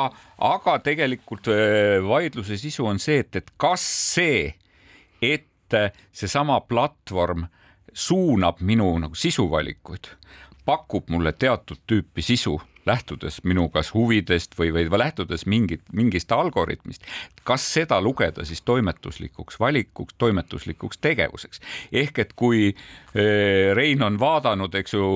aga 0.52 0.78
tegelikult 0.84 1.50
äh, 1.52 1.98
vaidluse 2.04 2.58
sisu 2.60 2.86
on 2.86 3.00
see, 3.02 3.20
et, 3.24 3.42
et 3.42 3.52
kas 3.60 3.84
see, 4.14 4.48
et 5.24 5.46
et 5.74 5.94
seesama 6.12 6.60
platvorm 6.60 7.46
suunab 7.92 8.60
minu 8.60 8.98
nagu 8.98 9.14
sisuvalikuid, 9.14 10.04
pakub 10.64 11.08
mulle 11.08 11.32
teatud 11.32 11.82
tüüpi 11.86 12.22
sisu 12.22 12.60
lähtudes 12.86 13.40
minu 13.44 13.68
kas 13.72 13.92
huvidest 13.94 14.54
või, 14.58 14.72
või 14.74 14.86
lähtudes 14.98 15.46
mingit, 15.46 15.82
mingist 15.92 16.32
algoritmist, 16.32 17.04
kas 17.44 17.64
seda 17.74 18.00
lugeda 18.02 18.44
siis 18.44 18.62
toimetuslikuks 18.62 19.60
valikuks, 19.60 20.14
toimetuslikuks 20.18 20.98
tegevuseks. 20.98 21.60
ehk 21.92 22.18
et 22.18 22.32
kui 22.36 22.68
eh, 22.70 23.74
Rein 23.74 24.02
on 24.02 24.18
vaadanud, 24.20 24.74
eks 24.74 24.94
ju, 24.94 25.06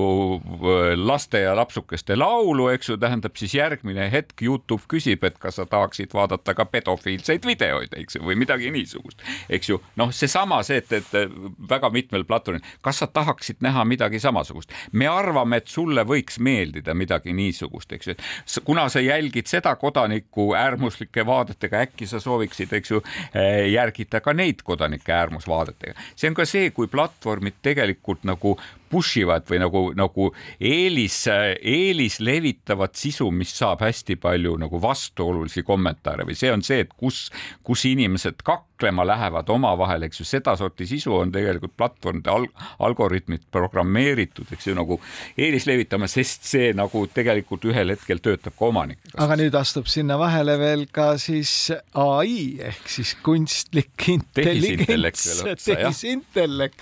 laste 0.95 1.39
ja 1.45 1.55
lapsukeste 1.55 2.15
laulu, 2.15 2.67
eks 2.73 2.89
ju, 2.89 2.97
tähendab 2.97 3.35
siis 3.39 3.55
järgmine 3.55 4.09
hetk 4.11 4.41
Youtube 4.41 4.83
küsib, 4.91 5.23
et 5.23 5.37
kas 5.39 5.59
sa 5.59 5.65
tahaksid 5.65 6.13
vaadata 6.13 6.53
ka 6.57 6.65
pedofiilseid 6.65 7.45
videoid, 7.47 7.95
eks 7.97 8.17
ju, 8.17 8.25
või 8.25 8.37
midagi 8.39 8.71
niisugust, 8.71 9.21
eks 9.49 9.69
ju. 9.69 9.79
noh, 9.95 10.11
seesama 10.15 10.61
see, 10.67 10.81
et, 10.81 10.91
et 10.91 11.37
väga 11.69 11.89
mitmel 11.93 12.25
platvormil, 12.27 12.63
kas 12.81 13.01
sa 13.01 13.07
tahaksid 13.07 13.61
näha 13.63 13.85
midagi 13.87 14.19
samasugust, 14.19 14.73
me 14.91 15.07
arvame, 15.07 15.61
et 15.61 15.67
sulle 15.71 16.05
võiks 16.07 16.39
meeldida 16.39 16.95
midagi 16.97 17.33
niisugust, 17.33 17.60
eks 17.97 18.07
ju, 18.07 18.15
et 18.15 18.59
kuna 18.65 18.87
sa 18.89 18.99
jälgid 19.03 19.49
seda 19.51 19.75
kodanikku 19.75 20.51
äärmuslike 20.57 21.25
vaadetega, 21.25 21.85
äkki 21.87 22.07
sa 22.07 22.19
sooviksid, 22.19 22.73
eks 22.73 22.91
ju, 22.91 23.01
eh, 23.33 23.69
järgida 23.71 24.21
ka 24.21 24.33
neid 24.33 24.63
kodanike 24.63 25.13
äärmusvaadetega. 25.13 25.93
see 26.15 26.29
on 26.29 26.35
ka 26.35 26.45
see, 26.45 26.69
kui 26.71 26.87
platvormid 26.87 27.61
tegelikult 27.61 28.23
nagu 28.23 28.57
push 28.91 29.21
ivad 29.21 29.47
või 29.47 29.61
nagu, 29.63 29.81
nagu 29.95 30.27
eelis, 30.59 31.23
eelis 31.29 32.19
levitavad 32.19 32.95
sisu, 32.97 33.29
mis 33.31 33.53
saab 33.55 33.83
hästi 33.85 34.17
palju 34.21 34.57
nagu 34.61 34.81
vastuolulisi 34.81 35.63
kommentaare 35.63 36.27
või 36.27 36.35
see 36.37 36.51
on 36.51 36.63
see, 36.65 36.83
et 36.85 36.91
kus, 36.97 37.29
kus 37.63 37.85
inimesed 37.89 38.43
kaklema 38.81 39.05
lähevad 39.07 39.49
omavahel, 39.49 40.07
eks 40.07 40.19
ju, 40.19 40.25
sedasorti 40.25 40.87
sisu 40.89 41.13
on 41.13 41.31
tegelikult 41.31 41.75
platvormide 41.77 42.31
al 42.33 42.47
algoritmid 42.81 43.43
programmeeritud, 43.53 44.49
eks 44.55 44.67
ju, 44.67 44.73
nagu 44.75 44.97
eelis 45.37 45.67
levitama, 45.69 46.09
sest 46.09 46.47
see 46.49 46.71
nagu 46.73 47.03
tegelikult 47.13 47.67
ühel 47.69 47.93
hetkel 47.93 48.21
töötab 48.23 48.57
ka 48.57 48.71
omanikega. 48.71 49.13
aga 49.21 49.37
nüüd 49.37 49.57
astub 49.59 49.89
sinna 49.91 50.17
vahele 50.17 50.57
veel 50.57 50.87
ka 50.91 51.11
siis 51.21 51.53
ai 51.93 52.57
ehk 52.71 52.89
siis 52.89 53.13
kunstlik 53.21 54.07
intelligents, 54.15 55.43
tehisintellekt. 55.65 56.81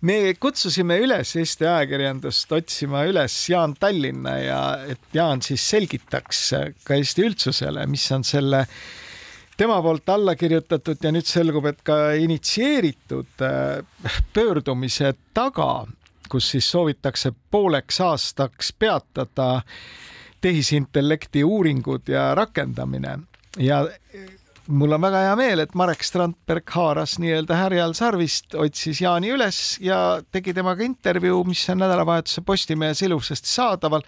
me 0.00 0.18
kutsusime 0.40 0.98
üles 1.04 1.36
Eesti 1.36 1.68
ajakirjandust 1.68 2.52
otsima 2.56 3.04
üles 3.10 3.36
Jaan 3.52 3.76
Tallinna 3.76 4.38
ja 4.40 4.64
et 4.88 5.12
Jaan 5.12 5.44
siis 5.44 5.68
selgitaks 5.76 6.44
ka 6.84 6.96
Eesti 6.96 7.28
üldsusele, 7.28 7.84
mis 7.90 8.08
on 8.16 8.24
selle 8.24 8.64
tema 9.56 9.82
poolt 9.82 10.08
alla 10.08 10.34
kirjutatud 10.36 11.02
ja 11.02 11.12
nüüd 11.14 11.28
selgub, 11.28 11.66
et 11.70 11.82
ka 11.86 12.14
initsieeritud 12.18 13.44
äh, 13.44 13.84
pöördumise 14.32 15.14
taga, 15.34 15.86
kus 16.28 16.50
siis 16.54 16.70
soovitakse 16.70 17.32
pooleks 17.50 18.00
aastaks 18.00 18.72
peatada 18.78 19.62
tehisintellekti 20.40 21.44
uuringud 21.44 22.08
ja 22.08 22.34
rakendamine 22.34 23.18
ja 23.58 23.84
mul 24.66 24.92
on 24.96 25.02
väga 25.04 25.20
hea 25.26 25.36
meel, 25.38 25.62
et 25.64 25.74
Marek 25.76 26.04
Strandberg 26.04 26.70
haaras 26.76 27.18
nii-öelda 27.22 27.58
härjal 27.58 27.94
sarvist, 27.96 28.54
otsis 28.58 29.02
Jaani 29.04 29.32
üles 29.34 29.60
ja 29.84 30.20
tegi 30.32 30.54
temaga 30.56 30.84
intervjuu, 30.86 31.42
mis 31.48 31.64
on 31.72 31.82
nädalavahetuse 31.84 32.44
Postimehes 32.46 33.02
ilusasti 33.04 33.50
saadaval. 33.50 34.04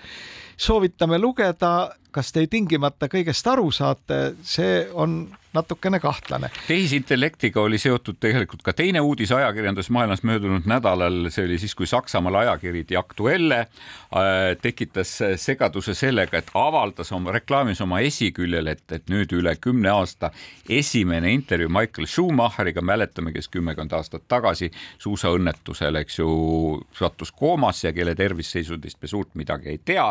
Soovitame 0.57 1.19
lugeda, 1.19 1.91
kas 2.11 2.33
te 2.33 2.47
tingimata 2.49 3.11
kõigest 3.13 3.49
aru 3.53 3.71
saate, 3.75 4.35
see 4.45 4.87
on 4.95 5.27
natukene 5.57 6.01
kahtlane. 6.01 6.51
tehisintellektiga 6.69 7.61
oli 7.61 7.79
seotud 7.79 8.19
tegelikult 8.21 8.63
ka 8.67 8.75
teine 8.77 9.01
uudis 9.01 9.33
ajakirjandusmaailmas 9.33 10.23
möödunud 10.29 10.69
nädalal, 10.69 11.31
see 11.33 11.47
oli 11.49 11.59
siis, 11.63 11.75
kui 11.75 11.89
Saksamaal 11.89 12.41
ajakiri 12.43 12.85
Die 12.89 12.99
Aktuelle 13.01 13.59
äh, 13.61 14.57
tekitas 14.63 15.15
segaduse 15.41 15.95
sellega, 15.97 16.39
et 16.43 16.51
avaldas 16.55 17.13
oma, 17.17 17.33
reklaamis 17.37 17.81
oma 17.85 18.03
esiküljel, 18.05 18.69
et, 18.75 18.85
et 18.93 19.09
nüüd 19.13 19.33
üle 19.39 19.57
kümne 19.61 19.93
aasta 19.95 20.31
esimene 20.69 21.33
intervjuu 21.33 21.73
Michael 21.73 22.11
Schumacheriga, 22.11 22.85
mäletame, 22.85 23.33
kes 23.37 23.49
kümmekond 23.53 23.97
aastat 23.97 24.27
tagasi 24.29 24.71
suusaõnnetusel, 25.03 26.03
eks 26.03 26.21
ju, 26.21 26.29
sattus 26.97 27.33
koomasse 27.33 27.89
ja 27.89 27.95
kelle 27.97 28.17
tervisseisundist 28.19 29.01
me 29.03 29.09
suurt 29.09 29.35
midagi 29.35 29.73
ei 29.73 29.81
tea. 29.85 30.09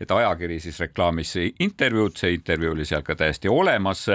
Et 0.00 0.10
ajakiri 0.10 0.60
siis 0.60 0.80
reklaamis 0.80 1.34
intervjuud, 1.60 2.16
see 2.16 2.34
intervjuu 2.34 2.72
oli 2.72 2.86
seal 2.88 3.02
ka 3.06 3.16
täiesti 3.16 3.48
olemas 3.48 4.06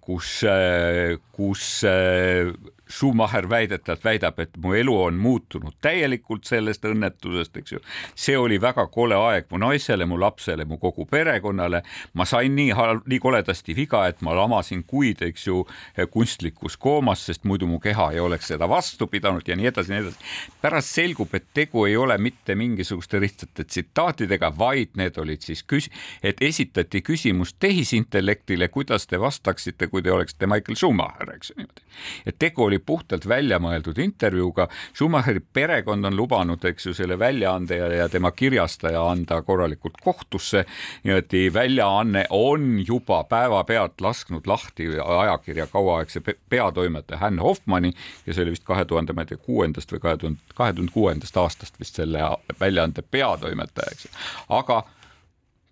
kus, 0.00 0.42
eh, 0.48 1.18
kus 1.32 1.84
eh, 1.84 2.52
Schumacher 2.90 3.48
väidetavalt 3.48 4.04
väidab, 4.04 4.38
et 4.38 4.56
mu 4.60 4.74
elu 4.76 4.92
on 5.06 5.16
muutunud 5.18 5.72
täielikult 5.82 6.44
sellest 6.44 6.84
õnnetusest, 6.84 7.56
eks 7.56 7.72
ju. 7.72 7.80
see 8.14 8.36
oli 8.38 8.58
väga 8.60 8.84
kole 8.92 9.16
aeg 9.16 9.48
mu 9.50 9.58
naisele, 9.62 10.04
mu 10.06 10.18
lapsele, 10.20 10.66
mu 10.68 10.76
kogu 10.78 11.06
perekonnale. 11.08 11.82
ma 12.12 12.24
sain 12.28 12.54
nii, 12.54 12.74
nii 13.06 13.18
koledasti 13.18 13.74
viga, 13.76 14.04
et 14.08 14.20
ma 14.22 14.34
lamasin 14.36 14.84
kuid, 14.84 15.22
eks 15.22 15.46
ju, 15.46 15.64
kunstlikus 16.10 16.76
koomas, 16.76 17.24
sest 17.26 17.44
muidu 17.44 17.66
mu 17.66 17.80
keha 17.80 18.10
ei 18.12 18.20
oleks 18.20 18.52
seda 18.52 18.68
vastu 18.68 19.06
pidanud 19.06 19.48
ja 19.48 19.56
nii 19.56 19.70
edasi 19.72 19.92
ja 19.92 19.98
nii 19.98 20.06
edasi. 20.06 20.30
pärast 20.60 20.94
selgub, 20.94 21.34
et 21.34 21.48
tegu 21.54 21.86
ei 21.88 21.96
ole 21.96 22.18
mitte 22.18 22.54
mingisuguste 22.54 23.20
lihtsate 23.20 23.64
tsitaatidega, 23.64 24.52
vaid 24.58 24.92
need 25.00 25.18
olid 25.18 25.40
siis 25.40 25.64
küs-, 25.64 25.90
et 26.22 26.36
esitati 26.42 27.00
küsimus 27.00 27.56
tehisintellektile, 27.58 28.68
kuidas 28.68 29.06
te 29.06 29.20
vastaksite, 29.24 29.88
kui 29.90 30.02
te 30.04 30.12
oleksite 30.12 30.48
Michael 30.50 30.76
Schumacher, 30.78 31.32
eks 31.34 31.50
ju 31.50 31.58
niimoodi. 31.62 31.82
et 32.26 32.38
tegu 32.38 32.64
oli 32.64 32.78
puhtalt 32.78 33.26
väljamõeldud 33.28 33.98
intervjuuga. 34.02 34.68
Schumacheri 34.94 35.40
perekond 35.40 36.04
on 36.04 36.16
lubanud, 36.16 36.64
eks 36.64 36.86
ju, 36.86 36.94
selle 36.94 37.18
väljaande 37.18 37.78
ja, 37.78 37.88
ja 38.02 38.08
tema 38.12 38.30
kirjastaja 38.30 39.02
anda 39.10 39.40
korralikult 39.42 40.00
kohtusse. 40.04 40.64
niimoodi 41.04 41.46
väljaanne 41.54 42.24
on 42.30 42.82
juba 42.86 43.24
päevapealt 43.24 44.00
lasknud 44.00 44.46
lahti 44.46 44.88
ajakirja 45.04 45.66
kauaaegse 45.66 46.20
peatoimetaja 46.48 47.18
Hän 47.18 47.38
Hoffmanni, 47.38 47.92
kes 48.24 48.38
oli 48.38 48.50
vist 48.50 48.64
kahe 48.64 48.84
tuhande, 48.84 49.12
ma 49.12 49.24
ei 49.24 49.32
tea, 49.32 49.38
kuuendast 49.38 49.92
või 49.92 50.02
kahe 50.02 50.16
tuhande, 50.16 50.40
kahe 50.54 50.72
tuhande 50.72 50.92
kuuendast 50.92 51.36
aastast 51.36 51.80
vist 51.80 51.96
selle 52.00 52.20
väljaande 52.60 53.02
peatoimetaja, 53.10 53.94
eks 53.94 54.08
ju. 54.08 54.12
aga 54.48 54.82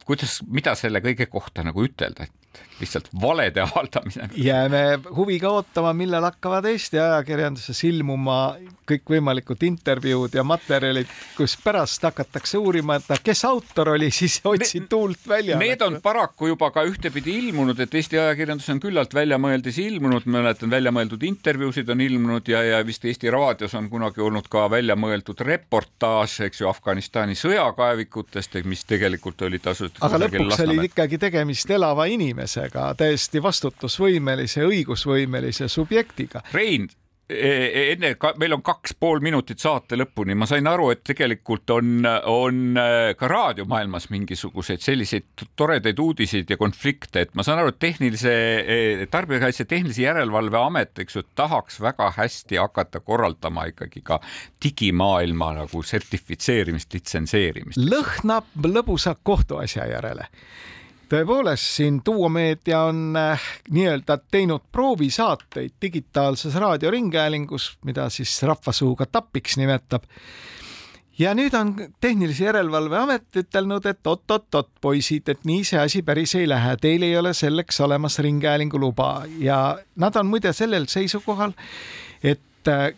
kuidas, 0.05 0.41
mida 0.51 0.75
selle 0.79 1.03
kõige 1.05 1.27
kohta 1.31 1.65
nagu 1.67 1.85
ütelda, 1.87 2.27
et 2.27 2.42
lihtsalt 2.83 3.09
valede 3.21 3.61
avaldamine. 3.67 4.29
jääme 4.37 4.99
huviga 5.17 5.51
ootama, 5.51 5.93
millal 5.93 6.27
hakkavad 6.27 6.67
Eesti 6.73 6.99
ajakirjanduses 6.99 7.85
ilmuma 7.85 8.39
kõikvõimalikud 8.89 9.63
intervjuud 9.67 10.35
ja 10.35 10.45
materjalid, 10.45 11.11
kus 11.37 11.55
pärast 11.65 12.03
hakatakse 12.03 12.59
uurima, 12.59 12.99
et 12.99 13.23
kes 13.25 13.45
autor 13.49 13.93
oli, 13.95 14.11
siis 14.11 14.41
otsin 14.45 14.89
tuult 14.91 15.23
välja. 15.29 15.57
Need 15.59 15.85
on 15.87 16.01
paraku 16.03 16.51
juba 16.53 16.71
ka 16.75 16.85
ühtepidi 16.89 17.39
ilmunud, 17.45 17.79
et 17.81 17.95
Eesti 17.95 18.19
ajakirjandus 18.19 18.69
on 18.75 18.83
küllalt 18.83 19.15
väljamõeldis 19.15 19.79
ilmunud, 19.85 20.27
mäletan, 20.27 20.71
väljamõeldud 20.71 21.23
intervjuusid 21.29 21.89
on 21.95 22.01
ilmunud 22.05 22.49
ja, 22.51 22.63
ja 22.67 22.83
vist 22.87 23.05
Eesti 23.05 23.31
Raadios 23.31 23.75
on 23.79 23.89
kunagi 23.93 24.21
olnud 24.21 24.51
ka 24.53 24.67
väljamõeldud 24.73 25.41
reportaaž, 25.47 26.41
eks 26.49 26.65
ju, 26.65 26.69
Afganistani 26.73 27.39
sõjakaevikutest, 27.39 28.59
mis 28.67 28.85
tegelikult 28.89 29.47
oli 29.47 29.63
tasutud. 29.63 30.03
aga 30.03 30.25
lõpuks 30.27 30.67
oli 30.67 30.91
ikkagi 30.91 31.21
tegemist 31.23 31.71
elava 31.71 32.09
inimesega 32.11 32.42
inimesega, 32.43 32.95
täiesti 32.99 33.43
vastutusvõimelise, 33.43 34.67
õigusvõimelise 34.67 35.69
subjektiga. 35.69 36.43
Rein, 36.53 36.89
e, 37.29 37.37
e, 37.37 37.93
enne 37.93 38.15
ka, 38.19 38.35
meil 38.39 38.53
on 38.57 38.63
kaks 38.63 38.95
pool 38.99 39.21
minutit 39.23 39.59
saate 39.63 39.97
lõpuni, 39.97 40.35
ma 40.35 40.47
sain 40.47 40.67
aru, 40.67 40.91
et 40.93 41.03
tegelikult 41.05 41.71
on, 41.71 42.03
on 42.27 42.77
e, 42.77 43.15
ka 43.19 43.29
raadiomaailmas 43.31 44.09
mingisuguseid 44.11 44.83
selliseid 44.83 45.47
toredaid 45.57 45.99
uudiseid 45.99 46.51
ja 46.51 46.59
konflikte, 46.59 47.23
et 47.23 47.35
ma 47.35 47.47
saan 47.47 47.63
aru, 47.63 47.73
et 47.73 47.79
tehnilise, 47.79 48.35
Tarbijakaitse 49.11 49.65
Tehnilise 49.71 50.03
Järelevalve 50.03 50.59
Amet, 50.59 50.99
eks 50.99 51.17
ju, 51.21 51.25
tahaks 51.39 51.81
väga 51.81 52.11
hästi 52.19 52.59
hakata 52.61 53.01
korraldama 53.01 53.69
ikkagi 53.71 54.03
ka 54.03 54.21
digimaailma 54.65 55.55
nagu 55.63 55.83
sertifitseerimist, 55.87 56.93
litsenseerimist. 56.93 57.81
lõhnab 57.81 58.51
lõbusa 58.67 59.15
kohtuasja 59.23 59.87
järele 59.95 60.29
tõepoolest, 61.13 61.69
siin 61.77 62.01
Duo 62.07 62.29
Meedia 62.33 62.87
on 62.89 63.17
äh, 63.17 63.51
nii-öelda 63.71 64.19
teinud 64.33 64.65
proovisaateid 64.73 65.77
digitaalses 65.83 66.55
raadioringhäälingus, 66.55 67.77
mida 67.85 68.09
siis 68.11 68.33
rahvasuuga 68.49 69.07
tapiks 69.07 69.59
nimetab. 69.61 70.09
ja 71.19 71.35
nüüd 71.35 71.55
on 71.55 71.75
Tehnilise 72.01 72.45
Järelevalve 72.45 72.99
Amet 72.99 73.37
ütelnud, 73.37 73.87
et 73.87 74.07
oot-oot-oot, 74.07 74.71
poisid, 74.81 75.29
et 75.29 75.45
nii 75.45 75.65
see 75.65 75.81
asi 75.81 76.03
päris 76.03 76.35
ei 76.35 76.49
lähe, 76.49 76.77
teil 76.81 77.03
ei 77.03 77.17
ole 77.19 77.35
selleks 77.35 77.81
olemas 77.81 78.19
ringhäälingu 78.19 78.81
luba 78.81 79.25
ja 79.39 79.79
nad 79.97 80.17
on 80.17 80.27
muide 80.27 80.53
sellel 80.53 80.89
seisukohal, 80.89 81.53
et 82.23 82.69
äh, 82.69 82.89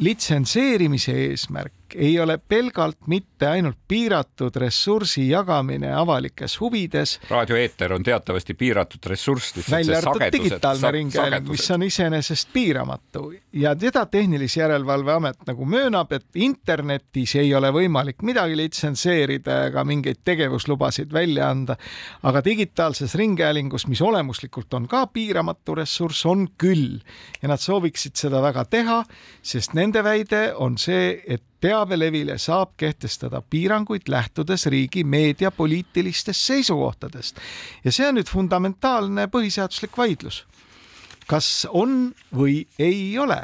litsenseerimise 0.00 1.16
eesmärk 1.28 1.72
ei 1.94 2.20
ole 2.20 2.38
pelgalt 2.38 3.06
mitte 3.06 3.48
ainult 3.48 3.78
piiratud 3.88 4.56
ressursi 4.56 5.28
jagamine 5.28 5.92
avalikes 5.94 6.60
huvides. 6.60 7.20
raadioeeter 7.30 7.92
on 7.92 8.02
teatavasti 8.02 8.54
piiratud 8.54 9.06
ressurss. 9.06 9.70
välja 9.70 9.98
arvatud 9.98 10.32
digitaalne 10.32 10.90
ringhääling, 10.90 11.48
mis 11.48 11.70
on 11.70 11.82
iseenesest 11.82 12.48
piiramatu 12.52 13.32
ja 13.52 13.76
teda 13.76 14.06
Tehnilise 14.06 14.60
Järelevalve 14.60 15.12
Amet 15.12 15.46
nagu 15.46 15.64
möönab, 15.64 16.12
et 16.12 16.26
internetis 16.34 17.36
ei 17.38 17.54
ole 17.54 17.70
võimalik 17.72 18.22
midagi 18.22 18.56
litsenseerida 18.58 19.60
ega 19.68 19.84
mingeid 19.84 20.22
tegevuslubasid 20.24 21.12
välja 21.12 21.50
anda. 21.50 21.76
aga 22.22 22.44
digitaalses 22.44 23.14
ringhäälingus, 23.14 23.86
mis 23.86 24.02
olemuslikult 24.02 24.74
on 24.74 24.88
ka 24.88 25.06
piiramatu 25.06 25.74
ressurss, 25.74 26.26
on 26.26 26.48
küll 26.58 27.00
ja 27.42 27.48
nad 27.48 27.60
sooviksid 27.60 28.16
seda 28.16 28.42
väga 28.42 28.64
teha, 28.64 29.04
sest 29.42 29.74
nende 29.74 30.02
väide 30.04 30.54
on 30.56 30.78
see, 30.78 31.22
et 31.26 31.42
teabelevile 31.64 32.36
saab 32.38 32.74
kehtestada 32.76 33.40
piiranguid 33.50 34.10
lähtudes 34.12 34.66
riigi 34.66 35.04
meediapoliitilistest 35.04 36.40
seisukohtadest. 36.40 37.38
ja 37.84 37.92
see 37.92 38.08
on 38.08 38.18
nüüd 38.18 38.28
fundamentaalne 38.28 39.26
põhiseaduslik 39.32 39.96
vaidlus. 39.96 40.44
kas 41.26 41.66
on 41.70 42.12
või 42.36 42.66
ei 42.78 43.18
ole 43.18 43.40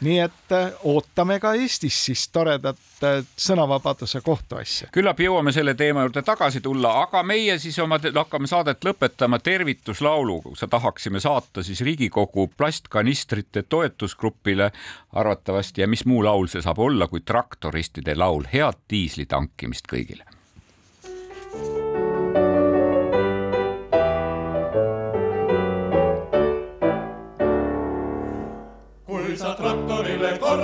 nii 0.00 0.18
et 0.18 0.52
äh, 0.52 0.72
ootame 0.88 1.38
ka 1.40 1.52
Eestis 1.54 1.98
siis 2.04 2.28
toredat 2.32 3.04
äh, 3.04 3.20
sõnavabaduse 3.36 4.20
kohtuasja. 4.24 4.88
küllap 4.92 5.20
jõuame 5.20 5.52
selle 5.52 5.74
teema 5.74 6.04
juurde 6.06 6.22
tagasi 6.26 6.62
tulla, 6.64 6.94
aga 7.02 7.22
meie 7.26 7.58
siis 7.58 7.78
oma 7.82 8.00
hakkame 8.00 8.48
saadet 8.50 8.84
lõpetama 8.84 9.38
tervituslauluga, 9.44 10.54
tahaksime 10.70 11.20
saata 11.20 11.62
siis 11.66 11.80
Riigikogu 11.80 12.48
plastkanistrite 12.56 13.62
toetusgrupile 13.62 14.70
arvatavasti 15.12 15.84
ja 15.84 15.88
mis 15.88 16.06
muu 16.06 16.24
laul 16.24 16.48
see 16.48 16.62
saab 16.64 16.78
olla 16.78 17.08
kui 17.08 17.20
traktoristide 17.20 18.16
laul, 18.16 18.46
head 18.52 18.84
diisli 18.90 19.26
tankimist 19.26 19.90
kõigile 19.90 20.29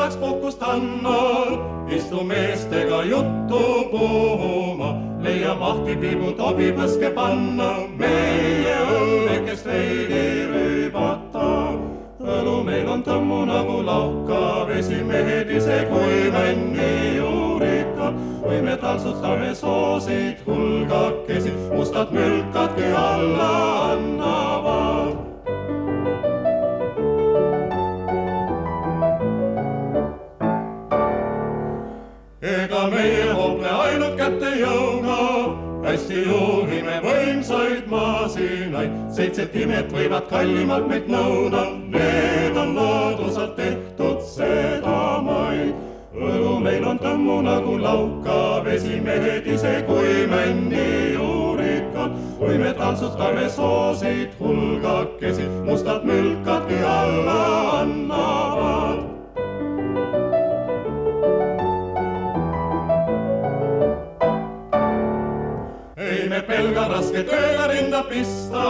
korraks 0.07 0.17
puhkust 0.17 0.63
annad, 0.63 1.59
istu 1.91 2.23
meestega 2.25 3.03
juttu 3.03 3.59
puhuma, 3.91 4.95
leia 5.21 5.55
mahti 5.55 5.97
piibu 5.97 6.33
tobi 6.33 6.71
põske 6.73 7.11
panna, 7.11 7.89
meie 7.99 8.77
õnnekest 8.87 9.67
veidi 9.67 10.47
rüübata. 10.53 11.75
õlu 12.21 12.63
meil 12.65 12.89
on 12.89 13.03
tõmmu 13.03 13.45
nagu 13.47 13.83
lauka, 13.83 14.67
vesi 14.69 15.03
mehed 15.03 15.51
ise 15.51 15.87
kuiveni 15.91 17.17
juurika, 17.17 18.13
või 18.47 18.63
me 18.63 18.77
taltsutame 18.77 19.55
soosid 19.55 20.43
hulgakesi, 20.47 21.55
mustad 21.75 22.11
mülkadki 22.15 22.91
alla 22.95 23.55
annavad 23.93 24.46
ainult 33.87 34.17
kätte 34.19 34.51
jõuga, 34.59 35.19
hästi 35.87 36.23
juhime 36.27 36.99
võimsaid 37.05 37.87
masinaid, 37.91 38.95
seitse 39.15 39.47
timet 39.53 39.93
võivad 39.95 40.27
kallimalt 40.31 40.89
meid 40.91 41.11
nõuda, 41.11 41.67
need 41.93 42.57
on 42.59 42.75
loodusalt 42.79 43.57
tehtud 43.59 44.23
sedamaid. 44.35 45.75
õlu 46.17 46.55
meil 46.65 46.85
on 46.89 46.99
tõmmu 46.99 47.43
nagu 47.45 47.77
lauka, 47.77 48.65
vesimehed 48.65 49.47
ise 49.53 49.75
kuimenni 49.85 51.13
juurikad, 51.13 52.17
kui 52.39 52.57
me 52.59 52.73
taltsutame 52.79 53.45
soosid 53.53 54.33
hulgakesi, 54.41 55.45
mustad 55.69 56.09
mülkadki 56.09 56.81
alla 56.81 57.43
annavad 57.83 58.56
raske 66.97 67.23
tööga 67.29 67.67
rinda 67.71 68.01
pista, 68.09 68.65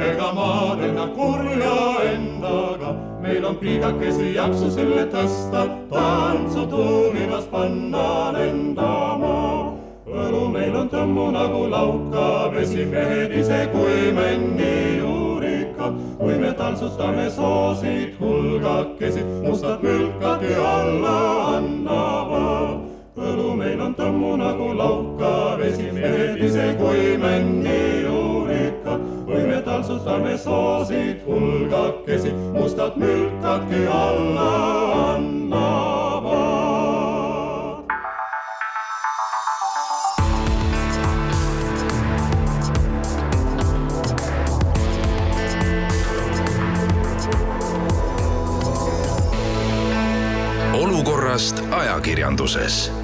ega 0.00 0.28
maadelda 0.36 1.06
kurja 1.16 1.76
endaga. 2.08 2.94
meil 3.20 3.44
on 3.44 3.56
piigakesi 3.60 4.30
jaksu 4.34 4.70
selle 4.72 5.04
tõsta, 5.12 5.66
tantsu 5.90 6.64
tuulimas 6.72 7.44
panna 7.52 8.32
lendama. 8.36 9.36
õlu 10.08 10.42
meil 10.54 10.76
on 10.76 10.88
tõmmu 10.88 11.26
nagu 11.36 11.62
lauka, 11.74 12.26
vesimehed 12.56 13.36
ise 13.42 13.60
kuimenni 13.74 14.98
juurikad. 15.02 16.00
kui 16.18 16.38
me 16.38 16.52
tantsutame 16.52 17.30
soosid 17.30 18.16
hulgakesi, 18.20 19.24
mustad 19.44 19.82
mülkadki 19.84 20.54
alla 20.54 21.18
annavad 21.56 22.79
õlu 23.30 23.54
meil 23.58 23.80
on 23.82 23.94
tõmmu 23.98 24.34
nagu 24.40 24.70
lauka, 24.76 25.56
vesimehed 25.60 26.40
ise 26.42 26.74
kuimenni 26.80 28.02
juurikad. 28.04 29.08
või 29.30 29.44
me 29.46 29.60
taltsutame 29.62 30.34
soosid 30.38 31.22
hulgakesi, 31.26 32.32
mustad 32.54 32.96
mülkadki 32.98 33.86
alla 33.86 34.50
annavad. 35.14 36.40
olukorrast 50.74 51.62
ajakirjanduses 51.70 52.99